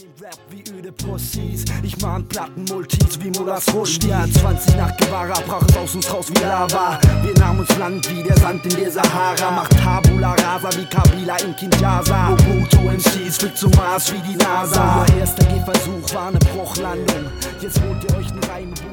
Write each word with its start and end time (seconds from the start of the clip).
Rap 0.00 0.38
wie 0.48 0.64
öde 0.72 0.92
Pussys. 0.92 1.64
Ich 1.82 2.00
mahn 2.00 2.26
Platten 2.26 2.64
Multis 2.70 3.18
wie 3.20 3.30
Mullahs 3.30 3.72
Rushdie. 3.74 4.08
Ja, 4.08 4.24
20 4.26 4.76
nach 4.76 4.96
Guevara 4.96 5.38
brach 5.46 5.62
es 5.68 5.76
aus 5.76 5.94
uns 5.94 6.12
raus 6.12 6.26
wie 6.30 6.40
Lava. 6.42 6.98
Wir 7.22 7.34
nahmen 7.38 7.60
uns 7.60 7.76
Land 7.76 8.08
wie 8.10 8.22
der 8.22 8.36
Sand 8.38 8.64
in 8.64 8.80
der 8.80 8.90
Sahara. 8.90 9.50
Macht 9.50 9.76
Tabula 9.78 10.32
Rasa 10.34 10.70
wie 10.78 10.86
Kabila 10.86 11.36
in 11.38 11.54
Kinshasa. 11.54 12.30
Mobutu 12.30 12.78
MCs 12.90 13.38
fliegt 13.38 13.58
zum 13.58 13.70
Mars 13.72 14.10
wie 14.12 14.20
die 14.20 14.36
NASA. 14.36 15.04
Euer 15.06 15.18
erster 15.18 15.44
Gehversuch 15.44 16.14
war 16.14 16.28
eine 16.28 16.38
Bruchlandung. 16.38 17.26
Jetzt 17.60 17.80
holt 17.82 18.04
ihr 18.04 18.16
euch 18.16 18.30
ein 18.30 18.40
Reimbuch 18.44 18.89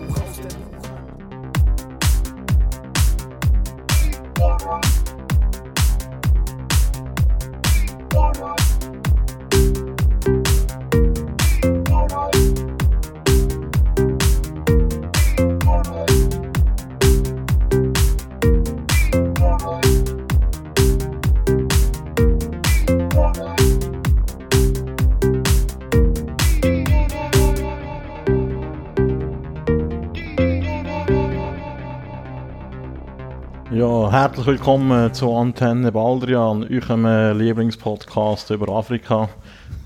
herzlich 34.48 34.62
willkommen 34.62 35.14
zu 35.14 35.36
Antenne 35.36 35.92
Baldrian, 35.92 36.66
eurem 36.72 37.04
äh, 37.04 37.34
Lieblingspodcast 37.34 38.50
über 38.52 38.70
Afrika. 38.70 39.28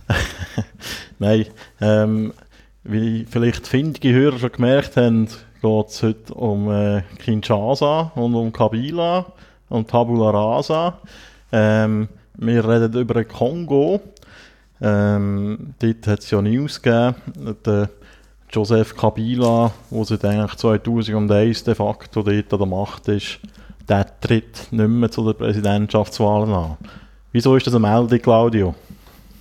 Nein, 1.19 1.47
ähm, 1.79 2.31
wie 2.83 3.25
vielleicht 3.25 3.65
findige 3.65 4.13
Hörer 4.13 4.37
schon 4.37 4.51
gemerkt 4.51 4.97
haben, 4.97 5.25
geht 5.63 5.87
es 5.87 6.03
heute 6.03 6.35
um 6.35 6.69
äh, 6.69 7.01
Kinshasa 7.17 8.11
und 8.13 8.35
um 8.35 8.53
Kabila 8.53 9.33
und 9.69 9.89
Tabula 9.89 10.29
Rasa. 10.29 10.99
Ähm, 11.51 12.07
wir 12.35 12.63
reden 12.63 12.93
über 13.01 13.15
den 13.15 13.27
Kongo. 13.27 13.99
Ähm, 14.79 15.73
dort 15.79 16.05
hat 16.05 16.19
es 16.19 16.29
ja 16.29 16.39
News 16.39 16.79
gegeben. 16.79 17.15
Der 17.65 17.89
Joseph 18.51 18.95
Kabila, 18.95 19.71
der 19.89 20.05
seit 20.05 20.23
eigentlich 20.23 20.55
2001 20.55 21.63
de 21.63 21.73
facto 21.73 22.21
dort 22.21 22.53
an 22.53 22.59
der 22.59 22.67
Macht 22.67 23.07
ist, 23.07 23.39
der 23.87 24.19
tritt 24.19 24.67
nicht 24.71 24.87
mehr 24.87 25.11
zu 25.11 25.23
den 25.23 25.37
Präsidentschaftswahlen 25.37 26.53
an. 26.53 26.77
Wieso 27.31 27.55
ist 27.55 27.67
das 27.67 27.75
eine 27.75 27.87
Meldung, 27.87 28.19
Claudio? 28.19 28.75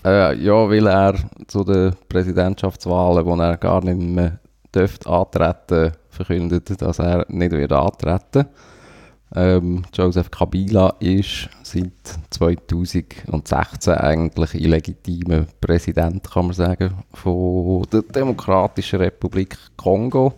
Äh, 0.05 0.37
ja, 0.43 0.69
weil 0.69 0.87
er 0.87 1.15
zu 1.47 1.65
den 1.65 1.95
Präsidentschaftswahlen, 2.09 3.25
wo 3.25 3.37
er 3.37 3.57
gar 3.57 3.85
nicht 3.85 3.99
mehr 3.99 4.39
dürfte 4.75 5.09
antreten, 5.09 5.93
verkündet, 6.09 6.81
dass 6.81 6.99
er 6.99 7.27
nicht 7.29 7.53
wird 7.53 7.73
antreten. 7.73 8.47
Ähm, 9.35 9.85
Joseph 9.95 10.31
Kabila 10.31 10.95
ist 10.99 11.49
seit 11.63 11.93
2016 12.31 13.95
eigentlich 13.95 14.55
illegitimer 14.55 15.47
Präsident, 15.61 16.29
kann 16.29 16.47
man 16.47 16.55
sagen, 16.55 16.95
von 17.15 17.87
der 17.93 18.03
Demokratischen 18.03 18.99
Republik 19.01 19.57
Kongo. 19.77 20.35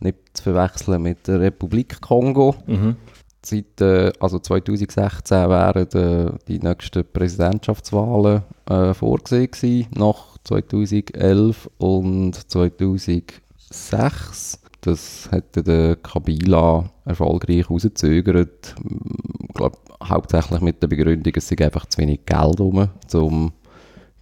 Nicht 0.00 0.18
zu 0.34 0.42
verwechseln 0.42 1.00
mit 1.02 1.26
der 1.26 1.40
Republik 1.40 2.00
Kongo. 2.02 2.54
Mhm. 2.66 2.96
Seit 3.44 3.80
äh, 3.80 4.12
also 4.20 4.38
2016 4.38 5.48
wären 5.48 5.88
äh, 5.94 6.30
die 6.46 6.60
nächsten 6.60 7.04
Präsidentschaftswahlen 7.04 8.42
äh, 8.66 8.94
vorgesehen 8.94 9.50
gewesen, 9.50 9.88
nach 9.96 10.38
2011 10.44 11.68
und 11.78 12.34
2006. 12.34 14.60
Das 14.80 15.28
hätte 15.30 15.62
der 15.62 15.96
Kabila 15.96 16.90
erfolgreich 17.04 17.68
rausgezögert. 17.68 18.74
Ich 19.48 19.54
glaube, 19.54 19.78
hauptsächlich 20.02 20.60
mit 20.60 20.82
der 20.82 20.88
Begründung, 20.88 21.32
es 21.36 21.48
sei 21.48 21.56
einfach 21.58 21.86
zu 21.86 21.98
wenig 21.98 22.26
Geld 22.26 22.60
rum, 22.60 22.88
um 23.12 23.52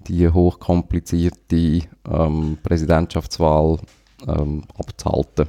die 0.06 0.28
hochkomplizierte 0.28 1.82
ähm, 2.10 2.58
Präsidentschaftswahl 2.62 3.78
ähm, 4.26 4.64
abzuhalten. 4.76 5.46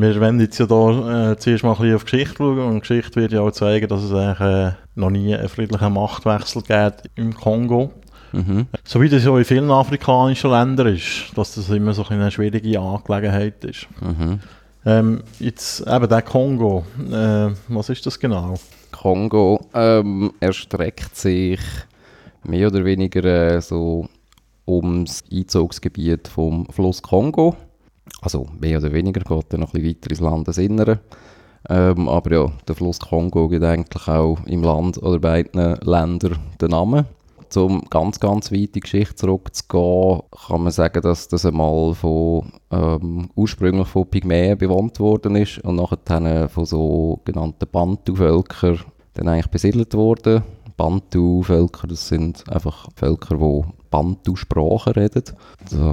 Wir 0.00 0.20
wollen 0.20 0.38
jetzt 0.38 0.58
ja 0.58 0.66
da 0.66 1.32
äh, 1.32 1.36
zuerst 1.38 1.64
mal 1.64 1.72
ein 1.72 1.78
bisschen 1.78 1.96
auf 1.96 2.04
Geschichte 2.04 2.36
schauen 2.36 2.58
und 2.60 2.80
Geschichte 2.82 3.20
wird 3.20 3.32
ja 3.32 3.40
auch 3.40 3.50
zeigen, 3.50 3.88
dass 3.88 4.04
es 4.04 4.12
eigentlich 4.12 4.40
äh, 4.40 4.72
noch 4.94 5.10
nie 5.10 5.34
einen 5.34 5.48
friedlichen 5.48 5.92
Machtwechsel 5.92 6.62
gibt 6.62 7.10
im 7.16 7.34
Kongo. 7.34 7.90
Mhm. 8.30 8.68
So 8.84 9.00
wie 9.00 9.08
das 9.08 9.24
ja 9.24 9.36
in 9.36 9.44
vielen 9.44 9.72
afrikanischen 9.72 10.52
Ländern 10.52 10.94
ist, 10.94 11.32
dass 11.34 11.56
das 11.56 11.68
immer 11.70 11.94
so 11.94 12.06
eine 12.06 12.30
schwierige 12.30 12.78
Angelegenheit 12.78 13.64
ist. 13.64 13.88
Mhm. 14.00 14.38
Ähm, 14.86 15.22
jetzt 15.40 15.84
eben 15.84 16.08
der 16.08 16.22
Kongo, 16.22 16.84
äh, 17.10 17.50
was 17.66 17.88
ist 17.88 18.06
das 18.06 18.20
genau? 18.20 18.54
Kongo 18.92 19.66
ähm, 19.74 20.32
erstreckt 20.38 21.16
sich 21.16 21.58
mehr 22.44 22.68
oder 22.68 22.84
weniger 22.84 23.24
äh, 23.24 23.60
so 23.60 24.08
ums 24.64 25.24
Einzugsgebiet 25.32 26.28
vom 26.28 26.66
Fluss 26.66 27.02
Kongo. 27.02 27.56
Also 28.20 28.46
mehr 28.58 28.78
oder 28.78 28.92
weniger 28.92 29.20
geht 29.20 29.52
er 29.52 29.58
noch 29.58 29.74
ein 29.74 29.82
bisschen 29.82 29.96
weiter 29.96 30.10
ins 30.10 30.20
Landesinnere. 30.20 31.00
Ähm, 31.68 32.08
aber 32.08 32.32
ja, 32.32 32.52
der 32.66 32.74
Fluss 32.74 32.98
Kongo 32.98 33.48
gibt 33.48 33.64
eigentlich 33.64 34.08
auch 34.08 34.38
im 34.46 34.62
Land 34.62 35.02
oder 35.02 35.18
beiden 35.18 35.76
Ländern 35.82 36.38
den 36.60 36.70
Namen. 36.70 37.06
Um 37.56 37.82
ganz, 37.88 38.20
ganz 38.20 38.52
weit 38.52 38.60
in 38.60 38.72
die 38.72 38.80
Geschichte 38.80 39.14
zurückzugehen, 39.14 40.20
kann 40.46 40.62
man 40.62 40.72
sagen, 40.72 41.00
dass 41.00 41.28
das 41.28 41.46
einmal 41.46 41.94
von, 41.94 42.52
ähm, 42.70 43.30
ursprünglich 43.36 43.88
von 43.88 44.06
Pygmäen 44.06 44.58
bewohnt 44.58 45.00
worden 45.00 45.34
ist 45.34 45.58
und 45.64 45.76
nachher 45.76 46.48
von 46.50 46.66
sogenannten 46.66 47.66
Bantu-Völkern 47.70 48.80
dann 49.14 49.28
eigentlich 49.28 49.48
besiedelt 49.48 49.94
worden. 49.94 50.42
Bantu-Völker, 50.78 51.88
das 51.88 52.08
sind 52.08 52.48
einfach 52.48 52.88
Völker, 52.94 53.36
die 53.36 53.64
Bantu-Sprache 53.90 54.96
reden. 54.96 55.24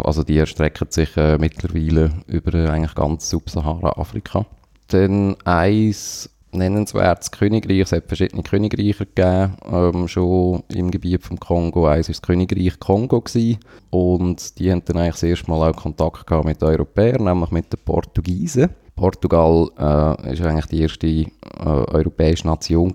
Also, 0.03 0.23
die 0.23 0.38
erstrecken 0.38 0.88
sich 0.90 1.18
äh, 1.18 1.38
mittlerweile 1.38 2.12
über 2.28 2.53
äh, 2.53 2.68
eigentlich 2.68 2.95
ganz 2.95 3.29
Subsahara-Afrika. 3.29 4.45
Dann 4.88 5.35
eins 5.44 6.29
nennenswertes 6.51 7.31
Königreich, 7.31 7.79
es 7.79 7.91
hat 7.91 8.06
verschiedene 8.07 8.44
Königreiche 8.44 9.06
gegeben, 9.06 9.57
ähm, 9.69 10.07
schon 10.07 10.63
im 10.69 10.91
Gebiet 10.91 11.24
vom 11.24 11.40
Kongo. 11.40 11.88
Eins 11.88 12.07
war 12.07 12.13
das 12.13 12.22
Königreich 12.22 12.79
Kongo 12.79 13.22
gewesen. 13.22 13.57
und 13.90 14.57
die 14.59 14.72
haben 14.72 14.84
dann 14.85 14.97
eigentlich 14.97 15.16
das 15.16 15.24
erste 15.24 15.51
Mal 15.51 15.69
auch 15.69 15.75
Kontakt 15.75 16.28
gehabt 16.28 16.45
mit 16.45 16.62
den 16.62 16.69
Europäern, 16.69 17.25
nämlich 17.25 17.51
mit 17.51 17.74
den 17.74 17.79
Portugiesen. 17.84 18.69
Portugal 18.95 19.68
äh, 19.78 20.34
ist 20.34 20.41
eigentlich 20.41 20.68
die 20.68 20.81
erste 20.81 21.07
äh, 21.07 21.29
europäische 21.63 22.47
Nation 22.47 22.94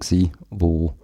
wo 0.50 0.95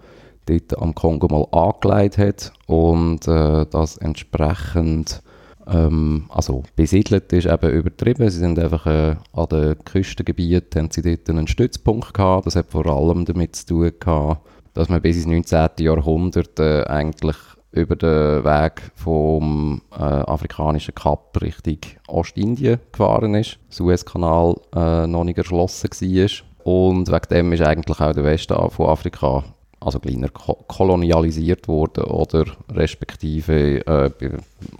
dort 0.46 0.78
am 0.78 0.94
Kongo 0.94 1.28
mal 1.28 1.46
angelegt 1.52 2.18
hat 2.18 2.52
und 2.66 3.26
äh, 3.28 3.66
das 3.70 3.96
entsprechend 3.98 5.22
ähm, 5.66 6.26
also 6.28 6.62
besiedelt 6.76 7.32
ist 7.32 7.46
eben 7.46 7.70
übertrieben. 7.70 8.28
Sie 8.30 8.38
sind 8.38 8.58
einfach 8.58 8.86
äh, 8.86 9.16
an 9.32 9.48
den 9.50 9.84
Küstengebieten 9.84 10.82
haben 10.82 10.90
sie 10.90 11.02
dort 11.02 11.28
einen 11.28 11.48
Stützpunkt 11.48 12.14
gehabt. 12.14 12.46
Das 12.46 12.56
hat 12.56 12.70
vor 12.70 12.86
allem 12.86 13.24
damit 13.24 13.56
zu 13.56 13.66
tun 13.66 13.92
gehabt, 13.98 14.46
dass 14.74 14.88
man 14.88 15.02
bis 15.02 15.16
ins 15.16 15.26
19. 15.26 15.84
Jahrhundert 15.84 16.58
äh, 16.60 16.84
eigentlich 16.84 17.36
über 17.72 17.96
den 17.96 18.44
Weg 18.44 18.90
vom 18.94 19.82
äh, 19.92 20.02
afrikanischen 20.02 20.94
Kap 20.94 21.38
Richtung 21.42 21.78
Ostindien 22.08 22.80
gefahren 22.92 23.34
ist. 23.34 23.58
Der 23.68 23.76
Suezkanal 23.76 24.56
äh, 24.74 25.06
noch 25.06 25.24
nicht 25.24 25.38
erschlossen 25.38 25.90
war. 25.90 26.30
Und 26.64 27.08
wegen 27.08 27.28
dem 27.30 27.52
ist 27.52 27.62
eigentlich 27.62 28.00
auch 28.00 28.12
der 28.12 28.24
Westen 28.24 28.70
von 28.70 28.86
Afrika 28.86 29.44
also 29.86 30.00
kleiner 30.00 30.28
ko 30.28 30.54
kolonialisiert 30.66 31.68
worden 31.68 32.04
oder 32.04 32.44
respektive 32.72 33.86
äh, 33.86 34.10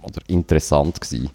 oder 0.03 0.21
interessant 0.27 0.99
gewesen. 0.99 1.31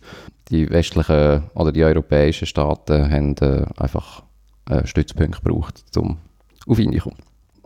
Die 0.50 0.69
westlichen 0.69 1.44
oder 1.55 1.73
die 1.73 1.85
europäischen 1.85 2.46
Staaten 2.46 3.11
haben 3.11 3.37
äh, 3.38 3.64
einfach 3.76 4.23
äh, 4.69 4.87
Stützpunkte 4.87 5.41
gebraucht, 5.41 5.82
um 5.96 6.19
auf 6.67 6.79
ihn 6.79 6.93
zu 6.93 7.00
kommen. 7.00 7.17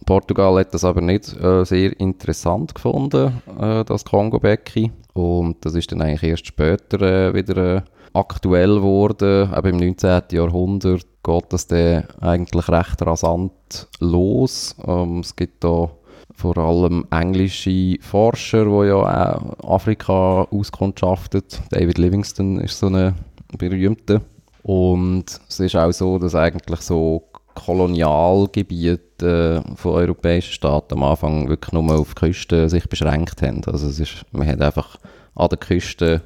Portugal 0.04 0.60
hat 0.60 0.72
das 0.72 0.84
aber 0.84 1.00
nicht 1.00 1.34
äh, 1.42 1.64
sehr 1.64 1.98
interessant 1.98 2.74
gefunden, 2.74 3.42
äh, 3.58 3.84
das 3.84 4.04
Kongo-Becken. 4.04 4.92
Und 5.14 5.64
das 5.64 5.74
ist 5.74 5.90
dann 5.90 6.02
eigentlich 6.02 6.30
erst 6.30 6.46
später 6.46 7.00
äh, 7.00 7.34
wieder 7.34 7.76
äh, 7.76 7.82
aktuell 8.12 8.76
geworden. 8.76 9.50
Aber 9.52 9.68
im 9.70 9.78
19. 9.78 10.22
Jahrhundert 10.30 11.06
geht 11.24 11.44
das 11.48 11.66
dann 11.66 12.04
eigentlich 12.20 12.68
recht 12.68 13.02
rasant 13.02 13.88
los. 13.98 14.76
Ähm, 14.86 15.20
es 15.20 15.34
gibt 15.34 15.64
da 15.64 15.90
vor 16.36 16.58
allem 16.58 17.06
englische 17.10 17.96
Forscher, 18.00 18.64
die 18.64 18.88
ja 18.88 18.96
auch 18.96 19.76
Afrika 19.76 20.46
auskundschaftet. 20.50 21.62
David 21.70 21.98
Livingstone 21.98 22.62
ist 22.62 22.78
so 22.78 22.88
ein 22.88 23.14
berühmter. 23.56 24.20
Und 24.62 25.24
es 25.48 25.60
ist 25.60 25.76
auch 25.76 25.92
so, 25.92 26.18
dass 26.18 26.34
eigentlich 26.34 26.80
so 26.80 27.22
Kolonialgebiete 27.54 29.62
von 29.76 29.92
europäischen 29.92 30.52
Staaten 30.52 30.94
am 30.94 31.04
Anfang 31.04 31.48
wirklich 31.48 31.72
nur 31.72 31.98
auf 31.98 32.14
die 32.14 32.26
Küste 32.26 32.68
sich 32.68 32.86
beschränkt 32.88 33.40
haben. 33.42 33.62
Also 33.66 33.88
es 33.88 33.98
ist, 33.98 34.24
man 34.32 34.46
hat 34.46 34.60
einfach 34.60 34.98
an 35.34 35.48
der 35.48 35.58
Küste 35.58 36.22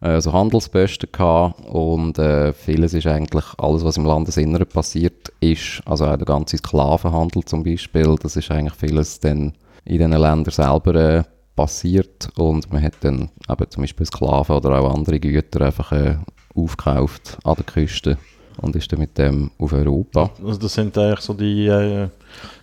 äh, 0.00 0.20
so 0.20 0.32
Handelsposten 0.32 1.10
gehabt 1.10 1.60
und 1.66 2.18
äh, 2.18 2.52
vieles 2.52 2.94
ist 2.94 3.06
eigentlich, 3.06 3.44
alles 3.58 3.84
was 3.84 3.96
im 3.96 4.04
Landesinneren 4.04 4.66
passiert 4.66 5.32
ist, 5.40 5.82
also 5.86 6.06
auch 6.06 6.16
der 6.16 6.26
ganze 6.26 6.58
Sklavenhandel 6.58 7.44
zum 7.44 7.64
Beispiel, 7.64 8.16
das 8.22 8.36
ist 8.36 8.50
eigentlich 8.50 8.74
vieles 8.74 9.20
dann 9.20 9.54
in 9.84 9.98
diesen 9.98 10.12
Ländern 10.12 10.52
selber 10.52 10.94
äh, 10.94 11.22
passiert 11.56 12.28
und 12.36 12.72
man 12.72 12.82
hat 12.82 12.94
dann 13.00 13.30
eben 13.48 13.70
zum 13.70 13.82
Beispiel 13.82 14.06
Sklaven 14.06 14.56
oder 14.56 14.78
auch 14.78 14.94
andere 14.94 15.18
Güter 15.18 15.66
einfach 15.66 15.90
äh, 15.92 16.16
aufgekauft 16.54 17.38
an 17.42 17.56
der 17.56 17.64
Küste 17.64 18.18
und 18.60 18.76
ist 18.76 18.92
dann 18.92 19.00
mit 19.00 19.18
dem 19.18 19.50
auf 19.58 19.72
Europa. 19.72 20.30
Also 20.44 20.60
das 20.60 20.74
sind 20.74 20.96
eigentlich 20.96 21.20
so 21.20 21.34
die 21.34 21.68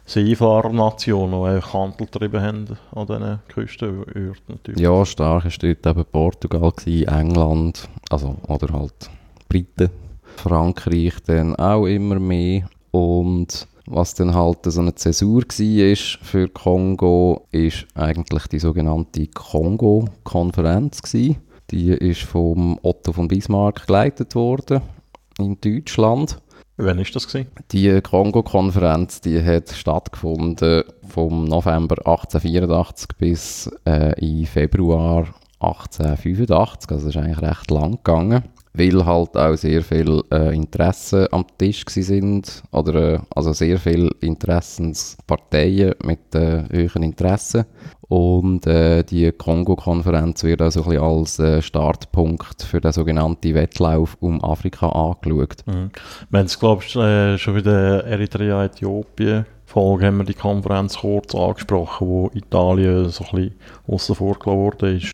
Seefahrernationen, 0.06 1.42
die 1.42 1.48
eigentlich 1.48 1.74
Handel 1.74 2.08
getrieben 2.08 2.42
haben 2.42 2.78
an 2.94 3.08
diesen 3.08 3.40
Küstenörten 3.48 4.36
natürlich. 4.48 4.80
Ja, 4.80 5.06
stark 5.06 5.46
ist 5.46 5.64
dort 5.64 5.86
eben 5.86 6.06
Portugal, 6.12 6.72
gewesen, 6.72 7.08
England, 7.08 7.90
also 8.10 8.36
oder 8.48 8.72
halt 8.72 9.10
Briten, 9.50 9.90
Frankreich 10.36 11.16
dann 11.26 11.56
auch 11.56 11.86
immer 11.86 12.20
mehr 12.20 12.70
und 12.92 13.68
was 13.88 14.14
dann 14.16 14.34
halt 14.34 14.60
so 14.64 14.82
eine 14.82 14.96
Zäsur 14.96 15.44
war 15.44 16.18
für 16.24 16.50
Kongo, 16.50 17.46
ist 17.52 17.86
eigentlich 17.94 18.48
die 18.48 18.60
sogenannte 18.60 19.28
Kongo-Konferenz 19.28 21.02
Die 21.72 21.90
ist 21.90 22.22
vom 22.22 22.80
Otto 22.82 23.12
von 23.12 23.28
Bismarck 23.28 23.86
geleitet 23.88 24.36
worden 24.36 24.82
in 25.40 25.60
Deutschland. 25.62 26.40
Wann 26.78 26.98
war 26.98 27.06
das? 27.14 27.28
Gewesen? 27.28 27.48
Die 27.72 28.02
Kongo-Konferenz 28.02 29.22
hat 29.26 29.70
stattgefunden 29.70 30.84
vom 31.08 31.46
November 31.46 31.96
1884 32.00 33.08
bis 33.18 33.72
äh, 33.86 34.20
in 34.20 34.46
Februar 34.46 35.34
1885. 35.60 36.92
Also 36.92 37.10
ist 37.10 37.18
eigentlich 37.18 37.42
recht 37.42 37.72
lang 37.72 37.92
gegangen, 37.92 38.44
weil 38.78 39.06
halt 39.06 39.38
auch 39.38 39.56
sehr 39.56 39.82
viele 39.82 40.22
äh, 40.32 40.56
Interessen 40.56 41.28
am 41.32 41.46
Tisch 41.58 41.84
sind 41.88 42.64
oder 42.72 43.14
äh, 43.14 43.20
also 43.36 43.54
sehr 43.54 43.80
viele 43.80 44.10
Interessensparteien 44.22 45.96
mit 46.04 46.36
äh, 46.36 46.64
hohen 46.72 47.04
Interessen 47.04 47.66
und 48.08 48.68
äh, 48.68 49.04
die 49.04 49.32
Kongo-Konferenz 49.32 50.44
wird 50.44 50.62
also 50.62 50.84
ein 50.84 50.90
bisschen 50.90 51.04
als 51.04 51.40
äh, 51.40 51.62
Startpunkt 51.62 52.62
für 52.62 52.80
den 52.80 52.92
sogenannten 52.92 53.56
Wettlauf 53.56 54.16
um 54.20 54.44
Afrika 54.44 54.90
angeschaut. 54.90 55.66
Mhm. 55.66 55.90
Haben 56.32 56.46
es, 56.46 56.60
glaube 56.60 56.84
ich, 56.86 56.96
äh, 56.96 57.38
schon 57.38 57.56
bei 57.56 57.62
der 57.62 58.06
Eritrea-Äthiopien-Folge 58.06 60.06
haben 60.06 60.18
wir 60.18 60.26
die 60.26 60.36
Konferenz 60.36 61.00
kurz 61.00 61.34
angesprochen, 61.34 62.08
wo 62.08 62.30
Italien 62.34 63.10
so 63.10 63.24
ein 63.24 63.32
bisschen 63.32 63.56
aussen 63.88 64.16
vor 64.16 64.38
worden 64.46 64.98
ist. 64.98 65.12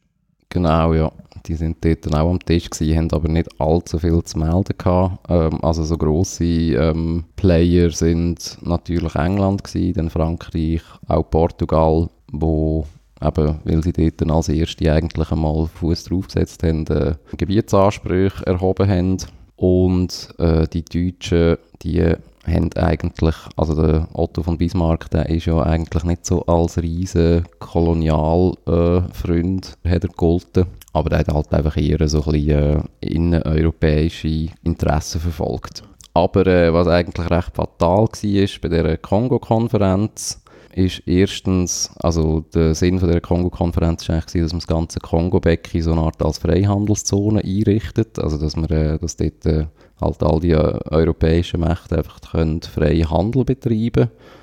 Genau, 0.49 0.93
ja. 0.93 1.11
Die 1.47 1.55
sind 1.55 1.83
dort 1.83 2.05
dann 2.05 2.15
auch 2.15 2.29
am 2.29 2.39
Tisch 2.39 2.69
gewesen, 2.69 2.97
haben 2.97 3.11
aber 3.11 3.27
nicht 3.27 3.49
allzu 3.59 3.99
viel 3.99 4.23
zu 4.23 4.39
melden 4.39 4.77
gehabt. 4.77 5.19
Ähm, 5.29 5.63
also 5.63 5.83
so 5.83 5.97
grosse 5.97 6.43
ähm, 6.43 7.25
Player 7.35 7.91
sind 7.91 8.57
natürlich 8.61 9.15
England 9.15 9.63
gewesen, 9.63 9.93
dann 9.93 10.09
Frankreich, 10.09 10.81
auch 11.07 11.29
Portugal, 11.29 12.09
wo 12.31 12.85
eben, 13.21 13.59
weil 13.63 13.83
sie 13.83 13.93
dort 13.93 14.21
dann 14.21 14.31
als 14.31 14.49
erste 14.49 14.91
eigentlich 14.91 15.31
einmal 15.31 15.67
Fuß 15.67 16.05
draufgesetzt 16.05 16.63
haben, 16.63 16.87
äh, 16.87 17.13
Gebietsansprüche 17.37 18.45
erhoben 18.45 18.89
haben. 18.89 19.17
Und 19.55 20.33
äh, 20.39 20.67
die 20.67 20.83
Deutschen, 20.83 21.57
die 21.83 22.15
haben 22.47 22.73
eigentlich, 22.73 23.35
also 23.55 23.79
der 23.79 24.07
Otto 24.13 24.41
von 24.41 24.57
Bismarck, 24.57 25.11
der 25.11 25.29
ist 25.29 25.45
ja 25.45 25.61
eigentlich 25.61 26.03
nicht 26.03 26.25
so 26.25 26.43
als 26.45 26.81
riesen 26.81 27.43
Kolonialfreund 27.59 29.77
äh, 29.83 29.89
hat 29.89 30.03
er 30.03 30.09
gegolten, 30.09 30.65
aber 30.93 31.09
der 31.09 31.19
hat 31.19 31.27
halt 31.29 31.53
einfach 31.53 31.77
eher 31.77 32.07
so 32.07 32.23
ein 32.23 32.31
bisschen 32.31 32.49
äh, 32.49 32.83
inneneuropäische 32.99 34.49
Interessen 34.63 35.21
verfolgt. 35.21 35.83
Aber 36.13 36.45
äh, 36.47 36.73
was 36.73 36.87
eigentlich 36.87 37.29
recht 37.29 37.55
fatal 37.55 38.07
war 38.07 38.47
bei 38.61 38.69
der 38.69 38.97
Kongo-Konferenz, 38.97 40.41
ist 40.73 41.03
erstens, 41.05 41.91
also 41.99 42.41
der 42.53 42.75
Sinn 42.75 42.99
von 42.99 43.09
der 43.09 43.21
Kongo-Konferenz 43.21 44.07
war 44.07 44.15
eigentlich, 44.15 44.43
dass 44.43 44.53
man 44.53 44.59
das 44.59 44.67
ganze 44.67 44.99
Kongo-Becken 44.99 45.81
so 45.81 45.91
eine 45.91 46.01
Art 46.01 46.21
als 46.21 46.37
Freihandelszone 46.37 47.41
einrichtet, 47.43 48.19
also 48.19 48.37
dass 48.37 48.55
man, 48.55 48.69
äh, 48.69 48.97
dass 48.97 49.17
dort 49.17 49.45
äh, 49.45 49.65
halt 49.99 50.23
all 50.23 50.39
die 50.39 50.51
äh, 50.51 50.79
europäischen 50.89 51.61
Mächte 51.61 51.97
einfach 51.97 52.19
können 52.21 52.61
freien 52.61 53.09
Handel 53.09 53.43
betreiben 53.45 54.03
äh, 54.03 54.40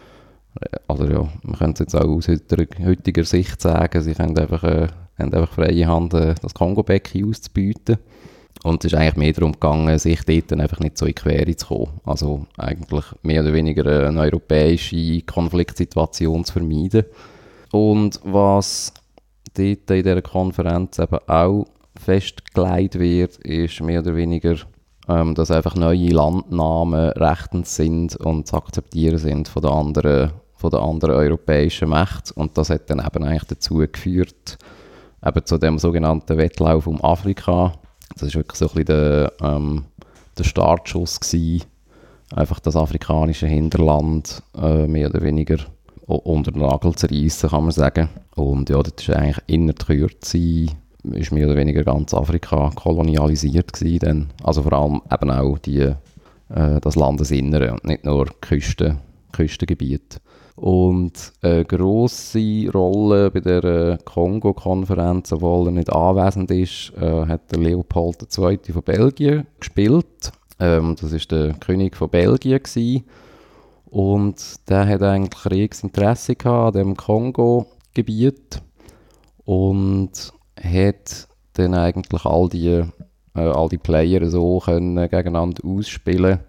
Also 0.87 1.05
ja, 1.07 1.29
man 1.43 1.57
könnte 1.57 1.85
es 1.85 1.93
jetzt 1.93 1.95
auch 1.95 2.09
aus 2.09 2.29
heutiger 2.29 3.25
Sicht 3.25 3.61
sagen, 3.61 4.03
sie 4.03 4.15
können 4.15 4.39
einfach, 4.39 4.65
äh, 4.65 4.89
haben 5.19 5.33
einfach 5.33 5.53
freie 5.53 5.87
Hand, 5.87 6.15
äh, 6.15 6.35
das 6.41 6.55
Kongo-Becken 6.55 7.29
auszubieten. 7.29 7.99
Und 8.65 8.85
es 8.85 8.93
ist 8.93 8.99
eigentlich 8.99 9.17
mehr 9.17 9.33
darum 9.33 9.53
gegangen, 9.53 9.99
sich 9.99 10.23
dort 10.25 10.51
dann 10.51 10.61
einfach 10.61 10.81
nicht 10.81 10.99
so 10.99 11.07
in 11.07 11.15
die 11.15 11.21
Quere 11.21 11.55
zu 11.55 11.67
kommen. 11.67 12.01
Also 12.05 12.47
eigentlich 12.57 13.05
mehr 13.23 13.43
oder 13.43 13.53
weniger 13.53 14.09
eine 14.09 14.21
europäische 14.21 15.23
Konfliktsituation 15.23 16.45
zu 16.45 16.55
vermeiden. 16.55 17.05
Und 17.71 18.19
was 18.25 18.93
dort 19.55 19.91
in 19.91 20.03
dieser 20.03 20.23
Konferenz 20.23 20.99
eben 20.99 21.19
auch 21.29 21.67
festgelegt 21.97 22.99
wird, 22.99 23.37
ist 23.39 23.81
mehr 23.81 24.01
oder 24.01 24.17
weniger, 24.17 24.57
ähm, 25.09 25.35
dass 25.35 25.51
einfach 25.51 25.75
neue 25.75 26.09
Landnamen 26.09 27.11
rechtens 27.11 27.77
sind 27.77 28.17
und 28.17 28.47
zu 28.47 28.57
akzeptieren 28.57 29.19
sind 29.19 29.49
von 29.49 29.63
den 29.63 29.71
anderen, 29.71 30.33
von 30.59 30.71
den 30.71 30.81
anderen 30.81 31.15
europäischen 31.15 31.89
Mächten. 31.89 32.35
Und 32.35 32.59
das 32.59 32.71
hat 32.71 32.91
dann 32.91 32.99
eben 32.99 33.25
eigentlich 33.25 33.45
dazu 33.45 33.77
geführt, 33.77 34.59
eben 35.25 35.47
zu 35.47 35.57
dem 35.57 35.79
sogenannten 35.79 36.37
Wettlauf 36.37 36.87
um 36.87 37.03
Afrika, 37.03 37.73
das 38.15 38.35
war 38.35 38.41
wirklich 38.41 38.59
so 38.59 38.67
ein 38.67 38.85
bisschen 38.85 38.87
der, 38.87 39.33
ähm, 39.41 39.85
der 40.37 40.45
Startschuss 40.45 41.21
gewesen. 41.21 41.65
Einfach 42.35 42.61
das 42.61 42.77
afrikanische 42.77 43.47
Hinterland 43.47 44.43
äh, 44.57 44.87
mehr 44.87 45.09
oder 45.09 45.23
weniger 45.23 45.59
unter 46.07 46.53
den 46.53 46.63
Nagel 46.63 46.95
zu 46.95 47.07
reissen, 47.07 47.51
kann 47.51 47.63
man 47.63 47.73
sagen. 47.73 48.09
Und 48.35 48.71
ja, 48.71 48.83
das 48.83 48.95
ist 48.99 49.11
eigentlich 49.11 49.39
in 49.47 49.67
der 49.67 49.77
Kürze 49.77 50.67
ist 51.13 51.33
mehr 51.33 51.47
oder 51.47 51.57
weniger 51.57 51.85
ganz 51.85 52.13
Afrika 52.13 52.71
kolonialisiert 52.75 53.73
gewesen. 53.73 53.99
Dann. 54.01 54.27
Also 54.43 54.63
vor 54.63 54.73
allem 54.73 55.01
eben 55.11 55.31
auch 55.31 55.59
die, 55.59 55.81
äh, 55.81 56.81
das 56.81 56.97
Landesinnere 56.97 57.73
und 57.73 57.85
nicht 57.85 58.05
nur 58.05 58.27
Küsten, 58.41 58.99
Küstengebiete. 59.33 60.19
Und 60.61 61.35
eine 61.41 61.65
grosse 61.65 62.69
Rolle 62.75 63.31
bei 63.31 63.39
der 63.39 63.99
Kongo-Konferenz, 64.05 65.33
obwohl 65.33 65.69
er 65.69 65.73
nicht 65.73 65.93
anwesend 65.93 66.51
ist, 66.51 66.93
äh, 67.01 67.27
hat 67.27 67.53
der 67.53 67.61
Leopold 67.61 68.27
II. 68.37 68.59
von 68.73 68.83
Belgien 68.83 69.47
gespielt. 69.61 70.33
Ähm, 70.59 70.97
das 71.01 71.13
ist 71.13 71.31
der 71.31 71.55
König 71.55 71.97
von 71.97 72.11
Belgien. 72.11 72.61
Gewesen. 72.61 73.05
Und 73.87 74.69
der 74.69 74.89
hat 74.89 75.03
eigentlich 75.03 75.49
reges 75.49 75.85
Interesse 75.85 76.35
gehabt 76.35 76.75
an 76.75 76.83
dem 76.83 76.97
Kongo-Gebiet 76.97 78.61
und 79.45 80.11
hat 80.61 81.29
dann 81.53 81.75
eigentlich 81.75 82.25
all 82.25 82.49
die, 82.49 82.69
äh, 82.69 82.85
all 83.35 83.69
die 83.69 83.79
Player 83.79 84.29
so 84.29 84.59
können 84.59 84.97
gegeneinander 84.97 85.65
ausspielen 85.65 86.41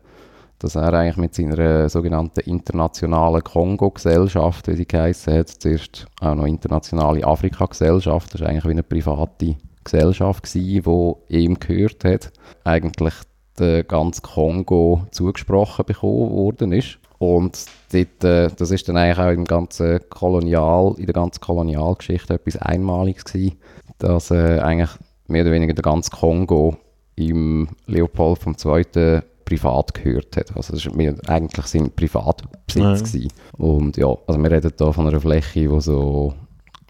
dass 0.60 0.76
er 0.76 0.94
eigentlich 0.94 1.18
mit 1.18 1.34
seiner 1.34 1.88
sogenannten 1.90 2.42
internationalen 2.42 3.44
Kongo-Gesellschaft, 3.44 4.68
wie 4.68 4.76
sie 4.76 4.86
geheißen 4.86 5.34
hat, 5.34 5.48
zuerst 5.50 6.06
auch 6.20 6.36
noch 6.36 6.46
internationale 6.46 7.26
Afrika-Gesellschaft, 7.26 8.34
das 8.34 8.42
war 8.42 8.50
eigentlich 8.50 8.66
wie 8.66 8.72
eine 8.72 8.84
private 8.84 9.56
Gesellschaft 9.84 10.44
gewesen, 10.44 11.16
die 11.30 11.44
ihm 11.44 11.60
gehört 11.60 12.04
hat, 12.04 12.32
eigentlich 12.66 13.14
der 13.58 13.84
ganze 13.84 14.22
Kongo 14.22 15.08
zugesprochen 15.12 15.86
bekommen 15.86 16.32
worden 16.32 16.72
ist. 16.74 17.00
Und 17.18 17.66
dort, 17.92 18.24
äh, 18.24 18.50
das 18.56 18.72
ist 18.72 18.88
dann 18.88 18.98
eigentlich 18.98 19.20
auch 19.20 19.32
im 19.32 19.46
ganzen 19.46 20.00
Kolonial, 20.10 20.96
in 20.98 21.06
der 21.06 21.14
ganzen 21.14 21.42
Kolonialgeschichte 21.42 22.36
etwas 22.36 22.58
Einmaliges 22.58 23.26
gewesen, 23.26 23.58
dass 23.98 24.32
äh, 24.32 24.60
eigentlich 24.60 24.92
mehr 25.28 25.44
oder 25.44 25.52
weniger 25.52 25.74
der 25.74 25.84
ganze 25.84 26.12
Kongo 26.12 26.78
im 27.16 27.68
Leopold 27.86 28.40
II 28.46 29.22
privat 29.50 29.94
gehört 29.96 30.38
hat. 30.38 30.56
Also 30.56 30.74
das 30.74 30.86
war 30.86 31.30
eigentlich 31.30 31.66
sein 31.66 31.92
Privatbesitz. 31.96 33.14
Ja. 33.14 33.30
Und 33.58 33.98
ja, 33.98 34.08
also 34.28 34.42
wir 34.42 34.52
reden 34.52 34.72
hier 34.78 34.94
von 34.94 35.08
einer 35.08 35.20
Fläche, 35.20 35.68
die 35.68 35.82
so, 35.82 36.34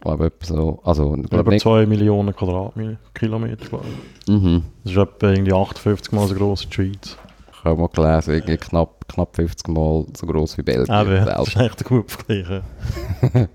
glaube 0.01 0.31
ich, 0.39 0.47
so, 0.47 0.79
also... 0.83 1.15
Über 1.15 1.57
2 1.57 1.85
Millionen 1.85 2.35
Quadratkilometer, 2.35 3.65
glaube 3.65 3.85
ich. 3.87 4.33
Mhm. 4.33 4.63
Das 4.83 4.91
ist 4.91 4.97
etwa 4.97 5.29
irgendwie 5.29 5.53
58 5.53 6.11
Mal 6.11 6.27
so 6.27 6.35
groß 6.35 6.63
wie 6.63 6.67
die 6.67 6.73
Schweiz. 6.73 7.17
Ich 7.53 7.63
habe 7.65 7.79
mal 7.79 7.87
gelesen, 7.87 8.33
irgendwie 8.33 8.57
knapp, 8.57 9.07
knapp 9.07 9.35
50 9.35 9.67
Mal 9.69 10.05
so 10.15 10.27
groß 10.27 10.57
wie 10.57 10.61
Belgien. 10.63 10.95
Eben, 10.95 11.25
das 11.25 11.47
ist 11.47 11.57
echt 11.57 11.85
gut 11.85 12.11
vergleichen. 12.11 12.61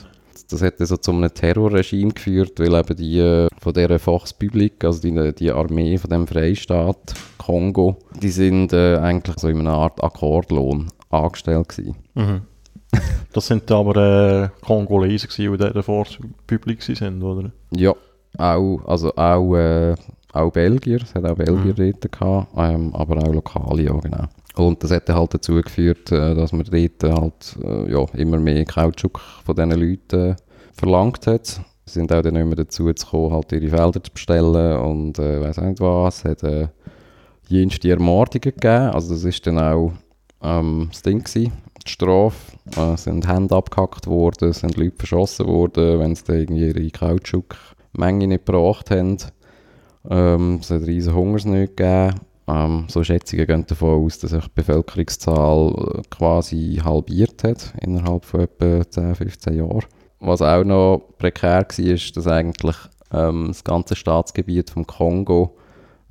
Das 0.48 0.62
hat 0.62 0.74
so 0.78 0.96
zu 0.96 1.10
einem 1.10 1.32
Terrorregime 1.32 2.12
geführt, 2.12 2.60
weil 2.60 2.74
eben 2.74 2.96
die 2.96 3.18
äh, 3.18 3.48
von 3.58 3.72
dieser 3.72 3.98
Volkspublik, 3.98 4.84
also 4.84 5.00
die, 5.00 5.34
die 5.34 5.50
Armee 5.50 5.98
von 5.98 6.10
dem 6.10 6.26
Freistaat 6.26 7.14
Kongo, 7.38 7.96
die 8.20 8.30
sind 8.30 8.72
äh, 8.72 8.98
eigentlich 8.98 9.38
so 9.38 9.48
in 9.48 9.60
einer 9.60 9.72
Art 9.72 10.02
Akkordlohn 10.02 10.88
angestellt 11.24 11.68
gewesen. 11.68 11.96
Mhm. 12.14 12.42
Das 13.32 13.48
sind 13.48 13.70
aber 13.70 13.96
äh, 14.44 14.48
Kongolesen 14.64 15.28
die 15.36 15.44
in 15.44 15.58
dieser 15.58 15.82
Force-Publik 15.82 16.82
sind, 16.82 17.22
oder? 17.22 17.50
Ja, 17.70 17.92
auch, 18.38 18.80
also 18.86 19.14
auch, 19.14 19.54
äh, 19.54 19.94
auch 20.32 20.50
Belgier, 20.50 21.02
es 21.02 21.14
hat 21.14 21.26
auch 21.26 21.36
Belgier 21.36 21.74
mhm. 21.76 21.92
dort 21.92 22.12
gehabt, 22.12 22.48
ähm, 22.56 22.94
aber 22.94 23.18
auch 23.18 23.32
Lokale, 23.34 23.82
ja 23.82 23.92
genau. 23.92 24.24
Und 24.56 24.82
das 24.82 24.90
hat 24.90 25.08
halt 25.10 25.34
dazu 25.34 25.54
geführt, 25.54 26.10
äh, 26.10 26.34
dass 26.34 26.52
man 26.52 26.64
dort 26.64 27.02
halt 27.02 27.56
äh, 27.62 27.92
ja, 27.92 28.04
immer 28.14 28.38
mehr 28.38 28.64
Kautschuk 28.64 29.20
von 29.44 29.54
diesen 29.54 29.70
Leuten 29.72 30.30
äh, 30.30 30.36
verlangt 30.72 31.26
hat. 31.26 31.60
Sie 31.84 32.00
sind 32.00 32.12
auch 32.12 32.22
dann 32.22 32.34
nicht 32.34 32.46
mehr 32.46 32.56
dazu 32.56 32.84
gekommen, 32.84 33.32
halt 33.32 33.52
ihre 33.52 33.68
Felder 33.68 34.02
zu 34.02 34.10
bestellen 34.10 34.78
und 34.80 35.18
äh, 35.18 35.40
weiß 35.40 35.58
nicht 35.58 35.80
was. 35.80 36.18
Es 36.18 36.24
hat 36.24 36.42
äh, 36.42 36.68
jenste 37.48 37.90
Ermordungen 37.90 38.54
gegeben, 38.54 38.90
also 38.90 39.14
das 39.14 39.24
ist 39.24 39.46
dann 39.46 39.58
auch 39.58 39.92
ähm, 40.42 40.88
das 40.90 41.02
Ding 41.02 41.22
gewesen. 41.24 41.52
Die 41.86 41.90
Strafe, 41.90 42.56
äh, 42.76 42.96
sind 42.96 43.28
Hände 43.28 43.54
abgehackt 43.54 44.06
worden, 44.06 44.52
sind 44.52 44.76
Leute 44.76 44.96
verschossen 44.96 45.46
worden, 45.46 46.00
wenn 46.00 46.14
sie 46.14 46.32
irgendwie 46.32 46.68
ihre 46.68 46.90
Kautschukmenge 46.90 48.26
nicht 48.26 48.46
gebracht 48.46 48.90
haben. 48.90 49.18
Ähm, 50.08 50.58
es 50.60 50.70
hat 50.70 50.78
eine 50.78 50.86
riesige 50.86 51.14
Hungersnot 51.14 51.76
gegeben. 51.76 52.20
Ähm, 52.48 52.84
so 52.88 53.02
Schätzungen 53.02 53.46
gehen 53.46 53.66
davon 53.66 54.04
aus, 54.04 54.18
dass 54.18 54.30
sich 54.30 54.44
die 54.44 54.50
Bevölkerungszahl 54.54 55.68
äh, 55.98 56.02
quasi 56.10 56.80
halbiert 56.82 57.42
hat 57.42 57.74
innerhalb 57.80 58.24
von 58.24 58.40
etwa 58.40 58.88
10, 58.88 59.14
15 59.16 59.54
Jahren. 59.56 59.84
Was 60.20 60.42
auch 60.42 60.64
noch 60.64 61.02
prekär 61.18 61.66
war, 61.68 61.78
ist, 61.78 62.16
dass 62.16 62.26
eigentlich 62.26 62.76
ähm, 63.12 63.48
das 63.48 63.64
ganze 63.64 63.96
Staatsgebiet 63.96 64.70
vom 64.70 64.86
Kongo 64.86 65.56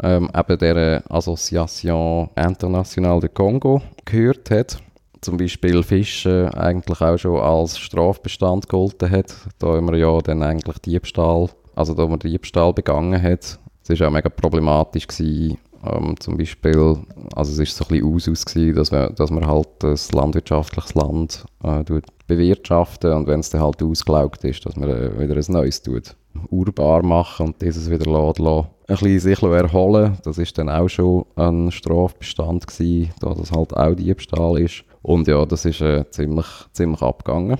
ähm, 0.03 0.29
eben 0.35 0.57
der 0.57 1.03
Association 1.09 2.29
Internationale 2.35 3.21
de 3.21 3.29
Congo 3.29 3.81
gehört 4.05 4.51
hat. 4.51 4.77
Zum 5.21 5.37
Beispiel 5.37 5.81
Fischen 5.81 6.49
eigentlich 6.49 7.01
auch 7.01 7.17
schon 7.17 7.39
als 7.39 7.79
Strafbestand 7.79 8.69
gegolten 8.69 9.09
hat. 9.09 9.33
Da 9.59 9.67
haben 9.67 9.89
wir 9.89 9.97
ja 9.97 10.19
dann 10.19 10.43
eigentlich 10.43 10.77
Diebstahl, 10.79 11.49
also 11.75 11.93
da 11.93 12.05
man 12.05 12.19
Diebstahl 12.19 12.73
begangen 12.73 13.21
hat. 13.21 13.59
Es 13.87 13.99
war 13.99 14.07
auch 14.07 14.11
mega 14.11 14.29
problematisch 14.29 15.07
gewesen, 15.07 15.57
ähm, 15.85 16.15
zum 16.19 16.37
Beispiel, 16.37 16.97
also 17.35 17.51
es 17.51 17.59
war 17.59 17.65
so 17.65 17.85
ein 17.85 17.87
bisschen 17.89 18.03
Usus 18.03 18.45
gewesen, 18.45 18.75
dass 18.75 18.91
man, 18.91 19.13
dass 19.15 19.29
man 19.31 19.47
halt 19.47 19.83
ein 19.83 19.97
landwirtschaftliches 20.11 20.93
Land 20.95 21.45
äh, 21.63 21.83
bewirtschaften 22.27 23.13
und 23.13 23.27
wenn 23.27 23.39
es 23.39 23.51
dann 23.51 23.61
halt 23.61 23.81
ausgelaugt 23.83 24.43
ist, 24.43 24.65
dass 24.65 24.75
man 24.75 24.89
äh, 24.89 25.19
wieder 25.19 25.35
ein 25.35 25.53
neues 25.53 25.81
tut 25.81 26.15
urbar 26.49 27.03
machen 27.03 27.47
und 27.47 27.61
dieses 27.61 27.89
wieder 27.89 28.09
lassen, 28.09 28.43
lassen, 28.43 28.67
ein 28.88 28.96
bisschen 28.98 29.20
sich 29.20 29.42
erholen. 29.42 30.18
Das 30.24 30.38
ist 30.38 30.58
dann 30.58 30.70
auch 30.70 30.88
schon 30.88 31.25
ein 31.36 31.72
Strafbestand 31.72 32.68
gewesen, 32.68 33.12
da 33.20 33.34
das 33.34 33.51
halt 33.51 33.75
auch 33.75 33.96
Diebstahl 33.96 34.60
ist. 34.60 34.84
Und 35.01 35.27
ja, 35.27 35.46
das 35.46 35.65
ist 35.65 35.82
äh, 35.82 36.10
ziemlich, 36.10 36.48
ziemlich 36.72 37.01
abgegangen. 37.01 37.58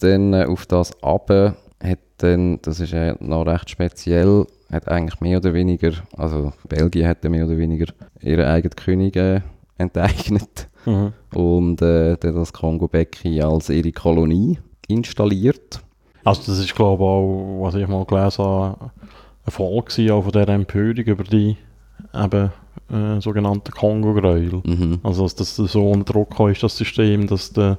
Dann 0.00 0.32
äh, 0.32 0.44
auf 0.46 0.66
das 0.66 1.02
Abe 1.02 1.54
hat 1.82 1.98
dann, 2.18 2.58
das 2.62 2.80
ist 2.80 2.92
äh, 2.92 3.14
noch 3.20 3.46
recht 3.46 3.70
speziell, 3.70 4.46
hat 4.70 4.88
eigentlich 4.88 5.20
mehr 5.20 5.38
oder 5.38 5.54
weniger, 5.54 5.92
also 6.16 6.52
Belgien 6.68 7.08
hat 7.08 7.24
mehr 7.24 7.46
oder 7.46 7.56
weniger 7.56 7.86
ihre 8.20 8.46
eigenen 8.48 8.76
König 8.76 9.16
äh, 9.16 9.40
enteignet 9.78 10.68
mhm. 10.86 11.12
und 11.34 11.82
äh, 11.82 12.16
dann 12.16 12.34
das 12.34 12.52
Kongo-Becken 12.52 13.42
als 13.42 13.70
ihre 13.70 13.92
Kolonie 13.92 14.58
installiert. 14.88 15.80
Also 16.24 16.42
das 16.46 16.58
ist 16.60 16.74
glaube 16.74 17.02
ich 17.02 17.08
auch, 17.08 17.64
was 17.64 17.74
ich 17.74 17.86
mal 17.86 18.04
gelesen 18.04 18.44
habe, 18.44 18.90
ein 19.46 19.50
Folge 19.50 20.14
auch 20.14 20.22
von 20.22 20.32
dieser 20.32 20.48
Empörung 20.48 21.04
über 21.04 21.24
die 21.24 21.56
eben 22.14 22.52
äh, 22.90 23.20
sogenannten 23.20 23.70
Kongo-Gräuel. 23.72 24.62
Mhm. 24.64 25.00
Also 25.02 25.24
dass 25.24 25.34
das 25.34 25.56
so 25.56 25.90
unter 25.90 26.12
Druck 26.12 26.38
ist, 26.50 26.62
das 26.62 26.76
System, 26.76 27.26
dass 27.26 27.52
der, 27.52 27.78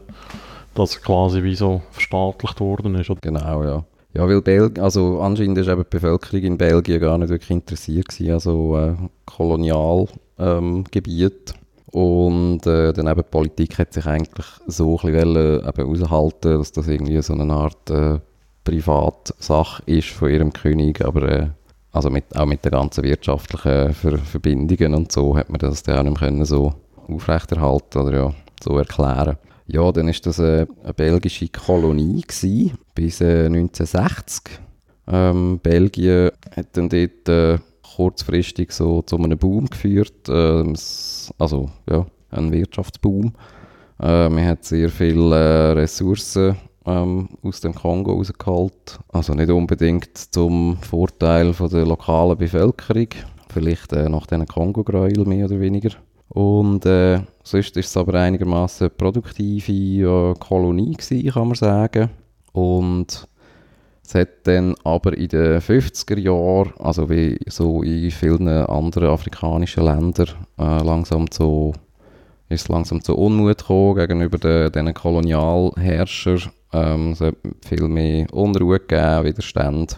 das 0.74 1.02
quasi 1.02 1.44
wie 1.44 1.56
so 1.56 1.82
verstaatlicht 1.92 2.60
worden 2.60 2.96
ist. 2.96 3.12
Genau, 3.22 3.64
ja. 3.64 3.84
Ja, 4.14 4.28
weil 4.28 4.42
Belgien, 4.42 4.84
also 4.84 5.20
anscheinend 5.20 5.58
ist 5.58 5.68
eben 5.68 5.84
die 5.84 5.90
Bevölkerung 5.90 6.42
in 6.42 6.58
Belgien 6.58 7.02
gar 7.02 7.18
nicht 7.18 7.30
wirklich 7.30 7.52
interessiert 7.52 8.08
gewesen, 8.08 8.32
also 8.32 8.78
äh, 8.78 8.96
Kolonialgebiet. 9.26 10.34
Ähm, 10.40 11.60
und 11.92 12.66
äh, 12.66 12.94
dann 12.94 13.08
eben 13.08 13.22
die 13.22 13.30
Politik 13.30 13.78
hat 13.78 13.94
sich 13.94 14.06
eigentlich 14.06 14.46
so 14.68 14.98
ein 15.00 15.12
bisschen 15.12 15.36
wollen, 15.36 15.68
eben 15.68 15.90
aushalten, 15.90 16.58
dass 16.58 16.72
das 16.72 16.88
irgendwie 16.88 17.22
so 17.22 17.34
eine 17.34 17.54
Art 17.54 17.90
äh, 17.90 18.20
Privatsache 18.66 19.84
ist 19.86 20.10
von 20.10 20.30
ihrem 20.30 20.52
König, 20.52 21.06
aber 21.06 21.22
äh, 21.30 21.48
also 21.94 22.10
mit, 22.10 22.36
auch 22.36 22.46
mit 22.46 22.66
den 22.66 22.72
ganzen 22.72 23.06
wirtschaftlichen 23.06 23.94
Ver 23.94 24.18
Verbindungen 24.18 24.94
und 24.94 25.12
so 25.14 25.38
hat 25.38 25.50
man 25.50 25.60
das 25.60 25.84
dann 25.84 26.00
auch 26.00 26.04
nicht 26.04 26.20
können 26.20 26.44
so 26.44 26.74
aufrechterhalten 27.08 28.00
oder 28.00 28.18
ja, 28.18 28.34
so 28.62 28.78
erklären. 28.78 29.38
Ja, 29.68 29.92
dann 29.92 30.10
ist 30.10 30.26
das 30.26 30.40
eine, 30.40 30.68
eine 30.84 30.94
belgische 30.94 31.48
Kolonie 31.48 32.22
gewesen, 32.22 32.78
bis 32.94 33.22
äh, 33.22 33.46
1960. 33.46 34.60
Ähm, 35.08 35.60
Belgien 35.62 36.32
hat 36.56 36.68
dann 36.74 36.90
dort 36.90 37.30
äh, 37.30 37.60
kurzfristig 37.96 38.72
so 38.72 39.02
zu 39.04 39.18
einem 39.18 39.38
Boom 39.38 39.68
geführt, 39.68 40.28
äh, 40.28 40.74
also 41.38 41.70
ja, 41.90 42.06
ein 42.32 42.52
Wirtschaftsboom. 42.52 43.34
Äh, 44.02 44.30
man 44.30 44.46
hat 44.46 44.66
sehr 44.66 44.90
viele 44.90 45.36
äh, 45.36 45.72
Ressourcen 45.72 46.58
ähm, 46.86 47.30
aus 47.42 47.62
dem 47.62 47.74
Kongo 47.74 48.14
rausgeholt. 48.14 49.00
Also 49.12 49.34
nicht 49.34 49.50
unbedingt 49.50 50.18
zum 50.18 50.78
Vorteil 50.82 51.54
von 51.54 51.70
der 51.70 51.86
lokalen 51.86 52.38
Bevölkerung, 52.38 53.10
vielleicht 53.50 53.94
äh, 53.94 54.10
nach 54.10 54.28
diesen 54.28 54.48
Kongo-Gräuel 54.48 55.26
mehr 55.26 55.46
oder 55.46 55.60
weniger. 55.60 55.92
Und 56.30 56.86
äh, 56.86 57.22
sonst 57.44 57.78
ist 57.78 57.88
es 57.88 57.98
aber 57.98 58.16
einigermaßen 58.16 58.90
produktive 58.98 59.72
äh, 59.72 60.34
Kolonie 60.40 60.94
gewesen, 60.94 61.32
kann 61.32 61.48
man 61.48 61.56
sagen. 61.56 62.10
Und 62.52 63.28
es 64.06 64.16
hat 64.16 64.30
dann 64.44 64.76
aber 64.84 65.18
in 65.18 65.30
den 65.30 65.60
50er 65.60 66.20
Jahren, 66.20 66.74
also 66.80 67.10
wie 67.10 67.38
so 67.48 67.82
in 67.82 68.12
vielen 68.12 68.48
anderen 68.48 69.10
afrikanischen 69.10 69.84
Ländern, 69.84 70.30
äh, 70.60 70.84
langsam 70.84 71.30
zu, 71.32 71.74
ist 72.50 72.70
langsam 72.70 73.04
zu 73.04 73.16
Unmut 73.18 73.60
gekommen 73.60 73.96
gegenüber 73.96 74.70
den 74.70 74.94
Kolonialherrschern 74.94 76.52
ähm, 76.76 77.12
es 77.12 77.22
hat 77.22 77.36
viel 77.66 77.88
mehr 77.88 78.32
Unruhe 78.34 78.80
gegeben, 78.80 79.26
Widerstand. 79.26 79.98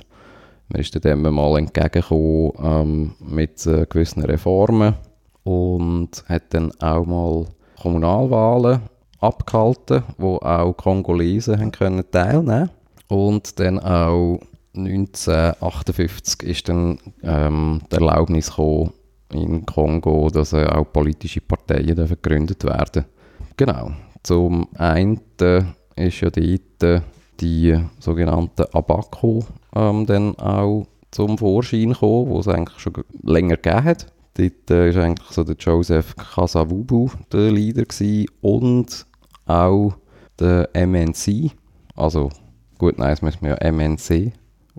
man 0.68 0.82
ist 0.82 1.04
dem 1.04 1.22
mal 1.22 1.58
entgegengekommen 1.58 2.52
ähm, 2.62 3.16
mit 3.20 3.66
äh, 3.66 3.86
gewissen 3.90 4.24
Reformen 4.24 4.96
und 5.44 6.24
hat 6.28 6.54
dann 6.54 6.72
auch 6.80 7.06
mal 7.06 7.46
Kommunalwahlen 7.82 8.82
abgehalten, 9.20 10.04
wo 10.18 10.38
auch 10.38 10.74
Kongolesen 10.74 11.60
haben 11.60 11.72
können 11.72 12.04
teilnehmen 12.12 12.70
und 13.08 13.60
dann 13.60 13.80
auch 13.80 14.40
1958 14.76 16.44
ist 16.44 16.70
dann 16.70 17.00
ähm, 17.24 17.82
die 17.92 17.96
Erlaubnis 17.96 18.50
gekommen 18.50 18.92
in 19.34 19.66
Kongo, 19.66 20.30
dass 20.30 20.54
äh, 20.54 20.66
auch 20.66 20.92
politische 20.92 21.42
Parteien 21.42 21.96
gegründet 21.96 22.64
werden. 22.64 23.06
Genau. 23.56 23.92
Zum 24.24 24.68
einen 24.76 25.22
ist 25.96 26.22
ja 26.22 26.30
dort 26.30 27.04
die 27.40 27.80
sogenannte 28.00 28.74
Abaco 28.74 29.46
ähm, 29.76 30.06
dann 30.06 30.36
auch 30.38 30.88
zum 31.12 31.38
Vorschein 31.38 31.94
gekommen, 31.94 32.30
wo 32.30 32.40
es 32.40 32.48
eigentlich 32.48 32.80
schon 32.80 32.94
länger 33.24 33.58
gegeben 33.58 33.84
hat. 33.84 34.08
Dort 34.36 34.72
äh, 34.72 34.90
ist 34.90 34.98
eigentlich 34.98 35.30
so 35.30 35.44
der 35.44 35.56
Joseph 35.56 36.16
Kasavubu 36.16 37.10
der 37.32 37.52
Leader 37.52 37.84
gewesen 37.84 38.28
und 38.42 39.06
auch 39.46 39.94
der 40.40 40.70
MNC, 40.74 41.52
also 41.96 42.30
gut, 42.78 43.00
nein, 43.00 43.10
das 43.10 43.22
müssen 43.24 43.42
wir 43.42 43.58
ja 43.60 43.72
MNC 43.72 44.34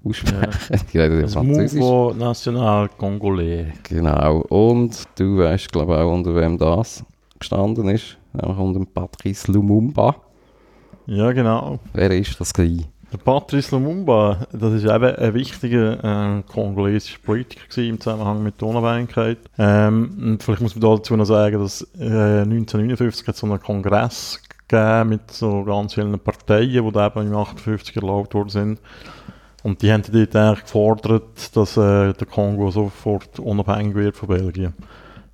aussprechen. 0.04 0.86
Ja. 0.92 1.08
Das 1.08 1.34
Mouvement 1.34 2.18
National 2.18 2.88
Congolais. 2.96 3.66
Genau, 3.84 4.40
und 4.48 5.04
du 5.16 5.38
weißt, 5.38 5.72
glaube 5.72 5.94
ich, 5.94 5.98
auch, 5.98 6.12
unter 6.12 6.34
wem 6.34 6.58
das 6.58 7.04
gestanden 7.38 7.88
ist, 7.88 8.16
nämlich 8.32 8.58
unter 8.58 8.84
Patrice 8.84 9.50
Lumumba. 9.50 10.16
Ja, 11.06 11.32
genau. 11.32 11.78
Wer 11.94 12.10
ist 12.10 12.38
das 12.40 12.52
gewesen? 12.52 12.86
Der 13.10 13.16
Patrice 13.16 13.74
Lumumba, 13.74 14.46
das 14.52 14.74
ist 14.74 14.84
eben 14.84 15.16
ein 15.16 15.34
wichtiger 15.34 16.04
äh, 16.38 16.42
kongolesischer 16.42 17.18
Politiker 17.24 17.82
im 17.82 17.98
Zusammenhang 17.98 18.42
mit 18.42 18.60
der 18.60 18.68
Unabhängigkeit. 18.68 19.38
Ähm, 19.58 20.36
vielleicht 20.38 20.60
muss 20.60 20.76
man 20.76 20.82
dazu 20.82 21.16
noch 21.16 21.24
sagen, 21.24 21.58
dass 21.58 21.80
äh, 21.98 22.42
1959 22.42 23.26
hat 23.26 23.36
so 23.36 23.46
einen 23.46 23.60
Kongress 23.60 24.42
gegeben 24.68 25.08
mit 25.08 25.30
so 25.30 25.64
ganz 25.64 25.94
vielen 25.94 26.18
Parteien, 26.18 26.84
die 26.84 26.92
da 26.92 27.06
eben 27.06 27.28
im 27.28 27.34
58 27.34 27.96
erlaubt 27.96 28.34
worden 28.34 28.50
sind. 28.50 28.80
Und 29.62 29.82
die 29.82 29.92
haben 29.92 30.02
dort 30.10 30.36
eigentlich 30.36 30.64
gefordert, 30.64 31.56
dass 31.56 31.76
äh, 31.76 32.12
der 32.12 32.26
Kongo 32.26 32.70
sofort 32.70 33.38
unabhängig 33.38 33.94
wird 33.94 34.16
von 34.16 34.28
Belgien. 34.28 34.74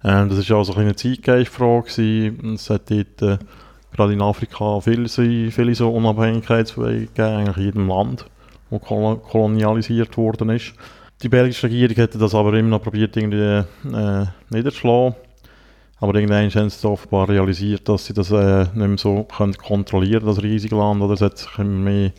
Ähm, 0.03 0.29
das 0.29 0.49
war 0.49 0.59
also 0.59 0.75
eine 0.75 0.97
Zeitgeistfrage. 0.97 2.35
Es 2.55 2.71
hat 2.71 2.91
dort 2.91 3.23
äh, 3.23 3.39
gerade 3.93 4.13
in 4.13 4.23
Afrika 4.23 4.81
viele, 4.81 5.09
viele 5.09 5.75
so 5.75 5.93
Unabhängigkeitswege 5.93 7.07
gegeben, 7.07 7.37
eigentlich 7.37 7.57
in 7.57 7.63
jedem 7.65 7.89
Land, 7.89 8.27
wo 8.71 8.79
kolonialisiert 8.79 10.17
worden 10.17 10.51
ist. 10.51 10.75
Die 11.23 11.29
belgische 11.29 11.69
Regierung 11.69 11.97
hätte 11.97 12.19
das 12.19 12.35
aber 12.35 12.55
immer 12.55 12.71
noch 12.71 12.83
probiert, 12.83 13.17
irgendwie 13.17 13.65
äh, 13.95 14.27
niederzuschlagen. 14.51 15.15
Aber 16.01 16.15
irgendwann 16.17 16.51
haben 16.51 16.69
sie 16.69 16.89
offenbar 16.89 17.29
realisiert, 17.29 17.89
dass 17.89 18.07
sie 18.07 18.13
das 18.13 18.31
äh, 18.31 18.65
nicht 18.75 18.77
mehr 18.77 18.99
so 18.99 19.25
können 19.25 19.55
kontrollieren 19.55 20.27
das 20.27 20.43
riesige 20.43 20.77
Land. 20.77 21.01
Oder 21.01 21.15
es 21.15 21.21
hat 21.21 21.39
sich 21.39 21.59
immer 21.59 21.91
mehr, 21.91 22.13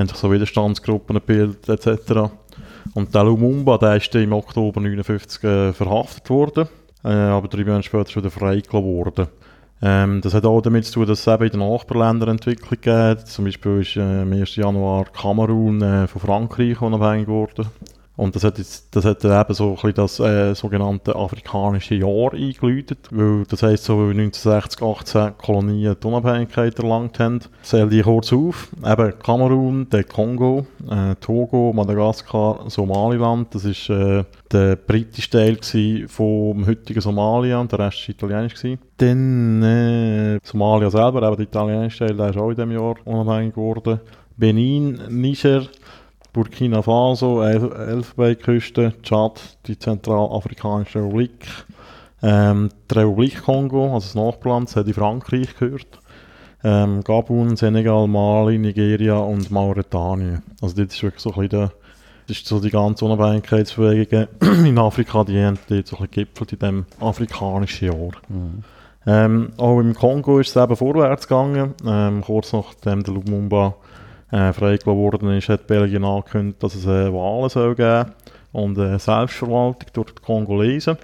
haben 0.00 0.08
sich 0.08 0.16
so 0.16 0.32
Widerstandsgruppen 0.32 1.14
gebildet, 1.14 1.68
etc. 1.68 2.30
Und 2.94 3.14
der 3.14 3.24
Lumumba, 3.24 3.78
der 3.78 3.96
ist 3.96 4.14
im 4.14 4.32
Oktober 4.32 4.80
1959 4.80 5.44
äh, 5.44 5.72
verhaftet 5.72 6.28
worden, 6.30 6.68
äh, 7.04 7.08
aber 7.08 7.48
drei 7.48 7.64
Monate 7.64 7.84
später 7.84 8.16
wieder 8.16 8.30
freigelassen 8.30 8.84
worden. 8.84 9.28
Ähm, 9.82 10.20
das 10.20 10.34
hat 10.34 10.44
auch 10.44 10.60
damit 10.60 10.84
zu 10.86 10.94
tun, 10.94 11.06
dass 11.06 11.20
es 11.20 11.26
eben 11.26 11.44
in 11.44 11.50
den 11.52 11.60
Nachbarländern 11.60 12.30
Entwicklung 12.30 12.80
gibt. 12.80 13.28
Zum 13.28 13.44
Beispiel 13.44 13.80
ist 13.80 13.96
äh, 13.96 14.22
am 14.22 14.32
1. 14.32 14.56
Januar 14.56 15.04
Kamerun 15.06 15.80
äh, 15.80 16.06
von 16.06 16.20
Frankreich 16.20 16.80
unabhängig 16.82 17.26
geworden. 17.26 17.66
Und 18.20 18.36
das 18.36 18.44
hat, 18.44 18.58
jetzt, 18.58 18.94
das 18.94 19.06
hat 19.06 19.24
eben 19.24 19.54
so 19.54 19.78
ein 19.82 19.94
das 19.94 20.20
äh, 20.20 20.54
sogenannte 20.54 21.16
afrikanische 21.16 21.94
Jahr 21.94 22.34
eingeläutet, 22.34 23.08
weil 23.10 23.44
das 23.48 23.62
heisst, 23.62 23.84
so 23.84 23.94
1960, 23.94 24.82
18 24.82 25.38
Kolonien 25.38 25.96
die 25.98 26.06
Unabhängigkeit 26.06 26.78
erlangt 26.78 27.18
haben. 27.18 27.40
Zähle 27.62 27.88
die 27.88 28.02
kurz 28.02 28.30
auf. 28.30 28.68
Eben 28.84 29.18
Kamerun, 29.20 29.88
der 29.88 30.04
Kongo, 30.04 30.66
äh, 30.90 31.14
Togo, 31.14 31.72
Madagaskar, 31.72 32.68
Somaliland, 32.68 33.54
das 33.54 33.64
ist 33.64 33.88
äh, 33.88 34.24
der 34.52 34.76
britische 34.76 35.30
Teil 35.30 35.58
vom 36.06 36.66
heutigen 36.66 37.00
Somalia 37.00 37.58
und 37.58 37.72
der 37.72 37.78
Rest 37.78 38.06
war 38.06 38.14
italienisch. 38.14 38.54
Gewesen. 38.54 38.80
Dann 38.98 39.62
äh, 39.62 40.38
Somalia 40.42 40.90
selber, 40.90 41.22
eben 41.26 41.36
der 41.36 41.46
italienische 41.46 42.06
Teil, 42.06 42.16
der 42.18 42.28
ist 42.28 42.36
auch 42.36 42.50
in 42.50 42.56
diesem 42.56 42.72
Jahr 42.72 42.96
unabhängig 43.06 43.54
geworden. 43.54 44.00
Benin, 44.36 44.98
Niger, 45.08 45.62
Burkina 46.32 46.82
Faso, 46.82 47.42
El 47.42 47.72
Elfenbeinküste, 47.72 48.94
Tschad, 49.02 49.58
die 49.66 49.78
Zentralafrikanische 49.78 51.00
Republik, 51.00 51.46
ähm, 52.22 52.70
die 52.90 52.94
Republik 52.94 53.42
Kongo, 53.42 53.94
also 53.94 54.06
das 54.06 54.14
Nachbarland, 54.14 54.68
das 54.68 54.76
hat 54.76 54.86
in 54.86 54.94
Frankreich 54.94 55.56
gehört. 55.58 55.98
Ähm, 56.62 57.02
Gabun, 57.02 57.56
Senegal, 57.56 58.06
Mali, 58.06 58.58
Nigeria 58.58 59.16
und 59.16 59.50
Mauretanien. 59.50 60.42
Also 60.60 60.76
das 60.76 60.94
ist 60.94 61.02
wirklich 61.02 61.22
so 61.22 61.30
ein 61.30 61.48
bisschen 61.48 61.48
der, 61.48 61.72
das 62.28 62.36
ist 62.36 62.46
so 62.46 62.60
die 62.60 62.70
ganze 62.70 63.06
Unabhängigkeitsbewegung 63.06 64.28
in 64.66 64.78
Afrika, 64.78 65.24
die 65.24 65.42
haben 65.42 65.58
dort 65.68 65.86
so 65.86 65.96
ein 65.96 66.06
bisschen 66.06 66.26
gipfelt 66.26 66.52
in 66.52 66.58
diesem 66.58 66.86
afrikanischen 67.00 67.88
Jahr. 67.88 68.12
Mhm. 68.28 68.64
Ähm, 69.06 69.52
auch 69.56 69.80
im 69.80 69.94
Kongo 69.94 70.38
ist 70.38 70.54
es 70.54 70.62
eben 70.62 70.76
vorwärts 70.76 71.26
gegangen, 71.26 71.74
ähm, 71.86 72.22
kurz 72.22 72.52
nachdem 72.52 73.02
der 73.02 73.14
Lumumba 73.14 73.74
äh, 74.30 74.52
freigelassen 74.52 75.00
worden 75.00 75.36
ist, 75.36 75.48
hat 75.48 75.66
Belgien 75.66 76.04
angekündigt, 76.04 76.62
dass 76.62 76.74
es 76.74 76.86
äh, 76.86 77.12
Wahlen 77.12 77.48
soll 77.48 77.74
geben 77.74 78.12
und 78.52 78.78
äh, 78.78 78.98
Selbstverwaltung 78.98 79.88
durch 79.92 80.12
die 80.12 80.22
Kongolesen. 80.22 80.96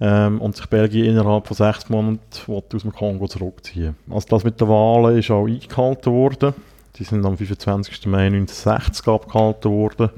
Ähm, 0.00 0.40
und 0.40 0.56
sich 0.56 0.66
Belgien 0.66 1.06
innerhalb 1.06 1.46
von 1.46 1.56
sechs 1.56 1.88
Monaten 1.88 2.20
aus 2.48 2.82
dem 2.82 2.92
Kongo 2.92 3.28
zurückziehen. 3.28 3.96
Also 4.10 4.26
das 4.28 4.42
mit 4.42 4.60
den 4.60 4.68
Wahlen 4.68 5.18
ist 5.18 5.30
auch 5.30 5.46
eingehalten 5.46 6.12
worden. 6.12 6.52
Die 6.96 7.04
sind 7.04 7.24
am 7.24 7.36
25. 7.36 8.06
Mai 8.06 8.26
1960 8.26 9.06
abgehalten 9.06 9.70
worden. 9.70 10.10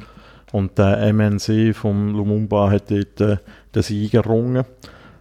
Und 0.52 0.78
der 0.78 1.12
MNC 1.12 1.74
von 1.74 2.14
Lumumba 2.14 2.70
hat 2.70 2.90
dort 2.90 3.20
äh, 3.20 3.36
den 3.74 3.82
Sieg 3.82 4.14
errungen. 4.14 4.64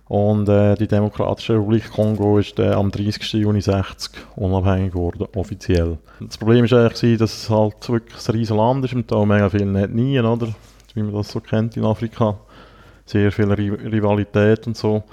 Und 0.08 0.48
äh, 0.50 0.76
die 0.76 0.88
Demokratische 0.88 1.54
Republik 1.54 1.92
Kongo 1.92 2.38
ist 2.38 2.60
äh, 2.60 2.72
am 2.72 2.92
30. 2.92 3.34
Juni 3.34 3.62
60 3.62 4.12
unabhängig 4.36 4.92
geworden, 4.92 5.28
offiziell. 5.36 5.98
Das 6.20 6.38
Problem 6.38 6.70
war 6.70 6.86
eigentlich, 6.86 7.18
dass 7.18 7.34
es 7.34 7.50
halt 7.50 7.90
wirklich 7.90 8.16
ein 8.16 8.36
riesiges 8.36 8.56
Land 8.56 8.86
ist 8.86 8.94
und 8.94 9.12
da 9.12 9.26
mega 9.26 9.50
viele 9.50 9.66
nicht 9.66 9.94
nie, 9.94 10.20
oder? 10.20 10.50
Wie 10.94 11.02
man 11.02 11.14
das 11.14 11.30
so 11.30 11.40
kennt 11.40 11.76
in 11.76 11.86
Afrika. 11.86 12.38
Sehr 13.06 13.32
viel 13.32 13.52
Rivalität 13.52 14.68
und 14.68 14.78
so. 14.78 15.04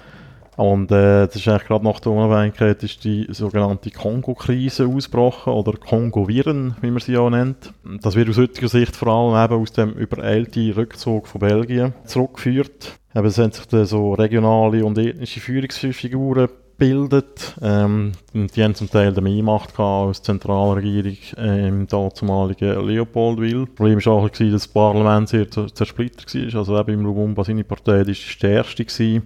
Und 0.62 0.92
äh, 0.92 1.26
das 1.26 1.34
ist 1.34 1.48
eigentlich 1.48 1.66
gerade 1.66 1.84
nach 1.84 1.98
der 1.98 2.12
Unabhängigkeit 2.12 2.84
ist 2.84 3.02
die 3.02 3.26
sogenannte 3.30 3.90
Kongo-Krise 3.90 4.86
ausgebrochen 4.86 5.52
oder 5.52 5.72
Kongo-Viren, 5.72 6.76
wie 6.80 6.92
man 6.92 7.00
sie 7.00 7.16
auch 7.16 7.30
nennt. 7.30 7.74
Das 8.00 8.14
wird 8.14 8.28
aus 8.28 8.38
heutiger 8.38 8.68
Sicht 8.68 8.94
vor 8.94 9.08
allem 9.08 9.44
eben 9.44 9.60
aus 9.60 9.72
dem 9.72 9.94
übereilten 9.94 10.70
Rückzug 10.70 11.26
von 11.26 11.40
Belgien 11.40 11.94
zurückgeführt. 12.04 12.96
Eben, 13.12 13.26
es 13.26 13.38
haben 13.38 13.50
sich 13.50 13.66
dann 13.66 13.86
so 13.86 14.14
regionale 14.14 14.84
und 14.84 14.96
ethnische 14.98 15.40
Führungsfiguren 15.40 16.48
gebildet. 16.78 17.56
Ähm, 17.60 18.12
die 18.32 18.62
haben 18.62 18.76
zum 18.76 18.88
Teil 18.88 19.10
mehr 19.20 19.42
Macht 19.42 19.80
als 19.80 20.22
die 20.22 20.26
Zentralregierung 20.26 21.16
äh, 21.38 21.66
im 21.66 21.88
dazumaligen 21.88 22.86
Leopoldville. 22.86 23.66
Das 23.66 23.74
Problem 23.74 24.04
war 24.04 24.12
auch, 24.12 24.28
dass 24.28 24.38
das 24.38 24.68
Parlament 24.68 25.28
sehr 25.28 25.50
zersplittert 25.50 26.32
war. 26.32 26.60
Also 26.60 26.78
eben 26.78 26.94
im 26.94 27.02
Lumumba 27.02 27.42
seine 27.42 27.64
Partei 27.64 27.98
war 27.98 28.04
die 28.04 28.14
stärkste. 28.14 29.22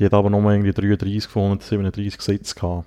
Die 0.00 0.06
hat 0.06 0.14
aber 0.14 0.30
nur 0.30 0.50
irgendwie 0.50 0.72
33 0.72 1.30
von 1.30 1.42
137 1.42 2.22
Sitze 2.22 2.54
gehabt. 2.54 2.86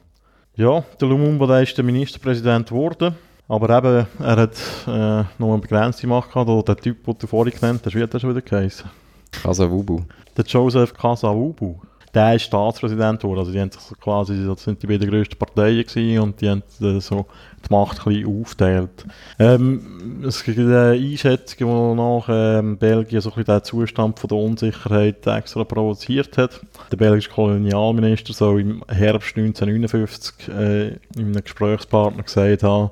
Ja, 0.56 0.84
der 0.99 1.08
Lumumba 1.08 1.45
der 1.45 1.62
ist 1.62 1.78
der 1.78 1.86
Ministerpräsident 1.86 2.69
geworden. 2.69 3.15
Aber 3.47 3.69
eben, 3.78 4.08
er 4.19 4.36
hat 4.36 4.56
äh, 4.88 5.23
noch 5.38 5.54
eine 5.54 5.60
begrenzte 5.60 6.08
Macht 6.08 6.32
gehabt. 6.32 6.67
Der 6.67 6.76
Typ, 6.76 7.06
den 7.06 7.15
du 7.19 7.28
vorhin 7.28 7.54
genannt 7.54 7.82
hast, 7.86 7.93
wie 7.93 8.02
hat 8.02 8.13
er 8.15 8.19
schon 8.19 8.32
wieder 8.32 8.41
geheißen? 8.41 8.89
Kasavubu. 9.32 10.02
Der 10.36 10.45
Joseph 10.45 10.93
Kasavubu. 10.95 11.76
Der 12.13 12.36
ist 12.36 12.43
Staatspräsident 12.43 13.21
geworden. 13.21 13.39
Also 13.39 13.52
die 13.52 13.60
haben 13.60 13.71
sich 13.71 13.99
quasi, 13.99 14.45
das 14.45 14.63
sind 14.63 14.82
die 14.84 14.88
beiden 14.88 15.10
grössten 15.10 15.36
Parteien 15.36 15.84
gewesen 15.84 16.19
und 16.19 16.41
die 16.41 16.49
haben 16.49 16.62
äh, 16.80 16.99
so 16.99 17.26
die 17.67 17.73
Macht 17.73 18.06
ein 18.06 18.13
bisschen 18.13 18.41
aufgeteilt. 18.41 19.06
Ähm, 19.39 20.23
es 20.28 20.43
gibt 20.43 20.60
eine 20.60 20.91
Einschätzung, 20.91 21.58
die 21.58 21.95
nach 21.99 22.26
ähm, 22.30 22.78
Belgien 22.78 23.19
so 23.19 23.32
ein 23.32 23.36
bisschen 23.36 23.56
den 23.56 23.63
Zustand 23.63 24.19
von 24.19 24.28
der 24.28 24.38
Unsicherheit 24.38 25.26
extra 25.26 25.63
provoziert 25.63 26.38
hat. 26.38 26.62
Der 26.91 26.97
belgische 26.97 27.32
Kolonialminister 27.32 28.34
soll 28.34 28.62
im 28.62 28.84
Herbst 28.88 29.36
1959 29.36 30.49
äh, 30.49 30.88
in 30.89 30.99
einem 31.15 31.43
Gesprächspartner 31.43 32.21
gesagt 32.21 32.62
haben, 32.62 32.91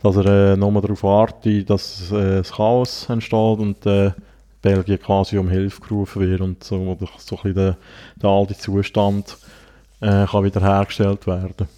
dass 0.00 0.16
er 0.16 0.52
äh, 0.52 0.56
nur 0.56 0.80
darauf 0.80 1.02
wartet, 1.02 1.68
dass 1.68 2.12
äh, 2.12 2.36
das 2.36 2.52
Chaos 2.52 3.08
entsteht 3.08 3.58
und 3.58 3.84
äh, 3.84 4.12
Belgien 4.62 5.00
quasi 5.00 5.38
um 5.38 5.48
Hilfe 5.48 5.80
gerufen 5.80 6.22
wird 6.22 6.40
und 6.40 6.62
so, 6.62 6.76
oder 6.76 7.08
so 7.18 7.36
ein 7.36 7.42
bisschen 7.42 7.54
der, 7.54 7.76
der 8.22 8.30
alte 8.30 8.56
Zustand 8.56 9.38
äh, 10.00 10.26
kann 10.26 10.44
wiederhergestellt 10.44 11.26
werden. 11.26 11.68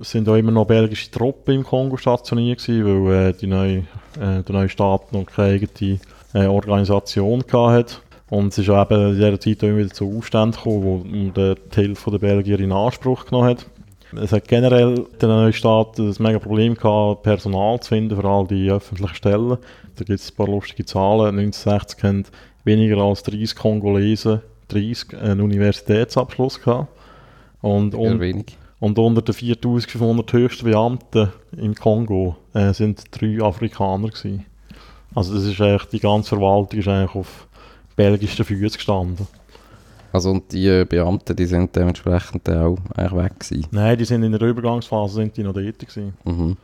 Es 0.00 0.10
sind 0.10 0.28
auch 0.28 0.36
immer 0.36 0.52
noch 0.52 0.66
belgische 0.66 1.10
Truppen 1.10 1.54
im 1.54 1.64
Kongo 1.64 1.96
stationiert 1.96 2.62
gewesen, 2.62 3.06
weil 3.06 3.30
äh, 3.30 3.32
die 3.32 3.46
neue, 3.46 3.78
äh, 4.20 4.42
der 4.42 4.52
neue 4.52 4.68
Staat 4.68 5.12
noch 5.12 5.26
keine 5.26 5.54
eigene 5.54 5.98
äh, 6.34 6.46
Organisation 6.46 7.40
gehabt 7.46 8.02
Und 8.30 8.52
es 8.52 8.58
ist 8.58 8.68
auch 8.68 8.90
eben 8.90 9.12
in 9.12 9.16
dieser 9.16 9.40
Zeit 9.40 9.62
immer 9.62 9.78
wieder 9.78 9.90
zu 9.90 10.16
Aufständen 10.16 10.52
gekommen, 10.52 10.84
wo 10.84 11.02
die 11.04 11.54
Hilfe 11.74 12.10
der 12.10 12.18
Belgier 12.18 12.60
in 12.60 12.72
Anspruch 12.72 13.24
genommen 13.26 13.48
hat. 13.48 13.66
Es 14.16 14.32
hat 14.32 14.48
generell 14.48 15.04
der 15.20 15.28
neue 15.28 15.52
Staat 15.52 15.98
ein 15.98 16.14
mega 16.18 16.38
Problem 16.38 16.74
gehabt, 16.74 17.22
Personal 17.22 17.78
zu 17.80 17.90
finden 17.90 18.16
für 18.16 18.26
all 18.26 18.46
die 18.46 18.70
öffentlichen 18.70 19.14
Stellen. 19.14 19.58
Da 19.96 20.04
gibt 20.04 20.20
es 20.20 20.30
ein 20.30 20.36
paar 20.36 20.46
lustige 20.46 20.84
Zahlen. 20.86 21.38
1960 21.38 22.02
haben 22.02 22.24
weniger 22.64 22.98
als 22.98 23.22
30 23.22 23.54
Kongolesen 23.56 24.40
30 24.68 25.14
einen 25.18 25.40
Universitätsabschluss 25.40 26.60
gehabt. 26.60 26.88
Und, 27.60 27.94
wenig. 27.94 28.56
und 28.78 28.98
unter 28.98 29.22
den 29.22 29.34
4500 29.34 30.32
höchsten 30.32 30.64
Beamten 30.64 31.32
im 31.56 31.74
Kongo 31.74 32.36
äh, 32.54 32.72
sind 32.72 33.02
drei 33.10 33.42
Afrikaner 33.42 34.08
gewesen. 34.08 34.46
Also 35.14 35.34
das 35.34 35.44
ist 35.44 35.60
eigentlich, 35.60 35.88
die 35.88 36.00
ganze 36.00 36.30
Verwaltung 36.30 36.78
ist 36.78 36.86
eigentlich 36.86 37.14
auf 37.14 37.48
belgischen 37.96 38.44
Füßen 38.44 38.76
gestanden. 38.76 39.26
Also 40.12 40.30
und 40.30 40.52
die 40.52 40.84
Beamten, 40.84 41.36
die 41.36 41.46
sind 41.46 41.74
dementsprechend 41.76 42.48
dann 42.48 42.62
auch 42.62 42.78
eigentlich 42.96 43.24
weg 43.24 43.40
gewesen. 43.40 43.66
Nein, 43.70 43.98
die 43.98 44.04
sind 44.04 44.22
in 44.22 44.32
der 44.32 44.40
Übergangsphase 44.40 45.14
sind 45.14 45.36
die 45.36 45.42
noch 45.42 45.52
dort 45.52 45.78
gewesen. 45.78 46.14
Mhm. 46.24 46.56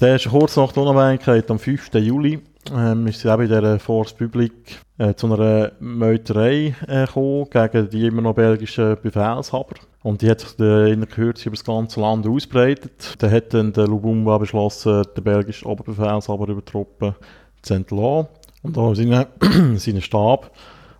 Der 0.00 0.16
ist 0.16 0.28
kurz 0.28 0.56
nach 0.56 0.72
der 0.72 0.82
Unabhängigkeit, 0.82 1.50
am 1.50 1.58
5. 1.58 1.94
Juli, 1.94 2.40
ähm, 2.74 3.06
ist 3.06 3.20
sie 3.20 3.32
eben 3.32 3.42
in 3.42 3.48
dieser 3.48 3.78
Force 3.78 4.12
Publique 4.12 4.80
äh, 4.98 5.14
zu 5.14 5.32
einer 5.32 5.72
Meuterei 5.80 6.74
äh, 6.86 7.06
gekommen 7.06 7.46
gegen 7.50 7.90
die 7.90 8.06
immer 8.06 8.22
noch 8.22 8.34
belgischen 8.34 8.96
Befehlshaber. 9.02 9.76
Und 10.02 10.22
die 10.22 10.30
hat 10.30 10.40
sich 10.40 10.58
äh, 10.60 10.92
in 10.92 11.00
der 11.00 11.08
Kürze 11.08 11.48
über 11.48 11.56
das 11.56 11.64
ganze 11.64 12.00
Land 12.00 12.26
ausbreitet. 12.26 13.14
Dann 13.18 13.30
hat 13.30 13.54
dann 13.54 13.72
der 13.72 13.88
Lubumba 13.88 14.38
beschlossen, 14.38 15.02
den 15.16 15.24
belgischen 15.24 15.66
Oberbefehlshaber 15.66 16.48
über 16.48 16.64
Truppen 16.64 17.14
zu 17.62 17.74
entlassen. 17.74 18.28
Und 18.62 18.78
auch 18.78 18.94
seinen, 18.94 19.26
seinen 19.78 20.02
Stab. 20.02 20.50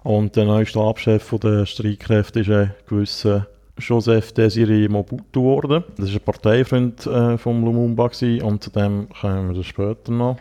Und 0.06 0.36
der 0.36 0.44
neue 0.44 0.64
Stabschef 0.64 1.34
der 1.42 1.66
Streitkräfte 1.66 2.38
ist 2.38 2.48
ein 2.48 2.72
gewisser 2.88 3.48
Joseph 3.76 4.30
Desiré 4.30 4.88
Mobutu 4.88 5.42
geworden. 5.42 5.82
Das 5.96 6.10
war 6.10 6.14
ein 6.14 6.24
Parteifreund 6.24 7.04
äh, 7.06 7.36
von 7.36 7.64
Lumumba 7.64 8.04
und 8.04 8.62
zu 8.62 8.70
dem 8.70 9.08
kommen 9.20 9.52
wir 9.52 9.64
später 9.64 10.12
noch. 10.12 10.36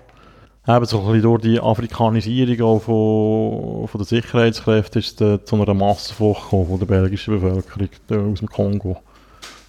Eben 0.68 0.86
so 0.86 1.00
ein 1.00 1.06
bisschen 1.08 1.22
durch 1.24 1.42
die 1.42 1.60
Afrikanisierung 1.60 2.80
von, 2.80 3.88
von 3.88 3.98
der 3.98 4.06
Sicherheitskräfte 4.06 5.00
ist 5.00 5.20
es 5.20 5.46
zu 5.46 5.56
einer 5.56 5.74
Massenflucht 5.74 6.48
von 6.48 6.78
der 6.78 6.86
belgischen 6.86 7.40
Bevölkerung 7.40 7.90
äh, 8.12 8.18
aus 8.18 8.38
dem 8.38 8.50
Kongo. 8.50 8.98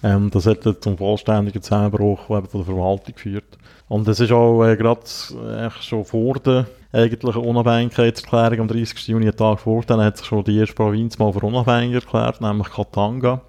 Ähm, 0.03 0.29
das 0.29 0.45
hat 0.45 0.63
dann 0.63 0.79
zum 0.79 0.95
vollständigen 0.95 1.63
Zusammenbruch 1.63 2.27
der 2.27 2.63
Verwaltung 2.63 3.15
geführt. 3.15 3.57
Und 3.89 4.07
das 4.07 4.19
ist 4.19 4.31
auch 4.31 4.63
äh, 4.65 4.75
gerade 4.75 5.01
äh, 5.01 5.69
schon 5.81 6.03
vor 6.03 6.35
der 6.39 6.65
eigentlichen 6.91 7.41
Unabhängigkeitserklärung 7.41 8.61
am 8.61 8.67
30. 8.67 9.07
Juni, 9.07 9.25
einen 9.27 9.35
Tag 9.35 9.59
vor, 9.59 9.83
dann 9.83 10.01
hat 10.01 10.17
sich 10.17 10.27
schon 10.27 10.43
die 10.43 10.57
erste 10.57 10.75
Provinz 10.75 11.17
mal 11.17 11.31
für 11.31 11.45
unabhängig 11.45 11.95
erklärt, 11.95 12.41
nämlich 12.41 12.69
Katanga. 12.69 13.41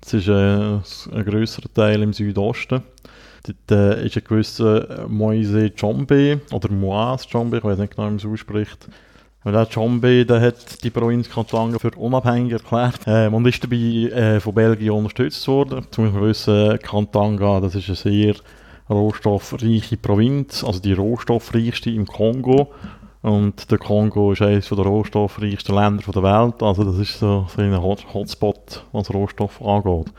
Das 0.00 0.14
ist 0.14 0.28
äh, 0.28 0.32
ein 0.32 1.24
grösserer 1.24 1.72
Teil 1.72 2.02
im 2.02 2.12
Südosten. 2.12 2.82
Dort 3.44 3.70
äh, 3.70 4.06
ist 4.06 4.16
ein 4.16 4.24
gewisser 4.24 5.06
Moise 5.08 5.70
Chombe, 5.70 6.40
oder 6.52 6.70
Moise 6.70 7.26
Chombe, 7.30 7.58
ich 7.58 7.64
weiß 7.64 7.78
nicht 7.78 7.96
genau, 7.96 8.08
wie 8.08 8.10
man 8.10 8.16
es 8.16 8.26
ausspricht. 8.26 8.88
Und 9.44 9.52
der 9.52 9.66
Chombe, 9.66 10.26
der 10.26 10.40
hat 10.40 10.82
die 10.82 10.90
Provinz 10.90 11.30
Katanga 11.30 11.78
für 11.78 11.92
unabhängig 11.92 12.52
erklärt 12.52 13.00
ähm, 13.06 13.34
und 13.34 13.46
ist 13.46 13.62
dabei 13.62 13.76
äh, 13.76 14.40
von 14.40 14.54
Belgien 14.54 14.90
unterstützt 14.90 15.46
worden. 15.48 15.86
Zum 15.90 16.20
wissen, 16.20 16.78
Katanga, 16.80 17.60
das 17.60 17.74
ist 17.74 17.88
eine 17.88 17.96
sehr 17.96 18.34
rohstoffreiche 18.90 19.96
Provinz, 19.96 20.64
also 20.64 20.80
die 20.80 20.92
rohstoffreichste 20.92 21.90
im 21.90 22.06
Kongo. 22.06 22.68
Und 23.22 23.70
der 23.70 23.78
Kongo 23.78 24.32
ist 24.32 24.42
eines 24.42 24.68
der 24.68 24.78
rohstoffreichsten 24.78 25.74
Länder 25.74 26.12
der 26.12 26.22
Welt. 26.22 26.62
Also 26.62 26.84
das 26.84 26.98
ist 26.98 27.18
so, 27.18 27.46
so 27.54 27.62
ein 27.62 27.82
Hot 27.82 28.06
Hotspot, 28.14 28.84
was 28.92 29.12
Rohstoff 29.12 29.60
angeht. 29.60 30.12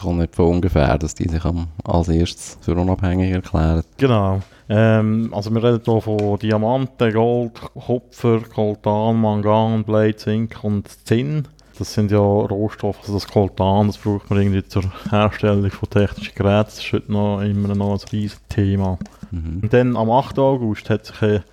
Kommt 0.00 0.18
nicht 0.20 0.36
von 0.36 0.46
ungefähr, 0.46 0.96
dass 0.96 1.14
die 1.14 1.28
sich 1.28 1.42
als 1.84 2.08
erstes 2.08 2.56
für 2.60 2.74
unabhängig 2.74 3.32
erklären. 3.32 3.82
Genau. 3.96 4.40
Ähm, 4.68 5.32
also 5.34 5.50
wir 5.52 5.62
reden 5.62 5.82
hier 5.84 6.00
von 6.00 6.38
Diamanten, 6.38 7.12
Gold, 7.12 7.60
Kupfer, 7.74 8.40
Coltan, 8.40 9.20
Mangan, 9.20 9.84
Blade, 9.84 10.16
Zink 10.16 10.62
und 10.62 10.88
Zinn. 11.06 11.48
Das 11.78 11.94
sind 11.94 12.10
ja 12.10 12.18
Rohstoffe, 12.18 12.98
also 13.02 13.14
das 13.14 13.28
Coltan, 13.28 13.86
das 13.86 13.98
braucht 13.98 14.28
man 14.30 14.40
irgendwie 14.40 14.64
zur 14.64 14.82
Herstellung 15.10 15.70
von 15.70 15.88
technischen 15.88 16.34
Geräten. 16.34 16.64
Das 16.64 16.78
ist 16.78 16.92
heute 16.92 17.12
noch 17.12 17.40
immer 17.40 17.74
noch 17.74 17.92
ein 17.92 18.08
riesiges 18.10 18.40
Thema. 18.48 18.98
Mhm. 19.30 19.60
Und 19.62 19.72
dann 19.72 19.96
am 19.96 20.10
8. 20.10 20.40
August 20.40 20.90
hat 20.90 21.06
sich 21.06 21.22
eine 21.22 21.44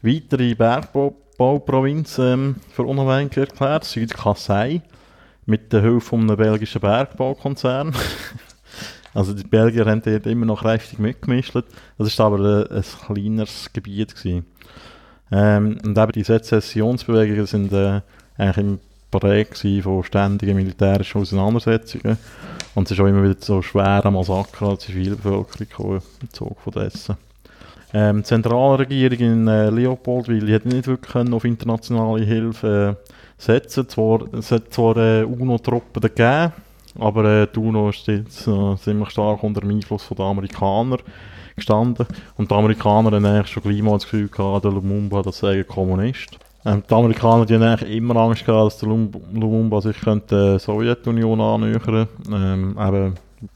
weitere 0.00 0.54
Bergbauprovinz 0.54 2.18
ähm, 2.18 2.56
für 2.72 2.84
unabhängig 2.84 3.36
erklärt, 3.36 3.84
Südkassai, 3.84 4.80
mit 5.44 5.70
der 5.72 5.82
Hilfe 5.82 6.00
von 6.00 6.20
einem 6.22 6.36
belgischen 6.38 6.80
Bergbaukonzern. 6.80 7.94
also 9.14 9.34
die 9.34 9.44
Belgier 9.44 9.84
haben 9.84 10.00
dort 10.00 10.26
immer 10.26 10.46
noch 10.46 10.62
kräftig 10.62 10.98
mitgemischt. 10.98 11.54
Das 11.98 12.18
war 12.18 12.26
aber 12.26 12.38
ein, 12.38 12.78
ein 12.78 12.84
kleineres 13.06 13.70
Gebiet. 13.74 14.14
Gewesen. 14.14 14.46
Ähm, 15.30 15.78
und 15.84 15.98
eben 15.98 16.12
die 16.12 16.24
Sezessionsbewegungen 16.24 17.46
sind 17.46 17.72
äh, 17.72 18.00
eigentlich 18.38 18.56
im 18.56 18.78
Präg 19.20 19.82
von 19.82 20.04
ständigen 20.04 20.56
militärischen 20.56 21.20
Auseinandersetzungen. 21.20 22.18
Und 22.74 22.84
es 22.84 22.92
ist 22.92 23.00
auch 23.00 23.06
immer 23.06 23.22
wieder 23.22 23.36
so 23.38 23.62
schwere 23.62 24.10
Massaker 24.10 24.68
an 24.68 24.76
die 24.76 24.86
Zivilbevölkerung 24.86 26.02
Zug 26.32 26.60
von 26.60 26.72
dessen. 26.72 27.16
Ähm, 27.92 28.18
die 28.18 28.24
Zentralregierung 28.24 29.18
in 29.18 29.48
äh, 29.48 29.70
Leopoldville 29.70 30.52
hat 30.52 30.66
nicht 30.66 30.88
wirklich 30.88 31.12
können 31.12 31.32
auf 31.32 31.44
internationale 31.44 32.24
Hilfe 32.24 32.96
äh, 32.98 33.12
setzen 33.38 33.88
zwar, 33.88 34.22
Es 34.34 34.50
hat 34.50 34.72
zwar 34.72 34.96
äh, 34.96 35.22
UNO-Truppen 35.22 36.00
gegeben, 36.00 36.52
aber 36.98 37.24
äh, 37.24 37.46
die 37.54 37.58
UNO 37.58 37.90
ist 37.90 38.06
jetzt 38.06 38.48
äh, 38.48 38.76
ziemlich 38.76 39.10
stark 39.10 39.42
unter 39.42 39.60
dem 39.60 39.70
Einfluss 39.70 40.04
von 40.04 40.16
den 40.16 40.26
Amerikanern 40.26 40.98
gestanden. 41.56 42.06
Und 42.36 42.50
die 42.50 42.54
Amerikaner 42.54 43.12
haben 43.12 43.24
eigentlich 43.24 43.48
schon 43.48 43.62
gleich 43.62 43.82
mal 43.82 43.92
das 43.92 44.04
Gefühl 44.04 44.28
gehabt, 44.28 44.64
der 44.64 44.72
Lumumba, 44.72 45.22
das 45.22 45.38
sei 45.38 45.60
ein 45.60 45.66
Kommunist. 45.66 46.38
Ähm, 46.66 46.82
die 46.88 46.94
Amerikaner 46.94 47.44
die 47.44 47.54
haben 47.54 47.62
eigentlich 47.62 47.96
immer 47.96 48.16
Angst 48.16 48.46
gehabt, 48.46 48.66
dass 48.66 48.78
der 48.78 48.88
Lumumba 48.88 49.80
sich 49.80 50.00
könnte 50.00 50.34
der 50.34 50.58
Sowjetunion 50.58 51.40
annähern 51.40 52.08
ähm, 52.32 52.74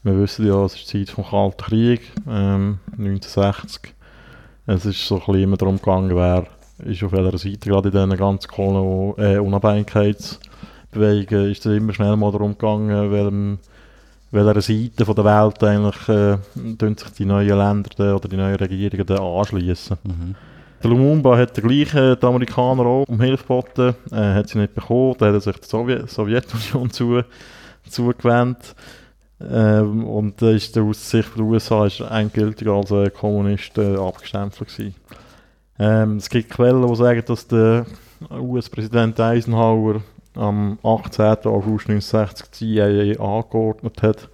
Wir 0.03 0.19
wissen 0.19 0.47
ja, 0.47 0.63
es 0.65 0.75
ist 0.75 0.93
die 0.93 1.05
Zeit 1.05 1.15
vom 1.15 1.25
Kalten 1.25 1.57
Krieg, 1.57 2.01
ähm, 2.27 2.77
1960. 2.91 3.95
Es 4.67 4.85
ist 4.85 5.07
so 5.07 5.17
immer 5.33 5.57
darum 5.57 5.77
gegangen, 5.77 6.15
wer 6.15 6.45
ist 6.85 7.03
auf 7.03 7.11
welcher 7.11 7.37
Seite, 7.37 7.69
gerade 7.69 7.89
in 7.89 7.93
diesen 7.93 8.17
ganz 8.17 8.47
Kolon 8.47 9.15
äh, 9.17 9.37
Unabhängigkeitsbewegungen, 9.39 11.51
ist 11.51 11.65
es 11.65 11.77
immer 11.77 11.93
schnell 11.93 12.15
mal 12.15 12.31
darum 12.31 12.51
gegangen, 12.51 13.11
welchem, 13.11 13.57
welcher 14.29 14.61
Seite 14.61 15.05
von 15.05 15.15
der 15.15 15.25
Welt 15.25 15.63
eigentlich 15.63 16.07
äh, 16.07 16.37
sich 16.95 17.09
die 17.17 17.25
neuen 17.25 17.57
Länder 17.57 18.15
oder 18.15 18.29
die 18.29 18.37
neuen 18.37 18.55
Regierungen 18.55 19.19
anschließen. 19.19 19.97
Mhm. 20.03 20.35
Der 20.81 20.89
Lumumba 20.89 21.37
hat 21.37 21.57
der 21.57 21.63
gleiche 21.63 22.15
die 22.15 22.25
Amerikaner 22.25 22.85
auch 22.85 23.05
um 23.07 23.19
Hilfe 23.19 23.43
geboten, 23.43 23.95
äh, 24.11 24.33
hat 24.33 24.47
sie 24.47 24.59
nicht 24.59 24.75
bekommen, 24.75 25.15
da 25.17 25.27
hat 25.27 25.33
er 25.33 25.41
sich 25.41 25.57
der 25.57 25.67
Sowjet 25.67 26.09
Sowjetunion 26.09 26.89
zu, 26.91 27.21
zugewendet. 27.89 28.75
Ähm, 29.41 30.05
und 30.05 30.41
äh, 30.41 30.55
ist 30.55 30.77
aus 30.77 31.09
Sicht 31.09 31.35
der 31.37 31.43
USA 31.43 31.85
ist 31.85 32.01
endgültig 32.01 32.67
als 32.67 32.91
äh, 32.91 33.09
Kommunist 33.09 33.77
äh, 33.77 33.95
abgestempelt 33.95 34.69
gewesen. 34.69 34.95
Ähm, 35.77 36.17
es 36.17 36.29
gibt 36.29 36.49
Quellen, 36.49 36.85
die 36.85 36.95
sagen, 36.95 37.23
dass 37.25 37.47
der 37.47 37.85
US-Präsident 38.31 39.19
Eisenhower 39.19 40.01
am 40.35 40.77
18. 40.83 41.25
August 41.45 41.89
1960 41.89 42.49
die 42.51 42.75
CIA 42.75 43.19
angeordnet 43.21 44.01
hat, 44.01 44.29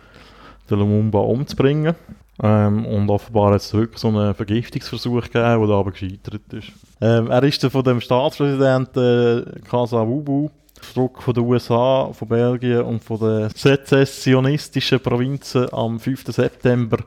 den 0.70 0.80
Lumumba 0.80 1.20
umzubringen. 1.20 1.96
Ähm, 2.44 2.86
und 2.86 3.10
offenbar 3.10 3.54
hat 3.54 3.62
es 3.62 3.74
wirklich 3.74 4.00
so 4.00 4.10
einen 4.10 4.34
Vergiftungsversuch 4.34 5.24
gegeben, 5.24 5.68
der 5.68 5.76
aber 5.76 5.92
gescheitert 5.92 6.42
ist. 6.52 6.72
Ähm, 7.02 7.32
er 7.32 7.44
ist 7.44 7.66
von 7.66 7.84
dem 7.84 8.02
Staatspräsidenten 8.02 9.48
äh, 9.48 9.60
Kasavubu 9.62 10.50
Druck 10.94 11.22
von 11.22 11.34
den 11.34 11.46
USA, 11.46 12.10
von 12.14 12.28
Belgien 12.28 12.82
und 12.82 13.04
von 13.04 13.20
den 13.20 13.50
sezessionistischen 13.50 15.00
Provinzen 15.00 15.72
am 15.74 16.00
5. 16.00 16.26
September 16.28 16.98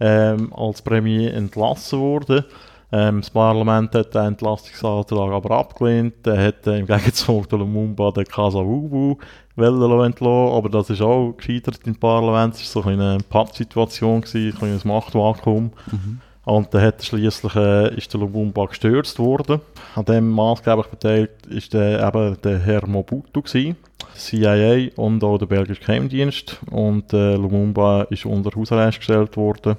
ähm, 0.00 0.52
als 0.52 0.82
Premier 0.82 1.32
entlassen 1.34 2.00
worden. 2.00 2.44
Ähm, 2.92 3.20
das 3.20 3.30
Parlament 3.30 3.94
hat 3.94 4.14
den 4.14 4.26
Entlastungsantrag 4.26 5.32
aber 5.32 5.58
abgelehnt. 5.58 6.26
Er 6.26 6.48
hat 6.48 6.66
äh, 6.66 6.78
im 6.78 6.86
Gegenzug 6.86 7.48
der 7.48 7.58
Lumumba 7.58 8.10
den 8.10 8.24
Kasavubu 8.24 9.16
entlassen, 9.56 10.26
aber 10.26 10.68
das 10.68 10.90
ist 10.90 11.02
auch 11.02 11.32
gescheitert 11.36 11.80
im 11.84 11.94
Parlament. 11.94 12.54
Es 12.54 12.74
war 12.74 12.82
so 12.82 12.88
eine 12.88 13.18
Pattsituation, 13.28 14.24
ein 14.34 14.54
kleines 14.54 14.84
Machtvakuum. 14.84 15.72
Mhm. 15.90 16.20
Und 16.44 16.72
dann 16.72 16.82
hat 16.82 17.04
schliesslich 17.04 17.54
äh, 17.54 17.94
ist 17.96 18.12
der 18.12 18.20
Lumumba 18.20 18.66
gestürzt 18.66 19.18
worden. 19.18 19.60
An 19.94 20.04
dem 20.06 20.30
maßgeblich 20.30 20.86
beteiligt 20.86 21.46
ist 21.46 21.74
der, 21.74 22.08
eben 22.08 22.36
der 22.42 22.58
Herr 22.58 22.86
Mobutu 22.88 23.42
gewesen, 23.42 23.76
CIA 24.14 24.88
und 24.96 25.22
auch 25.22 25.38
der 25.38 25.46
belgische 25.46 25.82
Geheimdienst. 25.82 26.58
Und 26.70 27.12
äh, 27.12 27.36
Lumumba 27.36 28.02
ist 28.04 28.24
unter 28.24 28.50
Hausarrest 28.58 28.98
gestellt 28.98 29.36
worden. 29.36 29.76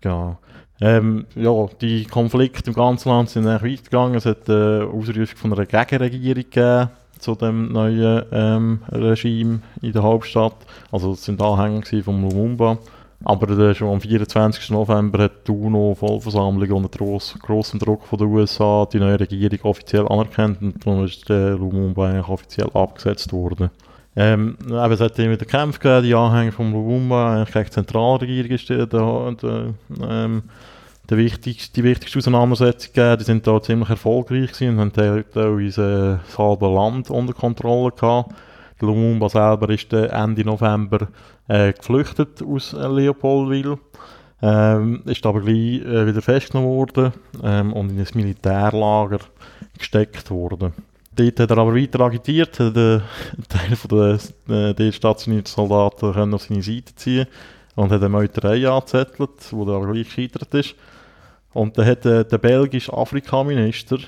Genau. 0.00 0.38
Ähm, 0.80 1.26
ja, 1.34 1.66
die 1.80 2.04
Konflikte 2.04 2.70
im 2.70 2.74
ganzen 2.74 3.10
Land 3.10 3.30
sind 3.30 3.46
eigentlich 3.46 3.78
weitergegangen. 3.78 4.16
Es 4.16 4.26
hat 4.26 4.48
eine 4.48 4.88
Ausrufung 4.92 5.36
von 5.36 5.52
einer 5.52 5.66
Gegenregierung 5.66 6.44
gegeben 6.44 6.90
zu 7.18 7.34
dem 7.34 7.70
neuen 7.70 8.24
ähm, 8.32 8.82
Regime 8.90 9.60
in 9.82 9.92
der 9.92 10.02
Hauptstadt. 10.02 10.56
Also 10.90 11.12
es 11.12 11.24
sind 11.24 11.42
Anhänger 11.42 12.02
von 12.02 12.22
Lumumba. 12.22 12.78
Aber 13.22 13.50
äh, 13.50 13.74
schon 13.74 13.92
am 13.92 14.00
24. 14.00 14.70
November 14.70 15.24
hat 15.24 15.46
die 15.46 15.52
UNO-Vollversammlung 15.52 16.70
unter 16.70 16.88
gross, 16.88 17.38
grossem 17.38 17.78
Druck 17.78 18.06
von 18.06 18.18
den 18.18 18.28
USA 18.28 18.86
die 18.90 18.98
neue 18.98 19.20
Regierung 19.20 19.58
offiziell 19.64 20.08
anerkannt 20.08 20.62
und 20.62 20.86
dann 20.86 21.04
ist 21.04 21.28
der 21.28 21.50
Lumumba 21.50 22.08
eigentlich 22.08 22.28
offiziell 22.28 22.70
abgesetzt 22.72 23.30
worden. 23.34 23.70
Ähm, 24.16 24.56
eben, 24.66 24.92
es 24.92 25.00
hat 25.00 25.18
immer 25.18 25.32
wieder 25.32 25.46
Kämpfe 25.46 25.78
gegeben, 25.78 26.02
die 26.02 26.14
Anhänger 26.14 26.52
von 26.52 26.72
Lumumba 26.72 27.44
gegen 27.44 27.64
die 27.64 27.70
Zentralregierung 27.70 28.50
ist 28.50 28.68
der, 28.68 28.86
der, 28.86 29.32
der, 29.40 29.74
ähm, 30.02 30.42
der 31.08 31.18
wichtigste, 31.18 31.72
die 31.74 31.84
wichtigste 31.84 32.18
Auseinandersetzung 32.18 32.92
gegeben. 32.92 33.18
Die 33.18 33.24
sind 33.24 33.46
da 33.46 33.62
ziemlich 33.62 33.88
erfolgreich 33.88 34.52
gewesen 34.52 34.78
und 34.78 34.96
haben 34.96 35.24
teilweise 35.32 36.20
das 36.26 36.38
halbe 36.38 36.66
Land 36.66 37.10
unter 37.10 37.34
Kontrolle 37.34 37.92
gehabt. 37.92 38.32
Der 38.80 38.88
Lumumba 38.88 39.28
selber 39.28 39.68
ist 39.70 39.92
Ende 39.92 40.44
November 40.44 41.08
äh, 41.48 41.72
geflüchtet 41.72 42.42
aus 42.42 42.72
äh, 42.72 42.86
Leopoldville. 42.86 43.78
Ähm, 44.42 45.02
ist 45.04 45.26
aber 45.26 45.42
gleich 45.42 45.82
äh, 45.82 46.06
wieder 46.06 46.22
festgenommen 46.22 46.70
worden 46.70 47.12
ähm, 47.42 47.74
und 47.74 47.90
in 47.90 48.00
ein 48.00 48.06
Militärlager 48.14 49.18
gesteckt 49.78 50.30
worden. 50.30 50.72
Dort 51.12 51.40
hat 51.40 51.50
er 51.50 51.58
aber 51.58 51.74
weiter 51.74 52.00
agitiert, 52.00 52.60
hat 52.60 52.74
Teil 52.74 54.18
der 54.48 54.78
äh, 54.78 54.92
stationierten 54.92 55.52
Soldaten 55.52 56.12
können 56.12 56.34
auf 56.34 56.44
seine 56.44 56.62
Seite 56.62 56.94
ziehen 56.94 57.26
und 57.74 57.90
hat 57.90 58.00
eine 58.00 58.08
Meuterei 58.08 58.68
angezettelt, 58.68 59.52
wo 59.52 59.64
er 59.64 59.76
aber 59.76 59.92
gleich 59.92 60.06
gescheitert 60.06 60.54
ist. 60.54 60.74
Und 61.52 61.76
dann 61.76 61.86
hat 61.86 62.04
der 62.04 62.24
belgische 62.24 62.92
Afrikaminister 62.92 63.98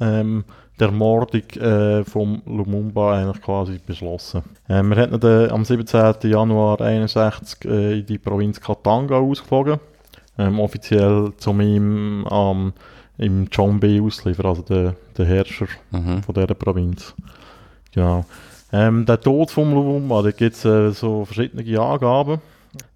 ähm, 0.00 0.44
der 0.78 0.88
Ermordung 0.88 1.42
äh, 1.50 2.04
von 2.04 2.42
Lumumba 2.46 3.18
eigentlich 3.18 3.42
quasi 3.42 3.80
beschlossen. 3.84 4.42
Äh, 4.68 4.82
wir 4.82 4.96
haben 4.96 5.14
ihn 5.14 5.22
äh, 5.22 5.48
am 5.48 5.64
17. 5.64 6.14
Januar 6.22 6.80
1961 6.80 7.64
äh, 7.64 7.98
in 8.00 8.06
die 8.06 8.18
Provinz 8.18 8.60
Katanga 8.60 9.16
ausgeflogen, 9.18 9.78
ähm, 10.38 10.58
offiziell 10.58 11.32
zum 11.36 11.60
ihm 11.60 12.26
ähm, 12.30 12.72
im 13.18 13.48
Chombe 13.50 14.00
ausliefern, 14.02 14.46
also 14.46 14.62
der, 14.62 14.94
der 15.16 15.26
Herrscher 15.26 15.68
mhm. 15.90 16.22
von 16.22 16.34
dieser 16.34 16.54
Provinz. 16.54 17.14
Genau. 17.92 18.24
Ähm, 18.72 19.06
der 19.06 19.20
Tod 19.20 19.50
von 19.50 19.72
Lumumba, 19.72 20.22
da 20.22 20.30
gibt 20.32 20.56
es 20.56 20.64
äh, 20.64 20.90
so 20.90 21.24
verschiedene 21.24 21.80
Angaben. 21.80 22.40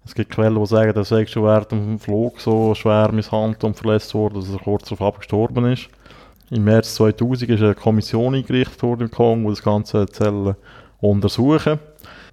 Es 0.03 0.13
gibt 0.13 0.31
Quellen, 0.31 0.59
die 0.59 0.65
sagen, 0.65 0.93
dass 0.93 1.11
er 1.11 1.25
schon 1.25 1.43
während 1.43 1.71
dem 1.71 1.99
Flug 1.99 2.41
so 2.41 2.75
schwer 2.75 3.11
misshandelt 3.11 3.63
und 3.63 3.77
verletzt 3.77 4.13
wurde, 4.13 4.39
dass 4.39 4.49
er 4.49 4.59
kurz 4.59 4.89
darauf 4.89 5.19
gestorben 5.19 5.71
ist. 5.71 5.87
Im 6.49 6.63
März 6.63 6.95
2000 6.95 7.51
ist 7.51 7.61
eine 7.61 7.75
Kommission 7.75 8.35
eingerichtet 8.35 8.81
worden 8.81 9.03
im 9.03 9.11
Kongo, 9.11 9.49
die 9.49 9.55
das 9.55 9.63
Ganze 9.63 10.05
Zellen 10.07 10.55
untersuchen. 10.99 11.79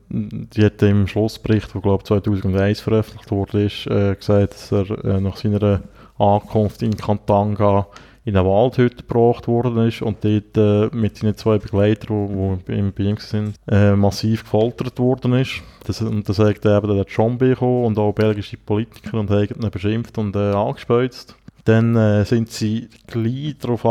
Die 0.08 0.64
hat 0.64 0.82
im 0.82 1.06
Schlussbericht, 1.06 1.74
der 1.74 1.82
glaube 1.82 2.04
2001 2.04 2.80
veröffentlicht 2.80 3.30
wurde, 3.30 3.64
ist, 3.64 3.86
äh, 3.86 4.14
gesagt, 4.14 4.54
dass 4.54 4.72
er 4.72 5.04
äh, 5.04 5.20
nach 5.20 5.36
seiner 5.36 5.82
Ankunft 6.18 6.82
in 6.82 6.96
Kantanga 6.96 7.86
in 8.26 8.36
eine 8.36 8.46
Waldhütte 8.46 9.04
gebracht 9.04 9.46
worden 9.46 9.86
ist 9.86 10.02
und 10.02 10.24
dort 10.24 10.56
äh, 10.56 10.94
mit 10.94 11.16
seinen 11.16 11.36
zwei 11.36 11.58
Begleitern, 11.58 12.58
die, 12.66 12.72
die 12.72 12.78
im 12.78 12.92
Beam 12.92 13.16
sind, 13.18 13.54
äh, 13.68 13.92
massiv 13.92 14.42
gefoltert 14.42 14.98
worden 14.98 15.34
ist. 15.34 15.62
Das, 15.86 16.02
und 16.02 16.28
da 16.28 16.32
sagt 16.32 16.66
eben 16.66 16.96
der 16.96 17.06
John 17.08 17.38
gekommen 17.38 17.84
und 17.84 17.98
auch 17.98 18.12
belgische 18.12 18.56
Politiker 18.56 19.20
und 19.20 19.30
haben 19.30 19.46
ihn 19.62 19.70
beschimpft 19.70 20.18
und 20.18 20.34
äh, 20.34 20.50
angespeuzt. 20.50 21.36
Dann 21.66 21.94
äh, 21.94 22.24
sind 22.24 22.50
sie 22.50 22.88
gleich 23.06 23.56
darauf 23.60 23.82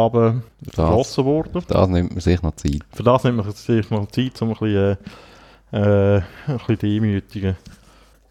geschlossen 0.65 1.25
worden. 1.25 1.61
Für 1.61 1.73
das 1.73 1.89
nimmt 1.89 2.11
man 2.11 2.19
sich 2.19 2.41
noch 2.41 2.55
Zeit. 2.55 2.81
Für 2.91 3.03
das 3.03 3.23
nimmt 3.23 3.37
man 3.37 3.51
sich 3.51 3.89
noch 3.89 4.07
Zeit, 4.07 4.41
um 4.41 4.49
ein 4.49 4.55
bisschen, 4.55 4.97
äh, 5.71 6.17
äh, 6.17 6.21
ein 6.47 6.57
bisschen 6.57 6.77
demütigen. 6.79 7.55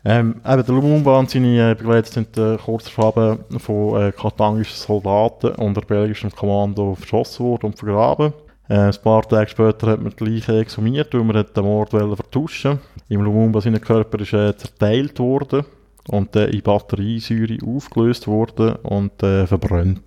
Ähm, 0.06 0.36
eben 0.46 0.64
der 0.66 0.74
Lumumba 0.74 1.18
und 1.18 1.30
seine 1.30 1.70
äh, 1.70 1.74
Begleiter 1.74 2.12
sind 2.12 2.36
äh, 2.36 2.58
kurz 2.62 2.94
darauf 2.94 3.38
von 3.58 4.02
äh, 4.02 4.12
katangischen 4.12 4.76
Soldaten 4.76 5.54
unter 5.54 5.80
belgischem 5.80 6.30
Kommando 6.30 6.94
verschossen 6.94 7.46
worden 7.46 7.66
und 7.66 7.78
vergraben. 7.78 8.34
Äh, 8.68 8.74
ein 8.74 8.94
paar 9.02 9.22
Tage 9.22 9.48
später 9.48 9.86
hat 9.86 10.02
man 10.02 10.12
die 10.18 10.24
Leiche 10.24 10.58
exhumiert, 10.58 11.14
weil 11.14 11.24
man 11.24 11.44
den 11.44 11.64
Mord 11.64 11.90
vertuschen 11.90 12.80
Im 13.08 13.22
Lumumba 13.22 13.62
sein 13.62 13.80
Körper 13.80 14.20
ist 14.20 14.34
äh, 14.34 14.54
zerteilt 14.54 15.18
worden 15.18 15.64
und 16.08 16.36
äh, 16.36 16.46
in 16.46 16.60
Batteriesäure 16.60 17.58
aufgelöst 17.66 18.26
worden 18.26 18.76
und 18.82 19.22
äh, 19.22 19.46
verbrannt. 19.46 20.02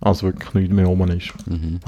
Also 0.00 0.26
wirklich 0.26 0.52
nichts 0.52 0.74
mehr 0.74 0.88
oben 0.88 1.10
ist. 1.10 1.32
Mhm. 1.46 1.80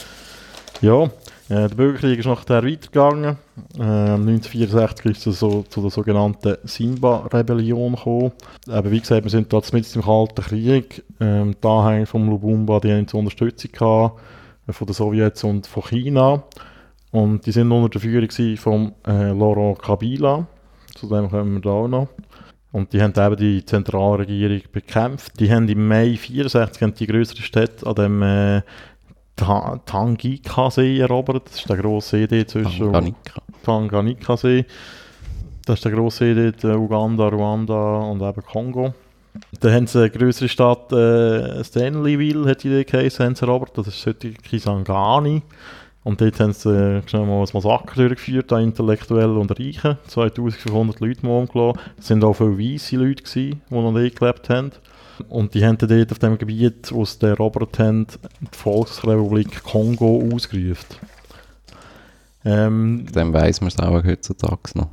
ja, 0.82 1.10
äh, 1.50 1.68
der 1.68 1.74
Bürgerkrieg 1.74 2.20
ist 2.20 2.26
nachher 2.26 2.64
weitergegangen. 2.64 3.36
Äh, 3.76 3.82
1964 3.82 5.06
ist 5.06 5.26
es 5.26 5.40
so, 5.40 5.64
zu 5.68 5.80
der 5.80 5.90
sogenannten 5.90 6.56
Simba-Rebellion 6.62 7.96
gekommen. 7.96 8.32
Aber 8.68 8.90
wie 8.92 9.00
gesagt, 9.00 9.24
wir 9.24 9.30
sind 9.30 9.52
da 9.52 9.60
mit 9.72 9.96
im 9.96 10.02
Kalten 10.02 10.42
Krieg. 10.44 11.02
Ähm, 11.18 11.56
die 11.60 11.66
Anhänger 11.66 12.06
von 12.06 12.28
Lubumba, 12.30 12.78
die 12.78 12.92
haben 12.92 13.08
zur 13.08 13.18
Unterstützung 13.18 13.72
gehabt, 13.72 14.20
äh, 14.68 14.72
von 14.72 14.86
den 14.86 14.94
Sowjets 14.94 15.42
und 15.42 15.66
von 15.66 15.82
China. 15.82 16.44
Und 17.10 17.44
die 17.44 17.50
sind 17.50 17.72
unter 17.72 17.88
der 17.88 18.00
Führung 18.00 18.56
von 18.56 18.92
äh, 19.04 19.32
Laurent 19.32 19.82
Kabila. 19.82 20.46
Zu 20.94 21.08
dem 21.08 21.28
kommen 21.28 21.54
wir 21.54 21.60
da 21.62 21.70
auch 21.70 21.88
noch. 21.88 22.08
Und 22.72 22.92
die 22.92 23.02
haben 23.02 23.12
eben 23.16 23.36
die 23.36 23.64
Zentralregierung 23.64 24.60
bekämpft. 24.70 25.40
Die 25.40 25.50
haben 25.50 25.68
im 25.68 25.88
Mai 25.88 26.10
1964 26.10 26.94
die 26.94 27.06
größere 27.08 27.42
Städte 27.42 27.86
an 27.86 27.94
dem 27.96 28.22
äh, 28.22 28.62
Tanganyika-See 29.40 30.98
erobert. 30.98 31.46
Das 31.46 31.60
ist 31.60 31.68
der 31.68 31.76
grosse 31.76 32.26
See 32.28 32.46
zwischen 32.46 32.92
Tanganyika. 32.92 33.42
Tanganyika-See. 33.64 34.64
Das 35.66 35.78
ist 35.78 35.84
der 35.84 35.92
grosse 35.92 36.34
See 36.34 36.52
dort, 36.60 36.76
Uganda, 36.76 37.28
Ruanda 37.28 37.98
und 38.00 38.22
eben 38.22 38.42
Kongo. 38.42 38.94
Dann 39.60 39.72
haben 39.72 39.86
sie 39.86 40.00
eine 40.00 40.10
größere 40.10 40.48
Stadt, 40.48 40.92
äh, 40.92 41.62
Stanleyville, 41.62 42.48
hat 42.48 42.64
die 42.64 42.84
geheißen, 42.84 43.24
haben 43.24 43.34
sie 43.34 43.46
erobert. 43.46 43.76
Das 43.76 43.86
ist 43.86 44.06
heute 44.06 44.32
Kisangani. 44.32 45.42
Und 46.02 46.20
dort 46.20 46.40
haben 46.40 46.52
sie 46.52 46.70
äh, 46.70 47.06
schnell 47.06 47.26
mal 47.26 47.42
ein 47.42 47.48
Massaker 47.52 47.94
durchgeführt 47.94 48.52
an 48.52 48.64
Intellektuellen 48.64 49.36
und 49.36 49.58
Reichen. 49.58 49.98
2500 50.06 51.00
Leute 51.00 51.26
mal 51.26 51.40
umgelassen. 51.40 51.78
Das 51.96 52.06
sind 52.06 52.24
auch 52.24 52.34
viele 52.34 52.58
weisse 52.58 52.96
Leute, 52.96 53.22
gewesen, 53.22 53.60
die 53.68 53.74
noch 53.74 53.92
nicht 53.92 54.18
gelebt 54.18 54.48
haben. 54.48 54.72
Und 55.28 55.54
die 55.54 55.64
haben 55.64 55.78
dann 55.78 55.88
dort 55.88 56.12
auf 56.12 56.18
dem 56.18 56.38
Gebiet, 56.38 56.92
wo 56.92 57.04
sie 57.04 57.26
erobert 57.26 57.78
haben, 57.78 58.06
die 58.06 58.56
Volksrepublik 58.56 59.62
Kongo 59.62 60.28
ausgerufen. 60.32 60.96
Ähm, 62.44 63.06
Dann 63.12 63.32
weiss 63.32 63.60
man 63.60 63.68
es 63.68 63.78
auch 63.78 64.02
heutzutage 64.04 64.58
noch. 64.74 64.88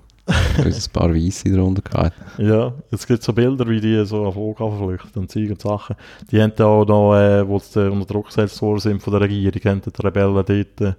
Weil 0.57 0.67
es 0.67 0.89
ein 0.89 0.91
paar 0.91 1.13
Weisse 1.15 1.49
darunter 1.49 1.81
gehabt. 1.81 2.13
Ja, 2.37 2.73
es 2.91 3.07
gibt 3.07 3.23
so 3.23 3.31
Bilder, 3.31 3.67
wie 3.69 3.79
die 3.79 4.05
so 4.05 4.25
auf 4.25 4.33
Flughafen 4.33 4.77
flüchten 4.77 5.19
und 5.19 5.31
Zeug 5.31 5.49
und 5.51 5.61
Sachen. 5.61 5.95
Die 6.29 6.41
haben 6.41 6.51
auch 6.59 6.85
noch, 6.85 7.15
äh, 7.15 7.47
wo 7.47 7.59
sie 7.59 7.89
unter 7.89 8.05
Druck 8.05 8.27
gesetzt 8.27 8.61
worden 8.61 8.79
sind 8.79 9.01
von 9.01 9.13
der 9.13 9.21
Regierung, 9.21 9.61
haben 9.63 9.81
die 9.81 10.01
Rebellen 10.05 10.33
dort 10.35 10.97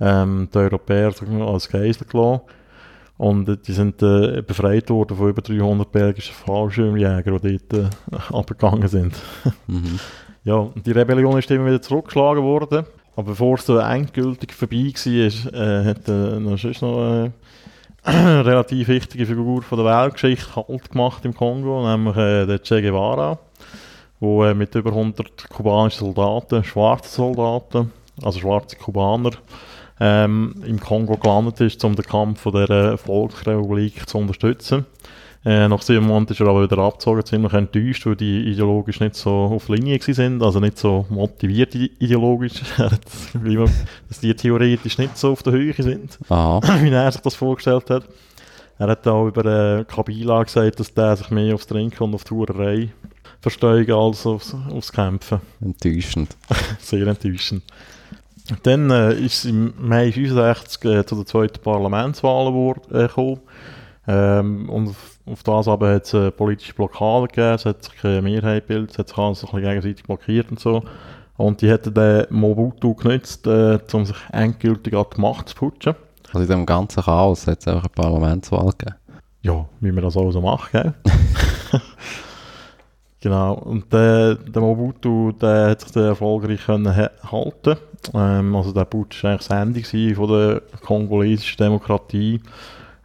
ähm, 0.00 0.48
die 0.52 0.58
Europäer 0.58 1.12
als 1.40 1.68
Geisel 1.68 2.06
gelassen. 2.06 2.42
Und 3.18 3.48
äh, 3.48 3.56
die 3.56 3.72
sind 3.72 4.00
äh, 4.02 4.42
befreit 4.42 4.88
worden 4.90 5.16
von 5.16 5.28
über 5.28 5.42
300 5.42 5.90
belgischen 5.92 6.34
Fallschirmjägern, 6.34 7.38
die 7.42 7.58
dort 7.68 7.90
äh, 7.92 8.34
abgegangen 8.34 8.88
sind. 8.88 9.14
mhm. 9.66 9.98
Ja, 10.44 10.70
die 10.74 10.92
Rebellion 10.92 11.38
ist 11.38 11.50
immer 11.50 11.66
wieder 11.66 11.82
zurückgeschlagen 11.82 12.42
worden. 12.42 12.86
Aber 13.16 13.30
bevor 13.30 13.56
es 13.56 13.66
so 13.66 13.76
endgültig 13.78 14.52
vorbei 14.52 14.92
war, 14.94 15.52
äh, 15.52 15.84
hat 15.84 16.08
äh, 16.08 16.38
noch, 16.38 16.80
noch 16.80 17.30
äh, 18.04 18.18
relativ 18.40 18.86
wichtige 18.86 19.26
Figur 19.26 19.62
von 19.62 19.78
der 19.78 19.86
Weltgeschichte 19.86 20.54
halt 20.54 20.90
gemacht 20.90 21.24
im 21.24 21.34
Kongo, 21.34 21.84
nämlich 21.84 22.16
äh, 22.16 22.46
der 22.46 22.60
Che 22.60 22.80
Guevara, 22.80 23.38
äh, 24.22 24.54
mit 24.54 24.72
über 24.76 24.90
100 24.90 25.50
kubanischen 25.50 26.06
Soldaten, 26.06 26.62
schwarzen 26.62 27.10
Soldaten, 27.10 27.92
also 28.22 28.38
schwarze 28.38 28.76
Kubaner, 28.76 29.32
ähm, 30.00 30.54
im 30.64 30.80
Kongo 30.80 31.16
gelandet 31.16 31.60
ist, 31.60 31.84
um 31.84 31.96
den 31.96 32.04
Kampf 32.04 32.40
von 32.40 32.52
der 32.52 32.98
Volksrepublik 32.98 34.08
zu 34.08 34.18
unterstützen. 34.18 34.86
Äh, 35.44 35.68
nach 35.68 35.82
sieben 35.82 36.06
Monaten 36.06 36.32
ist 36.32 36.40
er 36.40 36.48
aber 36.48 36.64
wieder 36.64 36.78
abgezogen, 36.78 37.24
ziemlich 37.24 37.52
enttäuscht, 37.52 38.04
weil 38.06 38.16
die 38.16 38.42
ideologisch 38.50 39.00
nicht 39.00 39.14
so 39.14 39.30
auf 39.30 39.68
Linie 39.68 40.00
sind, 40.02 40.42
also 40.42 40.58
nicht 40.58 40.78
so 40.78 41.06
motiviert 41.08 41.74
ideologisch, 41.74 42.60
dass 42.76 44.20
die 44.20 44.34
theoretisch 44.34 44.98
nicht 44.98 45.16
so 45.16 45.32
auf 45.32 45.42
der 45.42 45.52
Höhe 45.52 45.74
sind, 45.74 46.18
Aha. 46.28 46.60
wie 46.82 46.90
er 46.90 47.12
sich 47.12 47.20
das 47.20 47.34
vorgestellt 47.34 47.88
hat. 47.88 48.04
Er 48.78 48.88
hat 48.88 49.06
auch 49.08 49.26
über 49.26 49.44
äh, 49.78 49.84
Kabila 49.84 50.42
gesagt, 50.42 50.80
dass 50.80 50.92
der 50.92 51.16
sich 51.16 51.30
mehr 51.30 51.54
aufs 51.54 51.66
Trinken 51.66 52.04
und 52.04 52.14
auf 52.14 52.24
die 52.24 52.28
Tourerei 52.28 52.88
versteigen 53.40 53.92
als 53.92 54.26
aufs, 54.26 54.54
aufs 54.70 54.92
Kämpfen. 54.92 55.40
Enttäuschend. 55.60 56.36
Sehr 56.80 57.06
enttäuschend. 57.06 57.62
Dann 58.62 58.90
äh, 58.90 59.12
ist 59.14 59.38
es 59.38 59.44
im 59.46 59.74
Mai 59.78 60.06
1965 60.06 60.84
äh, 60.84 61.04
zu 61.04 61.16
der 61.16 61.26
zweiten 61.26 61.62
Parlamentswahl 61.62 62.74
äh, 62.90 63.06
gekommen. 63.06 63.40
Ähm, 64.06 64.70
und 64.70 64.88
auf, 64.88 65.18
auf 65.26 65.42
das 65.42 65.68
aber 65.68 65.94
hat 65.94 66.06
es 66.06 66.14
eine 66.14 66.30
politische 66.30 66.72
Blockade 66.72 67.28
gegeben, 67.28 67.54
es 67.54 67.66
hat 67.66 67.84
sich 67.84 67.96
keine 67.96 68.22
Mehrheit 68.22 68.66
gebildet, 68.66 68.92
es 68.92 68.98
hat 68.98 69.08
sich 69.08 69.18
alles 69.18 69.44
ein 69.44 69.50
bisschen 69.50 69.62
gegenseitig 69.62 70.04
blockiert 70.04 70.50
und 70.50 70.60
so. 70.60 70.82
Und 71.36 71.60
die 71.60 71.70
hätten 71.70 71.92
den 71.92 72.26
Mobutu 72.30 72.94
genutzt, 72.94 73.46
äh, 73.46 73.78
um 73.92 74.06
sich 74.06 74.16
endgültig 74.32 74.94
an 74.94 75.04
die 75.14 75.20
Macht 75.20 75.50
zu 75.50 75.56
putschen. 75.56 75.94
Also 76.28 76.40
in 76.40 76.46
diesem 76.46 76.66
ganzen 76.66 77.02
Chaos 77.02 77.46
hat 77.46 77.60
es 77.60 77.68
einfach 77.68 77.84
eine 77.84 77.90
Parlamentswahl 77.90 78.70
gegeben. 78.70 78.96
Ja, 79.42 79.68
wie 79.80 79.92
man 79.92 80.02
das 80.02 80.16
auch 80.16 80.30
so 80.30 80.40
macht, 80.40 80.72
gell? 80.72 80.94
genau, 83.20 83.54
und 83.54 83.92
der, 83.92 84.34
der 84.36 84.62
Mobutu, 84.62 85.32
der 85.32 85.70
hat 85.70 85.80
sich 85.80 85.96
erfolgreich 85.96 86.66
halten 86.68 87.76
ähm, 88.14 88.56
Also 88.56 88.72
der 88.72 88.84
Putsch 88.84 89.22
war 89.24 89.32
eigentlich 89.32 89.84
das 89.84 89.92
Ende 89.94 90.14
von 90.14 90.28
der 90.28 90.62
kongolesischen 90.84 91.58
Demokratie. 91.58 92.40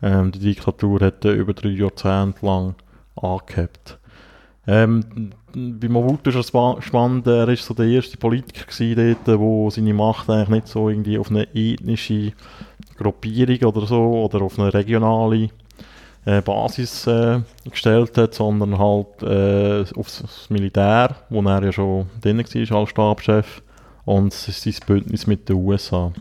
Ähm, 0.02 0.32
die 0.32 0.40
Diktatur 0.40 1.00
hat 1.00 1.24
über 1.26 1.54
drei 1.54 1.70
Jahrzehnte 1.70 2.46
lang 2.46 2.76
angehabt. 3.16 4.00
Ähm, 4.66 5.32
bei 5.54 5.90
Mobutu 5.90 6.30
ist 6.30 6.38
es 6.38 6.48
spa- 6.48 6.82
spannend, 6.82 7.28
er 7.28 7.48
war 7.48 7.56
so 7.56 7.74
der 7.74 7.86
erste 7.86 8.18
Politiker 8.18 8.66
gewesen 8.66 9.18
dort, 9.26 9.28
der 9.28 9.72
seine 9.72 9.94
Macht 9.94 10.30
eigentlich 10.30 10.50
nicht 10.50 10.68
so 10.68 10.90
irgendwie 10.90 11.18
auf 11.18 11.30
eine 11.30 11.48
ethnische 11.54 12.32
Gruppierung 12.98 13.62
oder 13.64 13.86
so 13.86 14.24
oder 14.24 14.42
auf 14.42 14.58
eine 14.58 14.74
regionale 14.74 15.50
äh, 16.26 16.42
Basis 16.42 17.08
äh, 17.08 17.42
gestellt 17.70 18.18
hat, 18.18 18.34
sondern 18.34 18.78
halt 18.78 19.24
äh, 19.24 19.86
auf 19.98 20.08
das 20.08 20.50
Militär, 20.50 21.16
wo 21.30 21.42
er 21.42 21.64
ja 21.64 21.72
schon 21.72 22.08
drin 22.22 22.38
war 22.40 22.80
als 22.80 22.90
Stabschef 22.90 23.62
und 24.06 24.34
sein 24.34 24.76
Bündnis 24.86 25.28
mit 25.28 25.50
den 25.50 25.58
USA. 25.58 26.12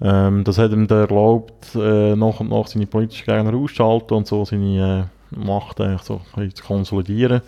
Ähm, 0.00 0.44
das 0.44 0.58
hat 0.58 0.72
ihm 0.72 0.86
dann 0.86 1.08
erlaubt, 1.08 1.74
äh, 1.74 2.16
nach 2.16 2.40
und 2.40 2.50
nach 2.50 2.66
seine 2.66 2.86
politischen 2.86 3.26
Gegner 3.26 3.54
auszuschalten 3.54 4.16
und 4.16 4.26
so 4.26 4.44
seine 4.44 5.08
äh, 5.32 5.36
Macht 5.36 5.80
eigentlich 5.80 6.02
so 6.02 6.20
zu 6.34 6.64
konsolidieren. 6.64 7.42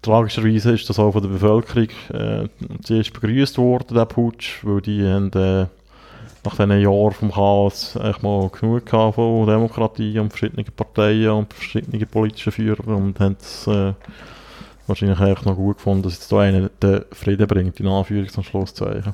Tragischerweise 0.00 0.72
ist 0.72 0.88
das 0.88 0.98
auch 0.98 1.12
von 1.12 1.22
der 1.22 1.28
Bevölkerung 1.28 1.88
äh, 2.12 2.48
zuerst 2.82 3.12
begrüßt 3.12 3.58
worden, 3.58 3.94
der 3.94 4.04
Putsch, 4.04 4.64
weil 4.64 4.80
die 4.80 5.02
haben, 5.02 5.68
nach 6.44 6.56
diesen 6.56 6.80
Jahren 6.80 7.12
vom 7.12 7.32
Chaos 7.32 7.96
echt 7.96 8.22
mal 8.22 8.48
genug 8.48 8.88
von 8.88 9.46
Demokratie 9.46 10.18
und 10.18 10.30
verschiedenen 10.30 10.64
Parteien 10.76 11.30
und 11.30 11.52
verschiedenen 11.52 12.06
politischen 12.06 12.52
Führern 12.52 12.94
und 12.94 13.20
haben 13.20 13.36
es 13.40 13.66
äh, 13.66 13.92
wahrscheinlich 14.86 15.20
echt 15.20 15.46
noch 15.46 15.56
gut 15.56 15.76
gefunden, 15.76 16.02
dass 16.02 16.14
jetzt 16.14 16.32
da 16.32 16.40
einer 16.40 16.68
den 16.68 17.04
Frieden 17.12 17.46
bringt, 17.46 17.78
in 17.78 17.86
Anführungs- 17.86 18.36
und 18.36 18.44
Schlusszeichen. 18.44 19.12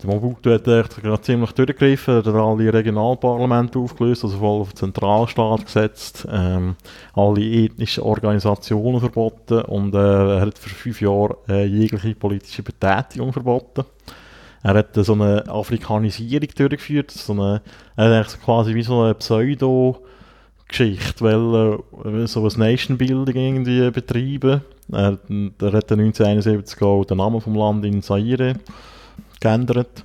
Der 0.00 0.10
Mobutu 0.10 0.50
hat 0.50 0.64
gerade 0.64 1.20
ziemlich 1.22 1.50
durchgegriffen, 1.52 2.14
er 2.14 2.24
hat 2.24 2.28
alle 2.28 2.72
Regionalparlamente 2.72 3.80
aufgelöst, 3.80 4.22
also 4.22 4.38
voll 4.38 4.60
auf 4.60 4.72
den 4.72 4.76
Zentralstaat 4.76 5.64
gesetzt, 5.64 6.26
ähm, 6.30 6.76
alle 7.14 7.40
ethnischen 7.40 8.04
Organisationen 8.04 9.00
verboten 9.00 9.62
und 9.62 9.94
äh, 9.94 9.98
er 9.98 10.40
hat 10.40 10.56
für 10.56 10.70
fünf 10.70 11.00
Jahre 11.00 11.38
äh, 11.48 11.64
jegliche 11.64 12.14
politische 12.14 12.62
Betätigung 12.62 13.32
verboten. 13.32 13.84
Er 14.62 14.74
hat 14.74 14.94
so 14.94 15.12
eine 15.12 15.46
Afrikanisierung 15.48 16.48
durchgeführt, 16.56 17.10
so 17.12 17.32
eine, 17.32 17.62
er 17.96 18.20
hat 18.20 18.38
quasi 18.44 18.74
wie 18.74 18.82
so 18.82 19.00
eine 19.02 19.14
Pseudo-Geschichte, 19.14 21.24
weil 21.24 21.78
äh, 22.22 22.26
so 22.26 22.46
ein 22.46 22.52
Nation-Building 22.58 23.36
irgendwie 23.36 23.90
betreiben. 23.90 24.60
Er, 24.90 25.18
er 25.60 25.72
hat 25.72 25.90
dann 25.90 26.00
1971 26.00 26.82
auch 26.82 27.04
den 27.04 27.18
Namen 27.18 27.40
vom 27.40 27.54
Land 27.54 27.84
in 27.84 28.02
Zaire 28.02 28.54
geändert. 29.40 30.04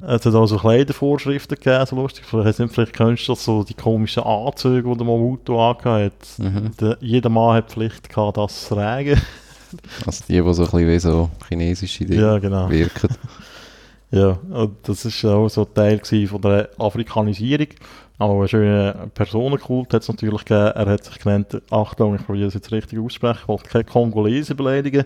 Es 0.00 0.26
hat 0.26 0.34
auch 0.34 0.46
so 0.46 0.58
Kleidervorschriften 0.58 1.56
gegeben, 1.56 1.86
so 1.86 1.96
lustig. 1.96 2.26
Vielleicht, 2.26 2.58
nicht, 2.58 2.74
vielleicht 2.74 2.92
kennst 2.92 3.26
du 3.28 3.32
das, 3.32 3.44
so 3.44 3.64
die 3.64 3.72
komischen 3.72 4.24
Anzüge, 4.24 4.90
die 4.90 4.96
der 4.98 5.06
Mobutu 5.06 5.58
angehabt 5.58 6.12
hat. 6.12 6.38
Mhm. 6.38 6.70
Der, 6.78 6.98
jeder 7.00 7.30
Mann 7.30 7.54
hat 7.56 7.70
die 7.70 7.74
Pflicht 7.74 8.10
gehabt, 8.10 8.36
das 8.36 8.68
zu 8.68 8.74
tragen. 8.74 9.18
Also 10.06 10.24
die, 10.28 10.34
die 10.34 10.52
so 10.54 10.64
ein 10.64 10.70
bisschen 10.70 10.88
wie 10.88 10.98
so 10.98 11.30
chinesische 11.48 12.04
Dinge 12.04 12.20
Ja, 12.20 12.38
genau. 12.38 12.68
wirken. 12.70 13.08
Ja, 14.10 14.38
das 14.82 15.24
war 15.24 15.36
auch 15.36 15.48
so 15.48 15.64
Teil 15.64 16.00
von 16.26 16.40
der 16.40 16.70
Afrikanisierung. 16.78 17.68
Aber 18.18 18.34
einen 18.34 18.48
schönen 18.48 19.10
Personenkult 19.10 19.92
hat 19.92 20.02
es 20.02 20.08
natürlich 20.08 20.44
gegeben. 20.44 20.72
Er 20.74 20.86
hat 20.86 21.04
sich 21.04 21.18
genannt, 21.18 21.60
Achtung, 21.70 22.14
ich 22.14 22.24
probiere 22.24 22.46
das 22.46 22.54
jetzt 22.54 22.72
richtig 22.72 22.98
aussprechen, 22.98 23.40
ich 23.42 23.48
wollte 23.48 23.68
keine 23.68 23.84
Kongolesen 23.84 24.56
beleidigen. 24.56 25.04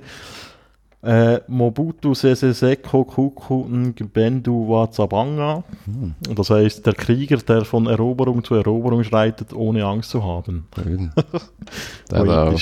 Äh, 1.02 1.40
Mobutu 1.48 2.14
Sese 2.14 2.52
Seko 2.52 3.04
Kuku 3.04 3.64
Nbendu 3.66 4.68
Wazabanga. 4.68 5.64
Hm, 5.86 6.14
Das 6.34 6.50
heißt, 6.50 6.84
der 6.86 6.92
Krieger, 6.92 7.38
der 7.38 7.64
von 7.64 7.86
Eroberung 7.86 8.44
zu 8.44 8.54
Eroberung 8.54 9.02
schreitet, 9.02 9.54
ohne 9.54 9.84
Angst 9.86 10.10
zu 10.10 10.22
haben. 10.22 10.68
schön. 10.76 11.10
Der 12.10 12.18
hat 12.20 12.28
auch, 12.28 12.60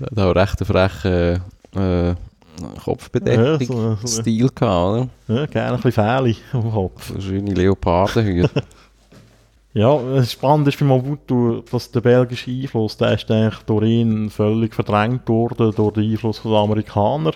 der 0.00 0.10
hat 0.10 0.18
auch 0.18 0.34
recht 0.40 0.60
einen 0.60 0.66
frechen 0.66 1.42
äh, 1.76 2.14
Kopfbedeckung 2.84 3.44
Ja, 3.44 3.58
so- 3.58 3.96
so- 4.04 4.20
Stil 4.22 4.48
gehabt, 4.54 5.10
oder? 5.28 5.36
Ja, 5.40 5.46
gerne 5.46 5.76
ein 5.76 5.80
bisschen 5.80 5.92
Fähle 5.92 6.34
am 6.52 6.70
Kopf. 6.72 7.12
So 7.14 7.20
schöne 7.20 7.52
Leopardenhüte. 7.54 8.62
Ja, 9.74 10.24
spannend 10.24 10.66
ist 10.66 10.78
bei 10.80 10.86
Mobutu, 10.86 11.60
dass 11.70 11.90
der 11.92 12.00
belgische 12.00 12.50
Einfluss, 12.50 12.96
der 12.96 13.12
ist 13.12 13.30
eigentlich 13.30 13.62
durch 13.64 13.84
ihn 13.86 14.28
völlig 14.30 14.74
verdrängt 14.74 15.28
worden, 15.28 15.72
durch 15.76 15.92
den 15.92 16.10
Einfluss 16.10 16.42
der 16.42 16.52
Amerikaner. 16.52 17.32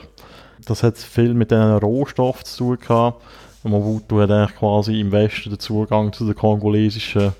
Das 0.64 0.82
hat 0.82 0.96
viel 0.98 1.34
mit 1.34 1.50
diesen 1.50 1.76
Rohstoffen 1.76 2.44
zu 2.44 2.64
tun 2.74 2.78
gehabt. 2.80 3.22
Mobutu 3.62 4.20
hat 4.20 4.30
eigentlich 4.30 4.56
quasi 4.58 4.98
im 4.98 5.12
Westen 5.12 5.50
den 5.50 5.60
Zugang 5.60 6.12
zu 6.12 6.24
den 6.24 6.34
kongolesischen 6.34 7.32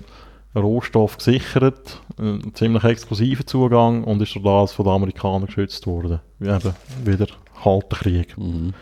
Rohstoffen 0.55 1.17
gesichert. 1.17 1.99
Ein 2.17 2.51
ziemlich 2.53 2.83
exklusiver 2.83 3.45
Zugang 3.45 4.03
und 4.05 4.21
ist 4.21 4.33
durch 4.35 4.43
das 4.45 4.73
von 4.73 4.85
den 4.85 4.93
Amerikanern 4.93 5.47
geschützt 5.47 5.85
worden. 5.87 6.21
Eben 6.39 6.73
wieder 7.03 7.27
Kalter 7.63 7.97
Krieg. 7.97 8.37
mhm. 8.37 8.73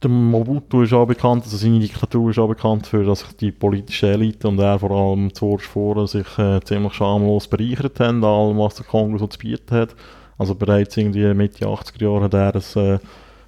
Der 0.00 0.10
Mobutu 0.10 0.82
ist 0.82 0.92
auch 0.92 1.06
bekannt, 1.06 1.42
also 1.42 1.56
seine 1.56 1.80
Diktatur 1.80 2.30
ist 2.30 2.38
auch 2.38 2.46
bekannt 2.46 2.84
dafür, 2.84 3.04
dass 3.04 3.20
sich 3.20 3.32
die 3.36 3.50
politische 3.50 4.06
Elite 4.06 4.46
und 4.46 4.60
er 4.60 4.78
vor 4.78 4.92
allem 4.92 5.34
zuerst 5.34 5.64
vorher 5.64 6.06
sich 6.06 6.38
äh, 6.38 6.60
ziemlich 6.60 6.94
schamlos 6.94 7.48
bereichert 7.48 7.98
haben, 7.98 8.22
an 8.22 8.30
allem, 8.30 8.58
was 8.58 8.76
der 8.76 8.86
Kongo 8.86 9.18
so 9.18 9.26
zu 9.26 9.40
bieten 9.40 9.74
hat. 9.74 9.96
Also 10.38 10.54
bereits 10.54 10.96
irgendwie 10.96 11.34
Mitte 11.34 11.66
80er 11.66 12.00
Jahre 12.04 12.24
hat 12.24 12.34
er 12.34 12.54
ein 12.54 12.94
äh, 12.94 12.98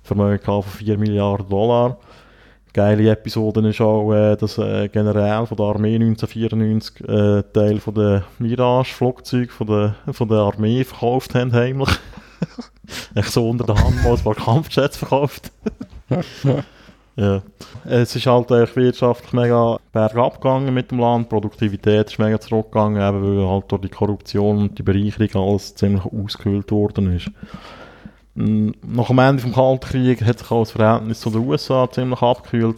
Vermögen 0.03 0.45
gehabt 0.45 0.65
von 0.65 0.79
4 0.85 0.99
Milliarden 0.99 1.49
Dollar. 1.49 1.99
Geile 2.73 3.11
Episode 3.11 3.69
ist 3.69 3.81
auch, 3.81 4.13
äh, 4.13 4.37
dass 4.37 4.59
äh, 4.59 4.89
General 4.89 5.47
von 5.47 5.57
der 5.57 5.67
Armee 5.67 5.95
1994 5.95 7.01
äh, 7.09 7.43
Teil 7.53 7.79
von 7.79 7.95
der 7.95 8.25
Mirage-Flugzeuge 8.41 9.53
von 9.53 9.67
der, 9.69 9.95
von 10.13 10.29
der 10.29 10.39
Armee 10.39 10.83
verkauft 10.83 11.37
haben, 11.37 11.53
heimlich. 11.53 11.91
Echt 13.15 13.33
so 13.33 13.49
unter 13.49 13.65
der 13.65 13.77
Hand 13.77 14.03
mal 14.03 14.15
ein 14.15 14.21
paar 14.21 14.35
Kampfjets 14.35 14.97
verkauft. 14.97 15.53
Ja. 17.17 17.43
Es 17.85 18.17
ist 18.17 18.27
halt 18.27 18.51
eigentlich 18.51 18.77
wirtschaftlich 18.77 19.33
mega 19.35 19.79
bergab 19.93 20.41
gegangen 20.41 20.73
mit 20.73 20.91
dem 20.91 21.01
Land. 21.01 21.27
Die 21.27 21.29
Produktivität 21.29 22.07
ist 22.11 22.19
mega 22.19 22.41
zurückgegangen, 22.41 22.97
eben 22.97 23.39
weil 23.39 23.47
halt 23.47 23.71
durch 23.71 23.83
die 23.83 23.89
Korruption 23.89 24.59
und 24.59 24.79
die 24.79 24.83
Bereicherung 24.83 25.51
alles 25.51 25.75
ziemlich 25.75 26.05
ausgehöhlt 26.05 26.71
worden 26.71 27.15
ist. 27.15 27.31
Mm, 28.35 28.71
Nach 28.87 29.09
dem 29.09 29.19
Ende 29.19 29.43
des 29.43 29.53
Kalten 29.53 29.81
Krieges 29.81 30.27
hat 30.27 30.39
sich 30.39 30.51
auch 30.51 30.61
das 30.63 30.71
Verhältnis 30.71 31.21
zu 31.21 31.31
den 31.31 31.47
USA 31.47 31.91
ziemlich 31.91 32.23
abgekühlt. 32.23 32.77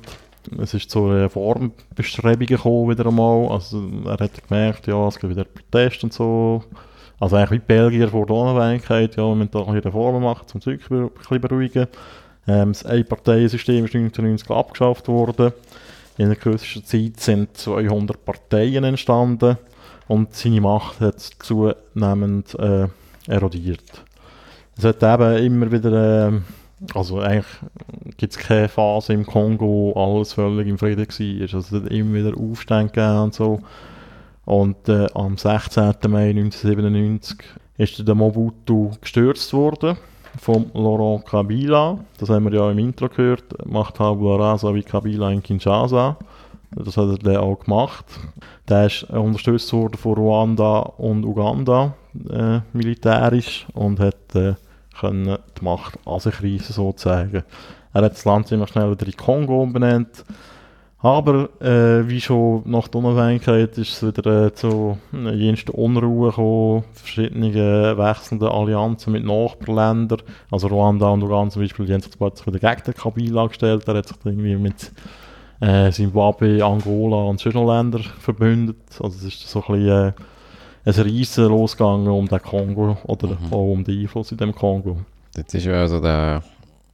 Es 0.58 0.74
ist 0.74 0.90
zu 0.90 1.08
Reformbestrebungen 1.08 2.46
gekommen 2.46 2.90
wieder 2.90 3.06
einmal. 3.06 3.48
Also 3.48 3.80
er 4.06 4.18
hat 4.18 4.48
gemerkt, 4.48 4.88
ja, 4.88 5.06
es 5.06 5.20
gibt 5.20 5.30
wieder 5.30 5.44
Proteste 5.44 6.06
und 6.06 6.12
so. 6.12 6.64
Also 7.22 7.36
eigentlich 7.36 7.60
wie 7.60 7.66
Belgier 7.66 8.08
vor 8.08 8.26
der 8.26 8.34
Unabhängigkeit, 8.34 9.14
ja, 9.14 9.22
wir 9.22 9.36
müssen 9.36 9.52
da 9.52 9.60
bisschen 9.60 9.78
Reformen 9.78 10.24
machen, 10.24 10.44
um 10.54 10.60
Zeug 10.60 10.80
ein 10.90 11.10
bisschen 11.10 11.40
beruhigen. 11.40 11.86
Ähm, 12.48 12.72
das 12.72 12.84
Ein-Parteien-System 12.84 13.84
ist 13.84 13.94
1990 13.94 14.50
abgeschafft 14.50 15.06
worden. 15.06 15.52
In 16.18 16.30
der 16.30 16.36
kürzester 16.36 16.84
Zeit 16.84 17.20
sind 17.20 17.56
200 17.56 18.24
Parteien 18.24 18.82
entstanden 18.82 19.56
und 20.08 20.34
seine 20.34 20.60
Macht 20.62 20.98
hat 20.98 21.20
zunehmend 21.20 22.58
äh, 22.58 22.88
erodiert. 23.28 24.02
Es 24.76 24.82
hat 24.82 25.04
eben 25.04 25.44
immer 25.44 25.70
wieder, 25.70 26.26
ähm, 26.26 26.42
also 26.92 27.20
eigentlich 27.20 27.46
gibt 28.16 28.32
es 28.32 28.38
keine 28.40 28.68
Phase 28.68 29.12
im 29.12 29.26
Kongo, 29.26 29.92
alles 29.94 30.32
völlig 30.32 30.66
im 30.66 30.76
Frieden 30.76 31.06
war. 31.06 31.42
Also 31.42 31.58
es 31.58 31.70
hat 31.70 31.88
immer 31.88 32.14
wieder 32.14 32.36
Aufstände 32.36 32.92
gegeben 32.92 33.18
und 33.18 33.34
so. 33.34 33.60
Und 34.44 34.88
äh, 34.88 35.06
am 35.14 35.36
16. 35.36 35.94
Mai 36.08 36.30
1997 36.30 37.38
ist 37.78 38.06
der 38.06 38.14
Mobutu 38.14 38.90
gestürzt 39.00 39.52
worden 39.52 39.96
von 40.40 40.70
Laurent 40.74 41.26
Kabila. 41.26 41.98
Das 42.18 42.30
haben 42.30 42.50
wir 42.50 42.58
ja 42.58 42.70
im 42.70 42.78
Intro 42.78 43.08
gehört. 43.08 43.66
Macht 43.66 43.96
Tabula 43.96 44.36
Rasa 44.36 44.74
wie 44.74 44.82
Kabila 44.82 45.30
in 45.30 45.42
Kinshasa. 45.42 46.16
Das 46.74 46.96
hat 46.96 47.24
er 47.26 47.42
auch 47.42 47.60
gemacht. 47.60 48.06
Der 48.68 48.86
ist 48.86 49.04
unterstützt 49.04 49.72
worden 49.72 49.98
von 49.98 50.14
Ruanda 50.14 50.78
und 50.78 51.24
Uganda 51.24 51.94
äh, 52.30 52.60
militärisch 52.72 53.66
und 53.74 54.00
hat 54.00 54.34
äh, 54.34 54.54
können 54.98 55.38
die 55.58 55.64
Macht 55.64 55.98
an 56.06 56.20
sich 56.20 56.42
reissen 56.42 56.72
sozusagen. 56.72 57.44
Er 57.92 58.02
hat 58.02 58.12
das 58.12 58.24
Land 58.24 58.48
ziemlich 58.48 58.70
schnell 58.70 58.90
wieder 58.90 59.06
in 59.06 59.16
Kongo 59.16 59.62
umbenannt, 59.62 60.24
Aber 61.04 61.48
äh, 61.60 62.08
wie 62.08 62.20
schon 62.20 62.62
nach 62.64 62.86
der 62.86 63.00
Unabhängigkeit 63.02 63.76
ist 63.76 64.02
es 64.02 64.06
wieder 64.06 64.46
äh, 64.46 64.54
zu 64.54 64.98
äh, 65.12 65.34
jensten 65.34 65.72
Unruhe 65.72 66.30
gekommen, 66.30 66.84
verschiedene 66.92 67.48
äh, 67.48 67.98
wechselnde 67.98 68.48
Allianzen 68.48 69.12
mit 69.12 69.24
Nachbarländern. 69.24 70.22
Also 70.52 70.68
Ruanda 70.68 71.08
und 71.08 71.24
Uganda 71.24 71.50
zum 71.50 71.62
Beispiel, 71.62 71.86
die 71.86 71.92
haben 71.94 72.02
sich 72.02 72.16
plötzlich 72.16 72.46
wieder 72.46 72.70
gegen 72.70 72.84
den 72.84 72.94
Kabila 72.94 73.46
gestellt. 73.48 73.88
Er 73.88 73.94
hat 73.96 74.06
sich 74.06 74.16
irgendwie 74.24 74.54
mit 74.54 74.92
äh, 75.60 75.90
Zimbabwe, 75.90 76.64
Angola 76.64 77.24
und 77.24 77.40
solchen 77.40 77.66
Ländern 77.66 78.04
verbündet. 78.20 78.76
Also 79.00 79.16
es 79.18 79.24
ist 79.34 79.48
so 79.48 79.60
ein 79.66 79.74
bisschen 79.74 80.08
äh, 80.08 80.12
ein 80.84 80.94
Riesen 80.94 81.48
losgegangen 81.48 82.06
um 82.08 82.28
den 82.28 82.42
Kongo 82.42 82.96
oder 83.08 83.28
Mhm. 83.28 83.36
auch 83.52 83.72
um 83.72 83.82
den 83.82 84.00
Einfluss 84.02 84.30
in 84.30 84.38
dem 84.38 84.54
Kongo. 84.54 84.98
Jetzt 85.36 85.52
ist 85.54 85.64
ja 85.66 85.80
also 85.80 86.00
der, 86.00 86.44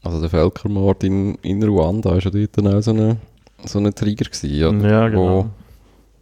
also 0.02 0.18
der 0.18 0.30
Völkermord 0.30 1.04
in, 1.04 1.34
in 1.42 1.62
Ruanda 1.62 2.16
ist 2.16 2.24
ja 2.24 2.30
dort 2.30 2.74
auch 2.74 2.80
so 2.80 2.92
ein 2.92 3.18
so 3.64 3.78
eine 3.78 3.94
Trigger 3.94 4.24
gewesen, 4.26 4.78
oder? 4.78 4.88
Ja, 4.90 5.09
genau. 5.09 5.44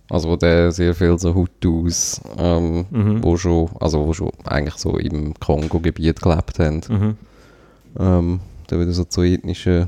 Wo, 0.09 0.15
also 0.15 0.29
wo 0.31 0.37
der 0.37 0.71
sehr 0.73 0.95
viel 0.95 1.19
so 1.19 1.35
Hutus, 1.35 2.21
ähm, 2.39 2.87
Mhm. 2.91 3.23
wo 3.23 3.37
schon, 3.37 3.69
also 3.81 4.07
wo 4.07 4.13
schon 4.13 4.31
eigentlich 4.45 4.77
so 4.77 4.97
im 4.99 5.35
Kongo-Gebiet 5.35 6.21
gelebt 6.23 6.59
haben, 6.59 6.81
Mhm. 6.89 7.17
ähm, 7.99 8.41
da 8.69 8.79
wieder 8.81 8.93
so 8.93 9.05
zu 9.05 9.23
ethnischen 9.23 9.87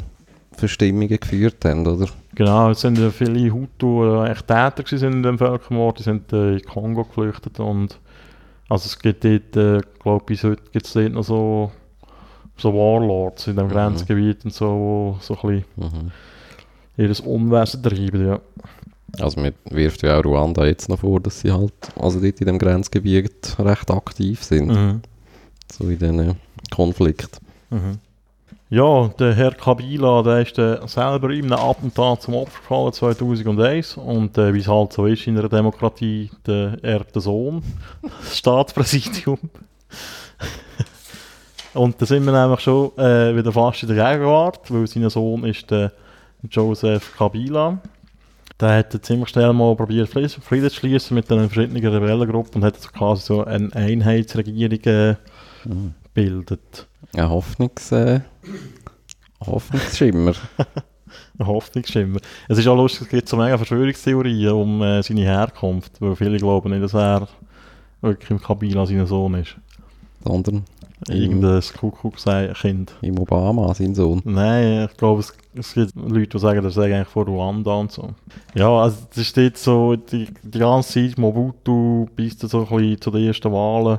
Verstimmungen 0.52 1.08
geführt 1.20 1.64
haben, 1.64 1.86
oder? 1.86 2.06
Genau, 2.34 2.70
es 2.70 2.80
sind 2.80 2.98
ja 2.98 3.10
viele 3.10 3.52
Hutu 3.52 4.04
äh, 4.04 4.30
echt 4.30 4.46
Täter 4.46 4.82
gewesen 4.84 5.12
in 5.12 5.22
dem 5.22 5.38
Völkermord, 5.38 5.98
die 6.00 6.02
sind 6.04 6.32
äh, 6.32 6.54
in 6.54 6.62
Kongo 6.64 7.04
geflüchtet 7.04 7.58
und 7.60 7.98
also 8.68 8.86
es 8.86 8.98
gibt 8.98 9.24
dort, 9.24 9.56
äh, 9.56 9.80
glaube 10.02 10.24
bis 10.26 10.44
heute 10.44 10.62
gibt 10.72 10.86
es 10.86 10.92
dort 10.92 11.12
noch 11.12 11.24
so, 11.24 11.70
so 12.56 12.74
Warlords 12.74 13.46
in 13.46 13.56
dem 13.56 13.66
Mhm. 13.66 13.70
Grenzgebiet 13.70 14.44
und 14.44 14.52
so, 14.52 15.16
so 15.20 15.34
ein 15.34 15.40
bisschen 15.40 15.64
Mhm. 15.76 16.10
Ihres 16.98 17.20
Unwesen 17.20 17.82
treiben, 17.82 18.26
ja. 18.26 18.40
Also 19.20 19.40
man 19.40 19.54
wirft 19.70 20.02
ja 20.02 20.18
auch 20.18 20.24
Ruanda 20.24 20.66
jetzt 20.66 20.88
noch 20.90 20.98
vor, 20.98 21.18
dass 21.20 21.40
sie 21.40 21.50
halt, 21.50 21.72
also 21.98 22.20
dort 22.20 22.40
in 22.40 22.46
dem 22.46 22.58
Grenzgebiet 22.58 23.56
recht 23.58 23.90
aktiv 23.90 24.42
sind, 24.44 24.68
Mhm. 24.68 25.00
so 25.72 25.84
in 25.84 25.98
diesen 25.98 26.36
Konflikt. 26.70 27.40
Mhm. 27.70 27.98
Ja, 28.70 29.08
der 29.18 29.32
Herr 29.34 29.52
Kabila, 29.52 30.22
der 30.22 30.42
ist 30.42 30.58
äh, 30.58 30.76
selber 30.86 31.30
in 31.30 31.50
einem 31.50 31.64
Attentat 31.64 32.20
zum 32.20 32.34
Opfer 32.34 32.58
gefallen 32.60 32.92
2001 32.92 33.96
und 33.96 34.36
äh, 34.36 34.52
wie 34.52 34.58
es 34.58 34.68
halt 34.68 34.92
so 34.92 35.06
ist 35.06 35.26
in 35.26 35.38
einer 35.38 35.48
Demokratie, 35.48 36.30
der 36.46 36.76
erbte 36.82 37.22
Sohn, 37.22 37.62
das 38.02 38.36
Staatspräsidium. 38.36 39.38
und 41.74 42.00
da 42.00 42.04
sind 42.04 42.26
wir 42.26 42.32
nämlich 42.32 42.60
schon 42.60 42.90
äh, 42.98 43.34
wieder 43.34 43.52
fast 43.52 43.84
in 43.84 43.94
der 43.94 44.12
Gegenwart, 44.12 44.70
weil 44.70 44.86
sein 44.86 45.08
Sohn 45.08 45.44
ist 45.44 45.70
der 45.70 45.92
Joseph 46.50 47.16
Kabila. 47.16 47.78
Der 48.60 48.78
hat 48.78 49.04
ziemlich 49.04 49.28
schnell 49.28 49.52
mal 49.52 49.76
probiert, 49.76 50.08
Frieden 50.08 50.28
zu 50.28 50.40
schließen 50.70 51.14
mit 51.14 51.30
den 51.30 51.48
verschiedenen 51.48 51.86
Rebellengruppen 51.86 52.56
und 52.60 52.64
hat 52.66 52.80
so 52.80 52.88
quasi 52.90 53.22
so 53.22 53.44
eine 53.44 53.72
Einheitsregierung 53.74 54.80
äh, 54.84 55.14
Mhm. 55.64 55.94
gebildet. 56.04 56.86
Ein 57.14 57.28
Hoffnungs, 57.28 57.90
äh, 57.92 58.20
Hoffnungsschimmer. 59.44 60.34
Ein 61.38 61.46
Hoffnungsschimmer. 61.46 62.20
Es 62.48 62.58
ist 62.58 62.66
auch 62.66 62.76
lustig, 62.76 63.02
es 63.02 63.08
gibt 63.08 63.28
so 63.28 63.36
mega 63.36 63.56
Verschwörungstheorien 63.56 64.52
um 64.52 64.82
äh, 64.82 65.02
seine 65.02 65.22
Herkunft, 65.22 66.00
weil 66.00 66.14
viele 66.16 66.36
glauben 66.38 66.70
nicht, 66.70 66.82
dass 66.82 66.94
er 66.94 67.28
wirklich 68.00 68.30
im 68.30 68.40
Kabila 68.40 68.86
sein 68.86 69.06
Sohn 69.06 69.34
ist. 69.34 69.56
sondern 70.24 70.64
Irgendein 71.08 71.62
Kuckuckskind. 71.78 72.94
im 73.02 73.18
Obama, 73.18 73.72
sein 73.74 73.94
Sohn. 73.94 74.20
Nein, 74.24 74.88
ich 74.90 74.96
glaube, 74.96 75.20
es, 75.20 75.32
es 75.54 75.74
gibt 75.74 75.94
Leute, 75.94 76.28
die 76.28 76.38
sagen, 76.38 76.62
das 76.62 76.74
sei 76.74 76.94
eigentlich 76.94 77.08
von 77.08 77.26
Ruanda 77.26 77.72
und 77.74 77.92
so. 77.92 78.10
Ja, 78.54 78.68
also 78.68 78.96
es 79.14 79.26
steht 79.26 79.58
so 79.58 79.96
die, 79.96 80.28
die 80.42 80.58
ganze 80.58 80.94
Zeit 80.94 81.18
Mobutu 81.18 82.06
bis 82.16 82.38
so 82.38 82.60
ein 82.60 82.66
bisschen 82.66 83.00
zu 83.00 83.10
den 83.10 83.26
ersten 83.26 83.52
Wahlen. 83.52 83.98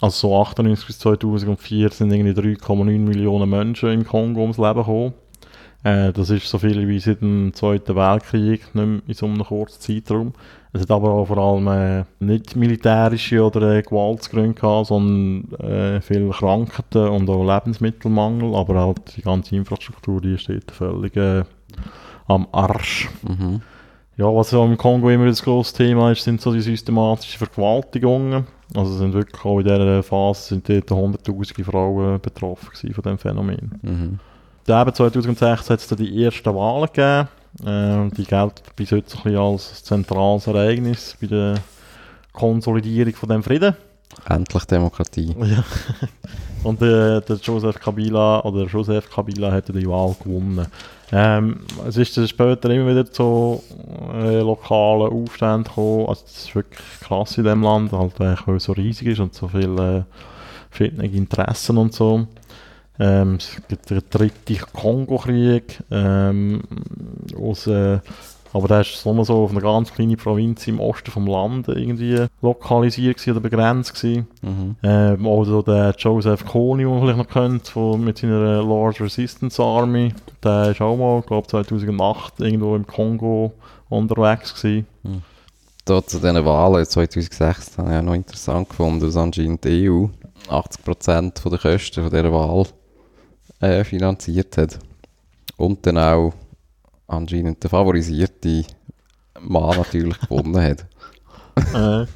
Also 0.00 0.28
so 0.28 0.40
98 0.40 0.86
bis 0.86 0.98
2004 0.98 1.90
sind 1.90 2.12
irgendwie 2.12 2.56
3,9 2.56 2.98
Millionen 2.98 3.48
Menschen 3.48 3.90
im 3.90 4.04
Kongo 4.04 4.40
ums 4.42 4.58
Leben 4.58 4.80
gekommen. 4.80 5.14
Äh, 5.84 6.12
das 6.12 6.30
ist 6.30 6.48
so 6.48 6.58
viel 6.58 6.88
wie 6.88 6.98
seit 6.98 7.20
dem 7.20 7.52
Zweiten 7.52 7.94
Weltkrieg, 7.94 8.74
nicht 8.74 8.74
mehr 8.74 9.00
in 9.06 9.14
so 9.14 9.26
einem 9.26 9.44
kurzen 9.44 9.80
Zeitraum. 9.80 10.32
Es 10.72 10.80
hat 10.80 10.90
aber 10.90 11.10
auch 11.10 11.26
vor 11.26 11.38
allem 11.38 11.68
äh, 11.68 12.04
nicht 12.18 12.56
militärische 12.56 13.44
oder 13.44 13.76
äh, 13.76 13.82
Gewaltsgründe 13.82 14.54
gehabt, 14.54 14.88
sondern 14.88 15.52
äh, 15.60 16.00
viele 16.00 16.30
Krankheiten 16.30 17.08
und 17.08 17.28
auch 17.30 17.44
Lebensmittelmangel, 17.44 18.56
aber 18.56 18.80
halt 18.80 19.16
die 19.16 19.22
ganze 19.22 19.54
Infrastruktur, 19.54 20.20
die 20.20 20.38
steht 20.38 20.70
völlig 20.72 21.14
äh, 21.16 21.44
am 22.26 22.48
Arsch. 22.50 23.08
Mhm. 23.22 23.60
Ja, 24.16 24.34
was 24.34 24.52
ja 24.52 24.64
im 24.64 24.78
Kongo 24.78 25.10
immer 25.10 25.26
das 25.26 25.42
grosse 25.42 25.76
Thema 25.76 26.12
ist, 26.12 26.24
sind 26.24 26.40
so 26.40 26.52
die 26.52 26.60
systematischen 26.60 27.38
Vergewaltigungen. 27.38 28.46
Also 28.74 28.94
sind 28.94 29.12
wirklich 29.12 29.44
auch 29.44 29.58
in 29.58 29.64
dieser 29.64 30.02
Phase 30.02 30.48
sind 30.48 30.68
dort 30.68 30.90
hunderttausende 30.90 31.64
Frauen 31.64 32.20
betroffen 32.20 32.70
von 32.72 33.02
diesem 33.02 33.18
Phänomen. 33.18 33.78
Mhm. 33.82 34.20
Eben 34.68 34.94
2016 34.94 35.48
hat 35.48 35.80
es 35.80 35.86
dann 35.86 35.98
die 35.98 36.24
ersten 36.24 36.54
Wahlen 36.54 36.86
gegeben. 36.86 37.28
Äh, 37.64 38.14
die 38.16 38.24
gelten 38.24 38.62
bis 38.74 38.90
heute 38.92 39.08
so 39.08 39.18
ein 39.18 39.22
bisschen 39.24 39.38
als 39.38 39.84
zentrales 39.84 40.46
Ereignis 40.46 41.16
bei 41.20 41.26
der 41.26 41.54
Konsolidierung 42.32 43.14
von 43.14 43.28
dem 43.28 43.42
Frieden. 43.42 43.76
Endlich 44.28 44.64
Demokratie. 44.64 45.34
Ja. 45.38 45.64
Und 46.64 46.80
äh, 46.80 47.20
der 47.20 47.36
Joseph 47.42 47.78
Kabila 47.78 48.40
oder 48.40 48.64
Joseph 48.64 49.10
Kabila 49.10 49.52
hat 49.52 49.68
die 49.68 49.86
Wahl 49.86 50.16
gewonnen. 50.22 50.66
Ähm, 51.12 51.60
es 51.86 51.98
ist 51.98 52.16
dann 52.16 52.26
später 52.26 52.70
immer 52.70 52.90
wieder 52.90 53.10
zu 53.10 53.62
äh, 54.14 54.40
lokalen 54.40 55.12
Aufständen 55.12 55.64
gekommen. 55.64 56.08
Also 56.08 56.22
das 56.22 56.36
ist 56.38 56.54
wirklich 56.54 56.80
krass 57.00 57.36
in 57.36 57.44
dem 57.44 57.62
Land, 57.62 57.92
halt, 57.92 58.18
weil 58.18 58.56
es 58.56 58.64
so 58.64 58.72
riesig 58.72 59.08
ist 59.08 59.20
und 59.20 59.34
so 59.34 59.48
viele 59.48 59.98
äh, 59.98 60.02
verschiedene 60.70 61.06
Interessen 61.06 61.76
und 61.76 61.92
so. 61.92 62.26
Ähm, 62.98 63.36
es 63.36 63.56
gibt 63.68 63.90
den 63.90 64.02
dritten 64.10 64.58
Kongo-Krieg. 64.72 65.82
Ähm, 65.90 66.62
aus, 67.36 67.66
äh, 67.66 67.98
aber 68.52 68.68
der 68.68 68.82
ist 68.82 69.04
nur 69.04 69.24
so 69.24 69.44
auf 69.44 69.50
einer 69.50 69.60
ganz 69.60 69.92
kleinen 69.92 70.16
Provinz 70.16 70.68
im 70.68 70.78
Osten 70.78 71.10
vom 71.10 71.26
Land 71.26 71.66
irgendwie 71.66 72.26
lokalisiert 72.40 73.16
gewesen 73.16 73.32
oder 73.32 73.40
begrenzt 73.40 73.94
gewesen. 73.94 74.28
Mhm. 74.42 74.76
Ähm, 74.84 75.26
oder 75.26 75.62
der 75.64 75.94
Joseph 75.98 76.46
Kony, 76.46 76.84
den 76.84 76.90
man 76.92 77.00
vielleicht 77.00 77.18
noch 77.18 77.28
kennt, 77.28 77.66
von, 77.66 78.04
mit 78.04 78.18
seiner 78.18 78.62
Lord 78.62 79.00
Resistance 79.00 79.60
Army. 79.60 80.14
Der 80.42 80.70
ist 80.70 80.80
auch 80.80 80.96
mal, 80.96 81.20
glaube 81.22 81.48
2008 81.48 82.40
irgendwo 82.40 82.76
im 82.76 82.86
Kongo 82.86 83.52
unterwegs 83.88 84.54
gewesen. 84.54 84.86
Da 85.84 86.06
zu 86.06 86.18
diesen 86.18 86.44
Wahlen 86.44 86.86
2006 86.86 87.78
habe 87.78 87.90
ich 87.90 87.98
auch 87.98 88.02
noch 88.02 88.14
interessant 88.14 88.68
gefunden, 88.68 89.00
dass 89.00 89.16
anscheinend 89.16 89.64
die 89.64 89.90
EU 89.90 90.06
80% 90.48 91.40
von 91.40 91.50
der 91.50 91.60
Kosten 91.60 92.02
von 92.02 92.10
dieser 92.10 92.32
Wahl 92.32 92.66
äh, 93.60 93.84
finanziert 93.84 94.56
hat. 94.56 94.78
Und 95.56 95.86
dann 95.86 95.98
auch 95.98 96.34
anscheinend 97.06 97.62
der 97.62 97.70
favorisierte 97.70 98.64
Mann 99.40 99.76
natürlich 99.76 100.18
gewonnen 100.28 100.60
hat. 100.60 100.86
äh, 101.74 102.06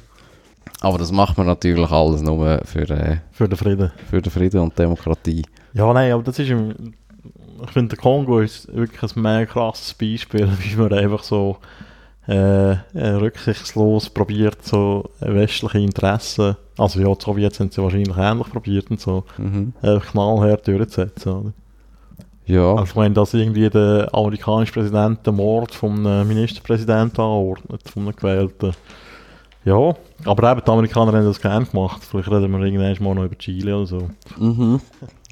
Aber 0.81 0.97
das 0.97 1.11
macht 1.11 1.37
man 1.37 1.47
natürlich 1.47 1.89
alles 1.89 2.21
nur 2.21 2.61
für, 2.65 2.89
äh, 2.89 3.17
für 3.31 3.47
den 3.47 3.57
Frieden. 3.57 3.91
für 4.09 4.21
den 4.21 4.31
Frieden 4.31 4.61
und 4.61 4.77
Demokratie. 4.77 5.43
Ja, 5.73 5.91
nein, 5.93 6.11
aber 6.11 6.23
das 6.23 6.39
ist 6.39 6.49
im, 6.49 6.93
ich 7.63 7.71
finde, 7.71 7.89
der 7.95 7.99
Kongo 7.99 8.39
ist 8.39 8.73
wirklich 8.73 9.15
ein 9.15 9.21
mega 9.21 9.45
krasses 9.45 9.93
Beispiel, 9.93 10.49
wie 10.61 10.75
man 10.75 10.93
einfach 10.93 11.23
so 11.23 11.57
äh, 12.29 12.71
äh, 12.71 13.09
rücksichtslos 13.19 14.09
probiert, 14.09 14.63
so 14.63 15.09
westliche 15.19 15.79
Interessen, 15.79 16.55
also 16.77 16.99
ja, 16.99 17.13
die 17.13 17.23
Sowjets 17.23 17.59
haben 17.59 17.69
ja 17.73 17.83
wahrscheinlich 17.83 18.15
ähnlich 18.17 18.49
probiert 18.49 18.91
und 18.91 19.01
so, 19.01 19.23
Mhm. 19.37 19.73
äh, 19.81 19.99
knallhart 19.99 20.67
durchzusetzen. 20.67 21.31
Oder? 21.31 21.53
Ja, 22.45 22.71
Also 22.71 22.83
ich 22.85 22.95
meine, 22.95 23.13
dass 23.13 23.33
irgendwie 23.33 23.69
der 23.69 24.09
amerikanische 24.13 24.73
Präsident 24.73 25.25
den 25.25 25.35
Mord 25.35 25.73
vom 25.73 26.01
Ministerpräsidenten 26.27 27.21
anordnet, 27.21 27.81
vom 27.87 28.15
gewählten. 28.15 28.71
Ja, 29.65 29.93
aber 30.25 30.51
eben 30.51 30.61
die 30.65 30.71
Amerikaner 30.71 31.11
haben 31.13 31.25
das 31.25 31.41
gerne 31.41 31.65
gemacht. 31.65 32.01
Vielleicht 32.03 32.31
reden 32.31 32.51
wir 32.51 32.59
irgendwann 32.65 33.03
mal 33.03 33.13
noch 33.15 33.25
über 33.25 33.37
Chile 33.37 33.75
oder 33.75 33.85
so. 33.85 34.09
mhm. 34.37 34.79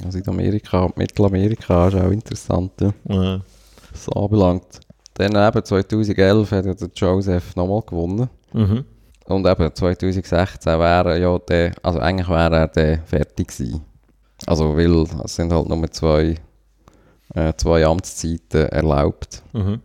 Also 0.03 0.17
Südamerika 0.19 0.83
und 0.83 0.97
Mittelamerika 0.97 1.87
ist 1.87 1.95
auch 1.95 2.11
interessant, 2.11 2.71
ja, 3.09 3.39
was 3.91 4.09
anbelangt. 4.09 4.81
Dann 5.17 5.35
eben 5.35 5.65
2011 5.65 6.51
hat 6.51 6.65
ja 6.65 6.73
der 6.75 6.89
Joseph 6.95 7.55
nochmal 7.55 7.81
gewonnen. 7.81 8.29
mhm. 8.53 8.85
Und 9.25 9.45
eben 9.45 9.75
2016 9.75 10.79
wäre 10.79 11.19
ja 11.19 11.37
der, 11.39 11.73
also 11.83 11.99
eigentlich 11.99 12.29
wäre 12.29 12.55
er 12.55 12.67
der 12.67 12.99
fertig 12.99 13.49
gewesen. 13.49 13.81
Also 14.45 14.77
weil 14.77 15.05
es 15.25 15.35
sind 15.35 15.51
halt 15.51 15.67
nur 15.67 15.91
zwei, 15.91 16.35
äh, 17.33 17.53
zwei 17.57 17.85
Amtszeiten 17.85 18.67
erlaubt. 18.67 19.43
Mhm. 19.51 19.81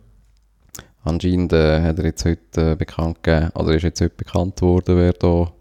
Anscheinend 1.03 1.51
äh, 1.51 1.81
hat 1.81 1.99
er 1.99 2.05
jetzt 2.05 2.23
heute 2.23 2.71
äh, 2.71 2.75
bekannt 2.75 3.21
gegeben, 3.21 3.49
oder 3.55 3.73
ist 3.73 3.83
jetzt 3.83 3.99
heute 3.99 4.15
bekannt 4.15 4.61
worden, 4.61 4.97
wer 4.97 5.11
da 5.11 5.51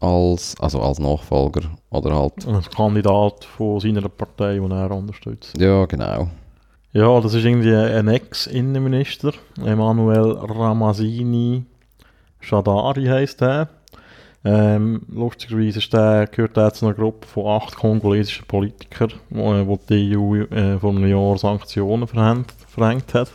als, 0.00 0.54
also 0.60 0.82
als 0.82 0.98
Nachfolger 0.98 1.62
oder 1.88 2.14
halt, 2.14 2.46
Ein 2.46 2.60
Kandidat 2.62 3.44
von 3.44 3.80
seiner 3.80 4.06
Partei, 4.10 4.56
den 4.56 4.70
er 4.70 4.90
unterstützt. 4.90 5.56
ja 5.56 5.86
genau. 5.86 6.28
Ja, 6.96 7.20
das 7.20 7.34
ist 7.34 7.44
irgendwie 7.44 7.74
ein 7.74 8.08
Ex-Innenminister, 8.08 9.34
Emanuel 9.62 10.32
Ramazini 10.32 11.66
Shadari 12.40 13.04
heisst 13.04 13.42
er. 13.42 13.68
Ähm, 14.42 15.02
lustigerweise 15.12 15.80
ist 15.80 15.92
der, 15.92 16.26
gehört 16.26 16.56
er 16.56 16.72
zu 16.72 16.86
einer 16.86 16.94
Gruppe 16.94 17.26
von 17.26 17.48
acht 17.48 17.76
kongolesischen 17.76 18.46
Politikern, 18.46 19.12
wo, 19.28 19.52
äh, 19.52 19.66
wo 19.66 19.78
die 19.90 20.16
EU 20.16 20.36
äh, 20.44 20.78
vor 20.78 20.88
einem 20.92 21.06
Jahr 21.06 21.36
Sanktionen 21.36 22.06
verhängt, 22.08 22.54
verhängt 22.66 23.12
hat. 23.12 23.30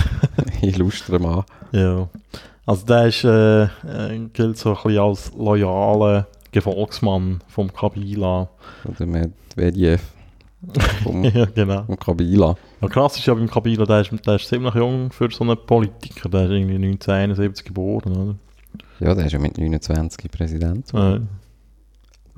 Illustrer 0.60 1.18
Mann. 1.18 1.44
Ja. 1.72 2.10
Also 2.66 2.84
der 2.84 3.06
ist, 3.06 3.24
äh, 3.24 3.62
äh, 3.62 4.28
gilt 4.34 4.58
so 4.58 4.76
ein 4.76 4.82
bisschen 4.82 4.98
als 4.98 5.32
loyaler 5.34 6.26
Gefolgsmann 6.52 7.40
vom 7.48 7.72
Kabila. 7.72 8.50
Oder 8.84 9.06
Medvedev. 9.06 10.02
Vom, 11.02 11.22
ja, 11.24 11.44
genau. 11.46 11.84
vom 11.84 11.98
Kabila. 11.98 12.56
Ja, 12.80 12.88
krass 12.88 13.16
ist 13.16 13.26
ja 13.26 13.34
beim 13.34 13.48
Kabila, 13.48 13.86
der 13.86 14.00
ist, 14.00 14.26
der 14.26 14.36
ist 14.36 14.48
ziemlich 14.48 14.74
jung 14.74 15.12
für 15.12 15.30
so 15.30 15.44
einen 15.44 15.56
Politiker. 15.56 16.28
Der 16.28 16.44
ist 16.44 16.50
irgendwie 16.50 16.74
1971 16.74 17.64
geboren, 17.64 18.16
oder? 18.16 18.34
Ja, 19.00 19.14
der 19.14 19.26
ist 19.26 19.32
ja 19.32 19.38
mit 19.38 19.56
29 19.56 20.30
Präsident. 20.30 20.92
Äh, 20.94 21.20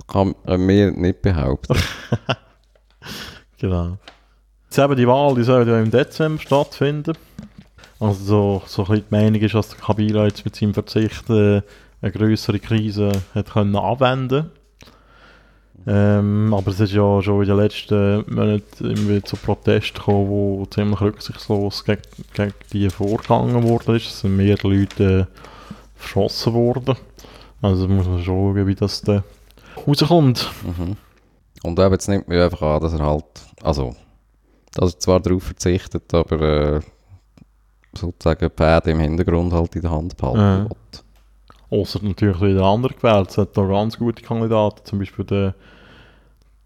Kann 0.06 0.34
mir 0.46 0.90
nicht 0.90 1.22
behaupten. 1.22 1.76
genau. 3.58 3.96
Jetzt 4.64 4.78
eben 4.78 4.96
die 4.96 5.08
Wahl, 5.08 5.34
die 5.34 5.42
soll 5.42 5.66
ja 5.66 5.80
im 5.80 5.90
Dezember 5.90 6.40
stattfinden. 6.40 7.14
Also 7.98 8.24
so, 8.24 8.62
so 8.66 8.82
ein 8.82 8.88
bisschen 8.88 9.04
die 9.10 9.14
Meinung 9.14 9.40
ist, 9.40 9.54
dass 9.54 9.70
der 9.70 9.78
Kabila 9.78 10.26
jetzt 10.26 10.44
mit 10.44 10.54
seinem 10.54 10.74
Verzicht 10.74 11.28
äh, 11.30 11.62
eine 12.02 12.12
größere 12.12 12.58
Krise 12.58 13.12
hat 13.34 13.52
können 13.52 13.76
anwenden 13.76 14.50
ähm, 15.86 16.52
aber 16.52 16.70
es 16.70 16.80
ist 16.80 16.92
ja 16.92 17.22
schon 17.22 17.42
in 17.42 17.48
den 17.48 17.56
letzten 17.56 18.24
Monaten 18.34 18.62
irgendwie 18.84 19.22
zu 19.22 19.36
Protesten 19.36 19.98
gekommen, 19.98 20.28
wo 20.28 20.66
ziemlich 20.66 21.00
rücksichtslos 21.00 21.84
gegen, 21.84 22.02
gegen 22.34 22.52
die 22.72 22.90
vorgegangen 22.90 23.62
worden 23.62 23.96
ist. 23.96 24.06
Es 24.06 24.20
sind 24.20 24.36
mehrere 24.36 24.68
Leute 24.68 25.28
äh, 25.30 25.34
verschossen 25.96 26.52
worden. 26.54 26.96
Also 27.62 27.88
muss 27.88 28.06
man 28.06 28.22
schauen, 28.22 28.66
wie 28.66 28.74
das 28.74 29.02
dann 29.02 29.22
rauskommt. 29.86 30.50
Mhm. 30.64 30.96
Und 31.62 31.78
eben, 31.78 31.92
jetzt 31.92 32.08
nimmt 32.08 32.28
man 32.28 32.38
einfach 32.40 32.62
an, 32.62 32.80
dass 32.80 32.92
er 32.94 33.00
halt, 33.06 33.24
also, 33.62 33.94
dass 34.72 34.94
er 34.94 34.98
zwar 35.00 35.20
darauf 35.20 35.42
verzichtet, 35.42 36.12
aber 36.14 36.40
äh, 36.76 36.80
sozusagen 37.94 38.48
die 38.48 38.54
Pferde 38.54 38.90
im 38.92 39.00
Hintergrund 39.00 39.52
halt 39.52 39.74
in 39.76 39.82
der 39.82 39.90
Hand 39.90 40.16
behalten 40.16 40.38
Ja. 40.38 40.64
will. 40.64 40.70
Außer 41.70 42.00
natürlich 42.02 42.40
wieder 42.40 42.64
andere 42.64 42.94
gewählt. 42.94 43.30
Es 43.30 43.38
hat 43.38 43.56
da 43.56 43.64
ganz 43.64 43.96
gute 43.96 44.22
Kandidaten, 44.22 44.84
zum 44.84 44.98
Beispiel 44.98 45.24
der, 45.24 45.54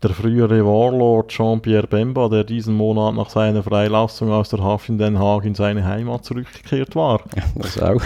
der 0.03 0.11
frühere 0.11 0.65
Warlord 0.65 1.29
Jean-Pierre 1.31 1.87
Bemba, 1.87 2.29
der 2.29 2.45
diesen 2.45 2.75
Monat 2.75 3.15
nach 3.15 3.29
seiner 3.29 3.63
Freilassung 3.63 4.33
aus 4.33 4.49
der 4.49 4.63
Haft 4.63 4.89
in 4.89 4.99
Den 4.99 5.19
Haag 5.19 5.45
in 5.45 5.55
seine 5.55 5.85
Heimat 5.85 6.25
zurückgekehrt 6.25 6.97
war. 6.97 7.21
Das 7.57 7.81
auch. 7.81 8.03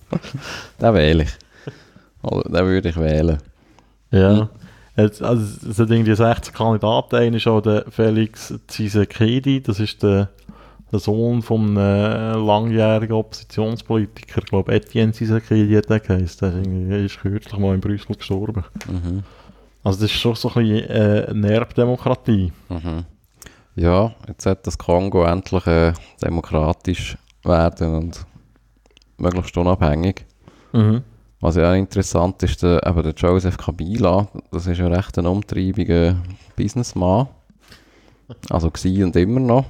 den 0.80 0.94
wähle 0.94 1.24
ich. 1.24 1.30
Oder 2.22 2.48
den 2.48 2.66
würde 2.66 2.88
ich 2.88 2.96
wählen. 2.96 3.38
Ja. 4.12 4.48
Jetzt, 4.96 5.22
also, 5.22 5.68
es 5.68 5.78
hat 5.78 5.90
irgendwie 5.90 6.14
16 6.14 6.54
Kandidaten. 6.54 7.16
Einer 7.16 7.36
ist 7.36 7.46
auch 7.46 7.62
der 7.62 7.86
Felix 7.90 8.54
Tshisekedi, 8.68 9.62
das 9.62 9.80
ist 9.80 10.02
der, 10.02 10.28
der 10.92 10.98
Sohn 10.98 11.40
von 11.40 11.76
einem 11.78 12.46
langjährigen 12.46 13.16
Oppositionspolitiker, 13.16 14.42
ich 14.42 14.46
glaube 14.46 14.72
Etienne 14.72 15.12
Tshisekedi 15.12 15.74
hat 15.74 15.88
der 15.88 16.00
geheißen. 16.00 16.88
Der 16.88 16.98
ist, 16.98 17.20
kürzlich 17.20 17.58
mal 17.58 17.74
in 17.74 17.80
Brüssel 17.80 18.14
gestorben. 18.14 18.64
Mhm. 18.86 19.22
Also 19.82 20.00
das 20.00 20.10
ist 20.10 20.20
schon 20.20 20.34
so 20.34 20.48
ein 20.48 20.54
bisschen 20.54 20.90
äh, 20.90 21.26
eine 21.30 21.52
Erbdemokratie. 21.52 22.52
Mhm. 22.68 23.04
Ja, 23.74 24.14
jetzt 24.28 24.42
sollte 24.42 24.62
das 24.64 24.76
Kongo 24.76 25.24
endlich 25.24 25.66
äh, 25.66 25.94
demokratisch 26.22 27.16
werden 27.42 27.94
und 27.94 28.26
möglichst 29.16 29.56
unabhängig. 29.56 30.26
Mhm. 30.72 31.02
Was 31.40 31.56
ja 31.56 31.72
auch 31.72 31.74
interessant 31.74 32.42
ist, 32.42 32.62
der, 32.62 32.86
eben 32.86 33.02
der 33.02 33.14
Joseph 33.14 33.56
Kabila, 33.56 34.28
das 34.52 34.66
ist 34.66 34.78
ja 34.78 34.86
recht 34.88 35.18
ein 35.18 35.26
umtriebiger 35.26 36.16
Businessman. 36.54 37.28
Also 38.50 38.68
war 38.68 39.04
und 39.04 39.16
immer 39.16 39.40
noch. 39.40 39.64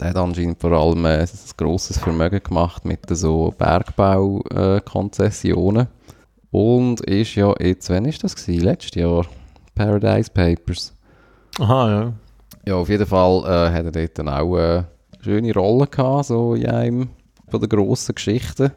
Der 0.00 0.10
hat 0.10 0.16
anscheinend 0.16 0.60
vor 0.60 0.72
allem 0.72 1.04
äh, 1.04 1.20
ein 1.20 1.28
grosses 1.58 1.98
Vermögen 1.98 2.42
gemacht 2.42 2.84
mit 2.86 3.00
so 3.10 3.52
Bergbaukonzessionen. 3.58 5.88
und 6.50 7.02
ist 7.02 7.34
ja 7.34 7.52
jetzt, 7.60 7.90
wann 7.90 8.06
ist 8.06 8.24
das 8.24 8.34
gewesen? 8.34 8.64
Letztes 8.64 8.94
Jahr? 8.94 9.26
Paradise 9.74 10.30
Papers. 10.30 10.94
Aha, 11.58 11.90
ja. 11.90 12.14
Ja, 12.66 12.76
auf 12.76 12.88
jeden 12.88 13.06
Fall 13.06 13.44
äh, 13.44 13.70
hat 13.72 13.84
er 13.84 13.92
dort 13.92 14.18
dann 14.18 14.30
auch 14.30 14.56
äh, 14.56 14.84
schöne 15.20 15.52
Rollen 15.52 15.90
gehabt, 15.90 16.24
so 16.26 16.54
in 16.54 16.66
einem 16.66 17.10
von 17.48 17.60
den 17.60 17.68
grossen 17.68 18.14
Geschichten. 18.14 18.70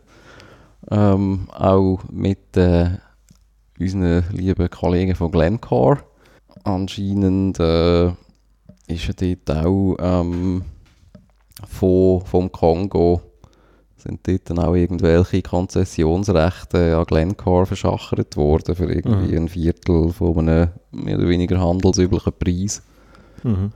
Ähm, 0.91 1.47
auch 1.51 1.99
mit 2.11 2.57
äh, 2.57 2.97
unseren 3.80 4.26
lieben 4.32 4.69
Kollegen 4.69 5.15
von 5.15 5.32
Glencore. 5.32 5.99
Anscheinend 6.65 7.59
äh, 7.59 8.07
ist 8.88 9.07
er 9.07 9.13
dort 9.13 9.49
auch 9.65 9.95
ähm, 9.99 10.65
von, 11.68 12.22
vom 12.26 12.51
Kongo 12.51 13.22
sind 13.97 14.28
dort 14.28 14.49
dann 14.49 14.59
auch 14.59 14.76
irgendwelche 14.76 15.41
Konzessionsrechte 15.41 16.97
an 16.97 17.05
Glencore 17.05 17.66
verschachert 17.66 18.36
worden 18.36 18.76
für 18.76 18.91
irgendwie 18.91 19.32
Mhm. 19.38 19.43
ein 19.43 19.47
Viertel 19.49 20.11
von 20.11 20.39
einem 20.39 20.70
mehr 20.91 21.18
oder 21.18 21.30
weniger 21.30 21.59
handelsüblichen 21.59 22.34
Preis. 22.38 22.82
Mhm. 23.43 23.72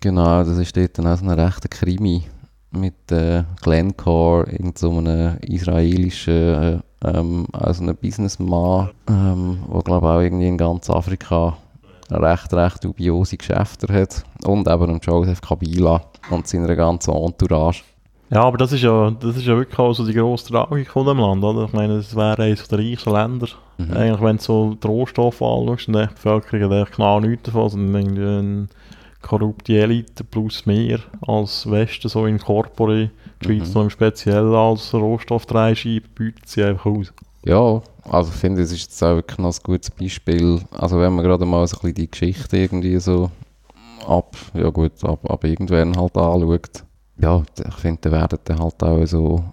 Genau, 0.00 0.44
das 0.44 0.58
ist 0.58 0.76
dort 0.76 0.98
dann 0.98 1.06
auch 1.06 1.16
so 1.16 1.24
ein 1.24 1.30
rechter 1.30 1.68
Krimi 1.68 2.22
mit 2.70 3.10
äh, 3.12 3.44
Glencore, 3.62 4.46
irgend 4.50 4.78
so 4.78 4.90
einem 4.90 5.36
israelischen, 5.40 6.34
äh, 6.34 6.78
ähm, 7.04 7.46
also 7.52 7.82
einem 7.82 7.96
Businessman, 7.96 8.90
ähm, 9.08 9.58
der 9.72 9.82
glaube 9.82 10.08
auch 10.08 10.20
irgendwie 10.20 10.48
in 10.48 10.56
ganz 10.58 10.88
Afrika 10.88 11.56
recht, 12.14 12.52
recht 12.52 12.84
dubiose 12.84 13.36
Geschäfte 13.36 13.92
hat. 13.92 14.24
Und 14.44 14.68
eben 14.68 14.90
um 14.90 15.00
Joseph 15.02 15.40
Kabila 15.40 16.02
und 16.30 16.46
seiner 16.46 16.74
ganzen 16.76 17.14
Entourage. 17.14 17.82
Ja, 18.30 18.44
aber 18.44 18.56
das 18.56 18.72
ist 18.72 18.82
ja, 18.82 19.10
das 19.10 19.36
ist 19.36 19.44
ja 19.46 19.54
wirklich 19.56 19.78
auch 19.78 19.92
so 19.92 20.06
die 20.06 20.14
grosse 20.14 20.48
Tragik 20.52 20.88
von 20.90 21.06
dem 21.06 21.18
Land, 21.18 21.44
oder? 21.44 21.64
Ich 21.66 21.72
meine, 21.74 21.94
es 21.96 22.16
wäre 22.16 22.40
eines 22.42 22.66
der 22.66 22.78
reichsten 22.78 23.12
Länder. 23.12 23.46
Mhm. 23.76 23.92
Eigentlich, 23.92 24.20
wenn 24.22 24.36
du 24.38 24.42
so 24.42 24.74
die 24.82 24.86
Rohstoffe 24.86 25.42
anschaust, 25.42 25.88
dann 25.88 26.08
die 26.08 26.14
Bevölkerung 26.14 26.72
hat 26.72 26.92
genau 26.92 27.20
nichts 27.20 27.42
davon, 27.44 27.68
sondern 27.68 27.94
irgendwie 28.02 28.22
eine 28.22 28.68
korrupte 29.20 29.78
Elite 29.78 30.24
plus 30.24 30.64
mehr 30.64 30.98
als 31.26 31.70
Westen, 31.70 32.08
so 32.08 32.24
in 32.24 32.38
Corpore. 32.38 33.10
Die 33.42 33.46
Schweiz 33.46 33.68
Mhm. 33.68 33.74
noch 33.74 33.82
im 33.82 33.90
Speziellen 33.90 34.54
als 34.54 34.94
Rohstoffdreischeibe 34.94 36.08
bietet 36.14 36.48
sie 36.48 36.64
einfach 36.64 36.86
aus. 36.86 37.12
Ja, 37.44 37.82
also 38.04 38.30
finde, 38.30 38.62
es 38.62 38.72
ist 38.72 38.82
jetzt 38.82 39.02
auch 39.02 39.16
wirklich 39.16 39.38
noch 39.38 39.52
ein 39.52 39.62
gutes 39.62 39.90
Beispiel. 39.90 40.60
Also 40.70 40.98
wenn 41.00 41.14
man 41.14 41.24
gerade 41.24 41.44
mal 41.44 41.66
so 41.66 41.76
ein 41.76 41.80
bisschen 41.80 41.94
die 41.94 42.10
Geschichte 42.10 42.56
irgendwie 42.56 42.98
so 42.98 43.30
ab, 44.06 44.36
ja 44.54 44.68
gut, 44.70 45.02
ab, 45.04 45.28
ab 45.30 45.44
irgendwann 45.44 45.96
halt 45.96 46.16
anschaut. 46.16 46.84
Ja, 47.18 47.42
ich 47.66 47.74
finde, 47.74 48.00
da 48.02 48.12
werden 48.12 48.38
dann 48.44 48.60
halt 48.60 48.82
auch 48.82 49.06
so, 49.06 49.44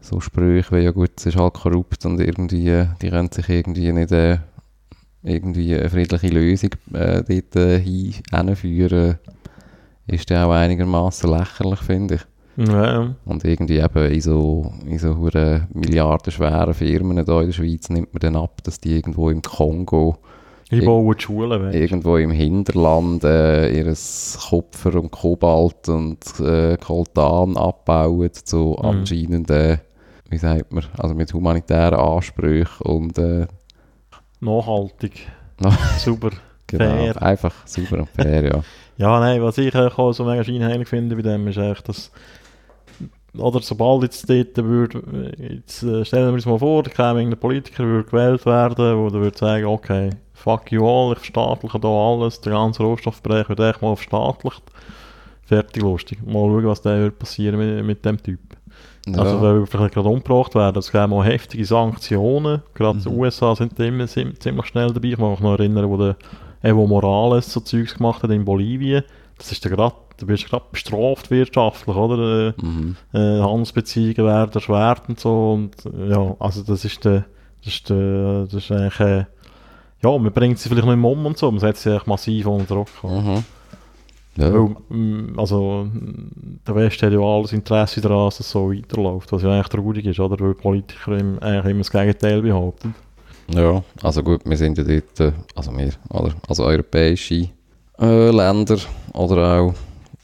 so 0.00 0.20
Sprüche 0.20 0.76
wie, 0.76 0.82
ja 0.82 0.90
gut, 0.90 1.12
es 1.16 1.26
ist 1.26 1.36
halt 1.36 1.54
korrupt 1.54 2.04
und 2.04 2.20
irgendwie, 2.20 2.86
die 3.00 3.10
können 3.10 3.30
sich 3.30 3.48
irgendwie 3.48 3.92
nicht 3.92 4.12
äh, 4.12 4.38
irgendwie 5.22 5.76
eine 5.76 5.88
friedliche 5.88 6.28
Lösung 6.28 6.70
äh, 6.92 7.22
dort 7.22 7.56
äh, 7.56 7.80
hin, 7.80 8.14
hinführen. 8.30 9.18
Ist 10.06 10.30
dann 10.30 10.44
auch 10.44 10.52
einigermaßen 10.52 11.30
lächerlich, 11.30 11.80
finde 11.80 12.16
ich. 12.16 12.22
Ja. 12.68 13.14
Und 13.24 13.44
irgendwie 13.44 13.78
eben 13.78 14.12
in 14.12 14.20
so, 14.20 14.72
in 14.86 14.98
so 14.98 15.14
milliardenschweren 15.72 16.74
Firmen 16.74 17.24
hier 17.24 17.40
in 17.40 17.46
der 17.46 17.52
Schweiz 17.52 17.88
nimmt 17.90 18.12
man 18.12 18.20
dann 18.20 18.36
ab, 18.36 18.62
dass 18.64 18.80
die 18.80 18.94
irgendwo 18.96 19.30
im 19.30 19.40
Kongo, 19.42 20.18
Ich 20.70 20.84
baue 20.84 21.14
die 21.14 21.22
Schulen 21.22 21.62
weg. 21.64 21.74
irgendwo 21.74 22.16
im 22.16 22.30
Hinterland 22.30 23.24
äh, 23.24 23.70
ihr 23.70 23.94
Kupfer 24.48 24.94
und 24.96 25.10
Kobalt 25.10 25.88
und 25.88 26.18
äh, 26.40 26.76
Koltan 26.76 27.56
abbauen 27.56 28.30
zu 28.32 28.76
Mhm. 28.78 28.84
anscheinend, 28.88 29.50
äh, 29.50 29.78
wie 30.28 30.38
sagt 30.38 30.72
man, 30.72 30.84
also 30.98 31.14
mit 31.14 31.32
humanitären 31.32 31.98
Ansprüchen 31.98 32.86
und 32.86 33.18
äh, 33.18 33.46
Nachhaltig. 34.40 35.12
No- 35.62 35.72
Super. 35.98 36.30
genau, 36.66 36.84
Fair. 36.84 37.22
einfach 37.22 37.54
sauber 37.66 37.98
und 38.00 38.08
fair, 38.10 38.44
ja. 38.44 38.62
Ja, 38.96 39.18
nein, 39.18 39.42
was 39.42 39.56
ich 39.56 39.74
eigentlich 39.74 39.96
auch 39.98 40.12
so 40.12 40.24
mega 40.24 40.44
scheinheilig 40.44 40.86
finde 40.86 41.16
bei 41.16 41.22
dem 41.22 41.48
ist 41.48 41.56
echt, 41.56 41.88
dass 41.88 42.10
oder 43.38 43.60
sobald 43.60 44.02
jetzt 44.02 44.28
dort 44.28 44.56
würde, 44.56 45.32
jetzt 45.38 45.82
äh, 45.82 46.04
stellen 46.04 46.26
wir 46.28 46.32
uns 46.34 46.46
mal 46.46 46.58
vor, 46.58 46.82
da 46.82 46.90
käme 46.90 47.20
irgendein 47.20 47.38
Politiker, 47.40 47.84
würde 47.84 48.08
gewählt 48.10 48.44
werden, 48.46 48.74
der 48.76 48.96
würde 48.96 49.38
sagen, 49.38 49.66
okay, 49.66 50.10
fuck 50.34 50.72
you 50.72 50.86
all, 50.86 51.12
ich 51.12 51.18
verstaatliche 51.18 51.78
da 51.78 51.88
alles, 51.88 52.40
der 52.40 52.52
ganze 52.54 52.82
Rohstoffbereich 52.82 53.48
wird 53.48 53.60
echt 53.60 53.82
mal 53.82 53.94
verstaatlicht. 53.96 54.62
Fertig, 55.44 55.82
lustig. 55.82 56.18
Mal 56.24 56.32
schauen, 56.34 56.66
was 56.66 56.82
da 56.82 56.96
wird 56.96 57.18
passieren 57.18 57.58
mit, 57.58 57.84
mit 57.84 58.04
dem 58.04 58.22
Typ. 58.22 58.38
ja. 59.06 59.18
Also, 59.18 59.40
weil 59.42 59.60
wir 59.60 59.66
vielleicht 59.66 59.94
gerade 59.94 60.08
umgebracht 60.08 60.54
werden, 60.54 60.78
es 60.78 60.92
gäbe 60.92 61.12
auch 61.12 61.24
heftige 61.24 61.64
Sanktionen. 61.64 62.62
Gerade 62.74 63.00
die 63.00 63.08
Mhm. 63.08 63.18
USA 63.18 63.54
sind 63.56 63.78
immer 63.80 64.06
ziemlich 64.06 64.66
schnell 64.66 64.92
dabei. 64.92 65.08
Ich 65.08 65.18
mag 65.18 65.30
mich 65.30 65.40
noch 65.40 65.58
erinnern, 65.58 65.88
wo 65.88 65.96
der 65.96 66.16
Evo 66.62 66.86
Morales 66.86 67.52
so 67.52 67.60
Zeugs 67.60 67.94
gemacht 67.96 68.22
hat 68.22 68.30
in 68.30 68.44
Bolivien. 68.44 69.02
Das 69.38 69.50
ist 69.50 69.64
dann 69.64 69.72
gerade 69.72 69.94
du 70.20 70.26
bist 70.26 70.48
gerade 70.48 70.64
bestraft 70.70 71.30
wirtschaftlich, 71.30 71.96
oder? 71.96 72.48
Äh, 72.48 72.52
Mhm. 72.62 72.96
äh, 73.12 73.40
Handelsbeziehungen 73.40 74.24
werden 74.24 74.52
erschwert 74.54 75.02
und 75.08 75.18
so. 75.18 75.52
Und 75.54 75.74
ja, 76.08 76.36
also 76.38 76.62
das 76.62 76.84
ist 76.84 77.04
der, 77.04 77.24
das 77.64 77.74
ist 77.74 77.90
der, 77.90 78.44
das 78.44 78.54
ist 78.54 78.70
eigentlich, 78.70 79.00
äh, 79.00 79.24
ja, 80.02 80.18
man 80.18 80.32
bringt 80.32 80.58
sie 80.58 80.68
vielleicht 80.68 80.86
nicht 80.86 80.96
mehr 80.96 81.10
um 81.10 81.26
und 81.26 81.36
so, 81.36 81.50
man 81.50 81.60
setzt 81.60 81.82
sie 81.82 81.90
eigentlich 81.90 82.06
massiv 82.06 82.46
unter 82.46 82.74
Druck. 82.74 82.88
Mhm. 83.02 83.44
Ja. 84.36 84.52
Weil, 84.54 84.76
mm, 84.88 85.38
also, 85.38 85.88
der 86.66 86.74
Westen 86.76 87.06
hat 87.06 87.12
ja 87.12 87.18
alles 87.20 87.52
Interesse 87.52 88.00
daran, 88.00 88.26
dass 88.26 88.40
es 88.40 88.50
so 88.50 88.72
weiterläuft, 88.72 89.32
was 89.32 89.42
ja 89.42 89.50
eigentlich 89.50 89.68
traurig 89.68 90.06
ist, 90.06 90.20
oder? 90.20 90.38
Weil 90.38 90.54
Politiker 90.54 91.18
im, 91.18 91.38
eigentlich 91.40 91.70
immer 91.72 91.80
das 91.80 91.90
Gegenteil 91.90 92.40
behaupten. 92.40 92.94
Ja, 93.52 93.82
also 94.02 94.22
gut, 94.22 94.42
wir 94.44 94.56
sind 94.56 94.78
ja 94.78 94.84
dort, 94.84 95.20
äh, 95.20 95.32
also 95.56 95.76
wir, 95.76 95.90
oder, 96.10 96.32
also 96.48 96.64
europäische 96.64 97.48
äh, 98.00 98.30
Länder 98.30 98.78
oder 99.12 99.60
auch 99.60 99.74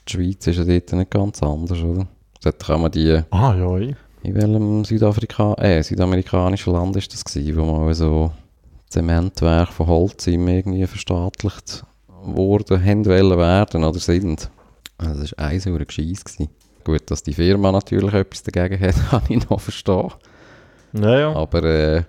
die 0.09 0.13
Schweiz 0.13 0.47
ist 0.47 0.59
ja 0.59 0.65
dort 0.65 0.93
nicht 0.93 1.11
ganz 1.11 1.43
anders, 1.43 1.81
oder? 1.83 2.07
Dort 2.43 2.65
kann 2.65 2.81
man 2.83 2.91
die, 2.91 3.21
Ah, 3.31 3.55
ja, 3.55 3.79
eh. 3.79 3.95
in 4.23 4.35
welchem 4.35 4.85
Südafrika, 4.85 5.55
äh, 5.55 5.83
südamerikanischen 5.83 6.73
Land 6.73 6.97
ist 6.97 7.13
das 7.13 7.25
gewesen, 7.25 7.57
wo 7.57 7.65
mal 7.65 7.95
so 7.95 8.33
Zementwerk 8.89 9.69
von 9.73 9.87
Holz 9.89 10.27
irgendwie 10.27 10.87
verstaatlicht 10.87 11.85
worden, 12.23 12.85
haben 12.85 13.05
wollen 13.07 13.39
werden 13.39 13.85
oder 13.85 13.99
sind. 13.99 14.51
Also 14.99 15.21
das 15.21 15.33
war 15.37 15.47
ein 15.47 15.61
saurer 15.61 15.85
Gescheiss 15.85 16.25
gewesen. 16.25 16.49
Gut, 16.85 17.11
dass 17.11 17.23
die 17.23 17.33
Firma 17.35 17.73
natürlich 17.73 18.15
etwas 18.15 18.43
dagegen 18.45 18.81
hat, 18.81 18.95
kann 19.11 19.23
ich 19.29 19.49
noch 19.49 19.61
verstehen. 19.61 20.13
Ja, 20.93 21.19
ja. 21.19 21.33
Aber 21.35 21.65
äh, 21.65 22.03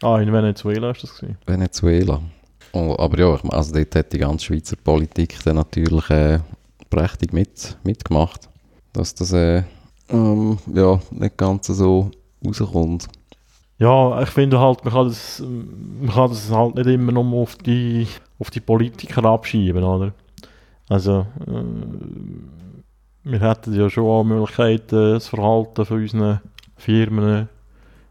Ah, 0.00 0.20
in 0.20 0.32
Venezuela 0.32 0.92
ist 0.92 1.02
das 1.02 1.16
gewesen. 1.16 1.36
Venezuela. 1.46 2.22
Oh, 2.72 2.94
aber 2.96 3.18
ja, 3.18 3.34
ich 3.34 3.44
also 3.52 3.74
dort 3.74 3.94
hat 3.96 4.12
die 4.12 4.18
ganze 4.18 4.44
Schweizer 4.46 4.76
Politik 4.76 5.36
dann 5.44 5.56
natürlich 5.56 6.08
äh, 6.10 6.38
prächtig 6.90 7.32
mit, 7.32 7.76
mitgemacht, 7.84 8.48
dass 8.92 9.14
das 9.14 9.32
äh, 9.32 9.62
ähm, 10.08 10.58
ja, 10.72 11.00
nicht 11.10 11.36
ganz 11.36 11.66
so 11.66 12.10
rauskommt. 12.44 13.08
Ja, 13.78 14.20
ich 14.22 14.30
finde 14.30 14.58
halt, 14.58 14.84
man 14.84 14.92
kann 14.92 15.08
das, 15.08 15.40
man 15.40 16.10
kann 16.10 16.30
das 16.30 16.50
halt 16.50 16.74
nicht 16.74 16.86
immer 16.86 17.12
nur 17.12 17.42
auf 17.42 17.56
die, 17.56 18.08
auf 18.38 18.50
die 18.50 18.60
Politiker 18.60 19.24
abschieben, 19.24 19.84
oder? 19.84 20.12
Also, 20.88 21.26
äh, 21.46 21.62
wir 23.24 23.40
hätten 23.40 23.74
ja 23.74 23.88
schon 23.90 24.04
auch 24.04 24.24
Möglichkeiten, 24.24 25.14
das 25.14 25.28
Verhalten 25.28 25.84
von 25.84 26.00
unseren 26.02 26.40
Firmen 26.76 27.48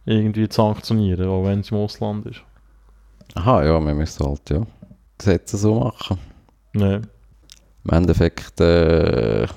irgendwie 0.05 0.47
zu 0.47 0.61
sanktionieren, 0.61 1.27
auch 1.27 1.43
wenn 1.43 1.61
es 1.61 1.71
im 1.71 1.77
Ausland 1.77 2.27
ist. 2.27 2.41
Aha, 3.35 3.65
ja, 3.65 3.79
wir 3.79 3.93
müssen 3.93 4.25
halt 4.25 4.49
ja 4.49 4.61
Gesetze 5.17 5.57
so 5.57 5.79
machen. 5.79 6.17
Nee. 6.73 7.01
Im 7.87 7.97
Endeffekt 7.97 8.59
äh, 8.59 9.47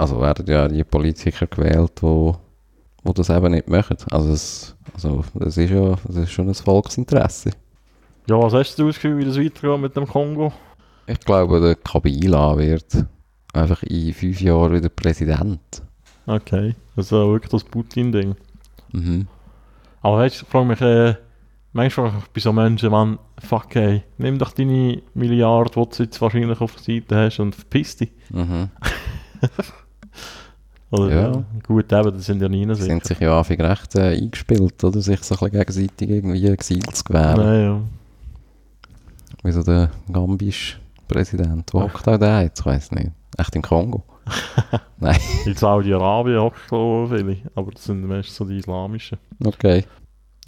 also 0.00 0.20
werden 0.20 0.46
ja 0.46 0.66
die 0.66 0.82
Politiker 0.82 1.46
gewählt, 1.46 1.92
wo, 2.00 2.36
wo 3.02 3.12
das 3.12 3.28
eben 3.28 3.52
nicht 3.52 3.68
machen. 3.68 3.98
Also, 4.10 4.32
es, 4.32 4.74
also 4.94 5.22
das 5.34 5.58
ist 5.58 5.70
ja 5.70 5.94
das 6.06 6.16
ist 6.16 6.32
schon 6.32 6.48
ein 6.48 6.54
Volksinteresse. 6.54 7.50
Ja, 8.26 8.38
was 8.38 8.54
hast 8.54 8.78
du 8.78 8.86
das 8.86 8.96
Gefühl, 8.96 9.18
wie 9.18 9.24
das 9.24 9.38
weitergeht 9.38 9.80
mit 9.80 9.96
dem 9.96 10.06
Kongo? 10.06 10.52
Ich 11.06 11.20
glaube, 11.20 11.60
der 11.60 11.74
Kabila 11.74 12.56
wird 12.56 13.04
einfach 13.52 13.82
in 13.82 14.14
fünf 14.14 14.40
Jahren 14.40 14.72
wieder 14.72 14.88
Präsident. 14.88 15.82
Okay, 16.26 16.74
das 16.96 17.06
ist 17.06 17.12
ja 17.12 17.26
wirklich 17.26 17.50
das 17.50 17.64
Putin-Ding. 17.64 18.36
Mhm. 18.92 19.26
Aber 20.00 20.18
weißt 20.18 20.40
du, 20.40 20.44
ich 20.44 20.48
frage 20.50 20.66
mich, 20.66 20.80
äh, 20.80 21.14
manchmal 21.72 22.12
mich 22.12 22.24
bei 22.34 22.40
so 22.40 22.52
Menschen, 22.52 22.90
man, 22.90 23.18
fuck 23.38 23.74
ey, 23.76 24.02
nimm 24.18 24.38
doch 24.38 24.52
deine 24.52 25.02
Milliarde, 25.14 25.70
die 25.70 25.96
du 25.96 26.02
jetzt 26.04 26.20
wahrscheinlich 26.20 26.60
auf 26.60 26.74
der 26.76 26.82
Seite 26.82 27.16
hast 27.16 27.40
und 27.40 27.54
verpiss 27.54 27.96
dich. 27.96 28.12
Mhm. 28.30 28.70
Oder, 30.90 31.08
Ja. 31.10 31.32
ja. 31.32 31.44
Gut, 31.66 31.92
eben, 31.92 32.12
das 32.12 32.26
sind 32.26 32.42
ja 32.42 32.48
nie 32.48 32.66
Sie 32.74 32.82
sind 32.82 33.04
sich 33.04 33.20
ja 33.20 33.38
anfang 33.38 33.60
recht 33.60 33.94
äh, 33.94 34.16
eingespielt, 34.16 34.82
oder? 34.82 35.00
Sich 35.00 35.22
so 35.22 35.34
ein 35.36 35.38
bisschen 35.38 35.58
gegenseitig 35.60 36.10
irgendwie 36.10 36.40
gezielt 36.42 36.96
zu 36.96 37.04
gewähren. 37.04 37.36
Nein, 37.44 37.62
ja. 37.62 37.80
Wie 39.44 39.52
so 39.52 39.62
der 39.62 39.90
gambische 40.12 40.78
Präsident. 41.06 41.72
Wo 41.72 41.82
hockt 41.82 42.08
auch 42.08 42.18
der 42.18 42.42
jetzt? 42.42 42.60
Ich 42.60 42.66
weiß 42.66 42.90
nicht. 42.92 43.10
Echt 43.38 43.54
im 43.54 43.62
Kongo? 43.62 44.02
Nein. 44.98 45.18
In 45.46 45.54
Saudi-Arabien 45.54 46.40
hocken 46.40 46.60
glaube 46.68 47.16
ich 47.16 47.24
viele, 47.24 47.50
aber 47.54 47.70
das 47.70 47.84
sind 47.84 48.06
meistens 48.06 48.36
so 48.36 48.44
die 48.44 48.58
islamischen. 48.58 49.18
Okay. 49.44 49.84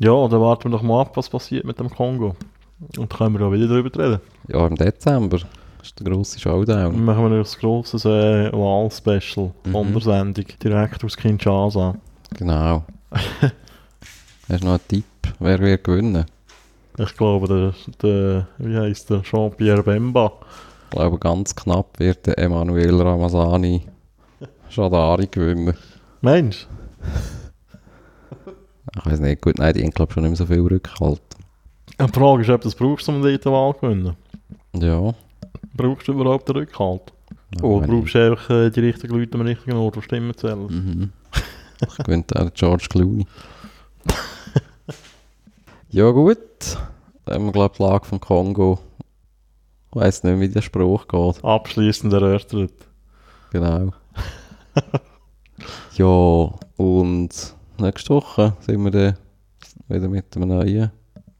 Ja, 0.03 0.27
dann 0.29 0.41
warten 0.41 0.65
wir 0.65 0.71
doch 0.77 0.83
mal 0.83 1.03
ab, 1.03 1.13
was 1.17 1.29
passiert 1.29 1.65
mit 1.65 1.79
dem 1.79 1.89
Kongo. 1.89 2.35
Und 2.81 2.99
dann 2.99 3.09
können 3.09 3.39
wir 3.39 3.47
auch 3.47 3.53
wieder 3.53 3.69
darüber 3.69 3.97
reden. 3.97 4.21
Ja, 4.49 4.67
im 4.67 4.75
Dezember 4.75 5.39
ist 5.81 6.01
der 6.01 6.11
grosse 6.13 6.41
Dann 6.41 6.53
Showdown. 6.53 7.05
machen 7.05 7.23
wir 7.23 7.29
noch 7.39 7.47
ein 7.47 7.61
grosses 7.61 8.05
äh, 8.05 8.53
Wahl-Special, 8.53 9.53
Mhm. 9.65 9.73
Sondersendung, 9.73 10.45
direkt 10.63 11.05
aus 11.05 11.17
Kinshasa. 11.17 11.95
Genau. 12.37 12.83
Hast 13.13 14.63
du 14.63 14.67
noch 14.67 14.73
einen 14.73 14.89
Tipp, 14.89 15.05
wer 15.39 15.59
wird 15.61 15.85
gewinnen? 15.85 16.25
Ich 16.99 17.17
glaube, 17.17 17.47
der, 17.47 17.75
der 18.03 18.49
wie 18.59 18.77
heisst 18.77 19.09
der, 19.09 19.23
Jean-Pierre 19.23 19.83
Bemba. 19.85 20.33
Ich 20.91 20.97
glaube, 20.99 21.19
ganz 21.19 21.55
knapp 21.55 21.99
wird 22.01 22.27
der 22.27 22.39
Emanuel 22.39 23.01
Ramazani 23.01 23.83
Shadari 24.69 25.29
gewinnen. 25.29 25.75
Mensch, 26.21 26.67
Ich 28.99 29.07
weiß 29.07 29.20
nicht, 29.20 29.41
gut, 29.43 29.59
nein, 29.59 29.74
die 29.74 29.83
haben 29.83 29.91
glaube 29.91 30.12
schon 30.12 30.22
nicht 30.24 30.30
mehr 30.30 30.37
so 30.37 30.47
viel 30.47 30.61
Rückhalt. 30.61 31.20
die 32.01 32.12
Frage 32.12 32.43
ist, 32.43 32.51
ob 32.51 32.61
du 32.61 32.68
das 32.68 32.74
brauchst, 32.74 33.09
um 33.09 33.22
die 33.22 33.45
Wahl 33.45 33.74
zu 33.74 33.80
gewinnen. 33.80 34.16
Ja. 34.74 35.14
Brauchst 35.74 36.09
du 36.09 36.12
überhaupt 36.12 36.49
den 36.49 36.57
Rückhalt? 36.57 37.12
Ja, 37.57 37.62
Oder 37.62 37.87
brauchst 37.87 38.14
du 38.14 38.18
einfach 38.30 38.51
äh, 38.51 38.70
die 38.70 38.80
richtigen 38.80 39.14
Leute 39.18 39.35
am 39.39 39.43
richtigen 39.43 39.76
Ort, 39.76 39.97
die 39.97 40.03
Stimmen 40.03 40.37
zählen? 40.37 40.66
ich- 40.66 40.72
Mhm. 40.74 41.12
Ich 41.89 41.97
gewinnt 42.05 42.37
auch 42.37 42.53
George 42.55 42.87
Clooney. 42.89 43.26
ja 45.91 46.11
gut. 46.11 46.39
Dann 47.24 47.35
haben 47.35 47.45
wir 47.47 47.53
glaube 47.53 47.74
die 47.76 47.83
Lage 47.83 48.05
vom 48.05 48.20
Kongo. 48.20 48.78
Ich 49.91 49.97
weiss 50.01 50.22
nicht, 50.22 50.41
wie 50.41 50.49
der 50.49 50.62
Spruch 50.62 51.07
geht. 51.09 51.45
Abschließend 51.45 52.12
erörtert. 52.12 52.72
Genau. 53.51 53.93
ja, 55.97 56.55
und 56.76 57.55
nächste 57.83 58.14
Woche 58.14 58.55
sind 58.61 58.83
wir 58.83 58.91
dann 58.91 59.16
wieder 59.89 60.09
mit 60.09 60.37
einem 60.37 60.49
neuen 60.49 60.91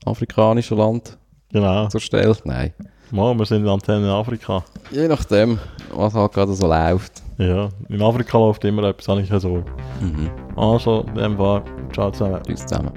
afrikanischen 0.05 0.78
Land 0.78 1.16
Genau. 1.53 1.88
zur 1.88 2.01
Stelle. 2.01 2.36
Nein. 2.45 2.72
Mal, 3.11 3.34
wir 3.34 3.45
sind 3.45 3.62
in 3.62 3.68
Antenne 3.68 4.11
Afrika. 4.12 4.64
Je 4.90 5.07
nachdem, 5.07 5.59
was 5.95 6.14
halt 6.14 6.32
gerade 6.32 6.55
so 6.55 6.66
läuft. 6.66 7.22
Ja, 7.38 7.68
in 7.88 8.01
Afrika 8.01 8.38
läuft 8.38 8.64
immer 8.64 8.84
etwas, 8.84 9.09
habe 9.09 9.20
ich 9.20 9.28
keine 9.28 9.40
Sorge. 9.40 9.70
Mhm. 10.01 10.30
Also, 10.57 11.05
in 11.09 11.14
dem 11.16 11.36
Fall, 11.36 11.62
ciao 11.93 12.11
zusammen. 12.11 12.40
Tschüss 12.47 12.64
zusammen. 12.66 12.93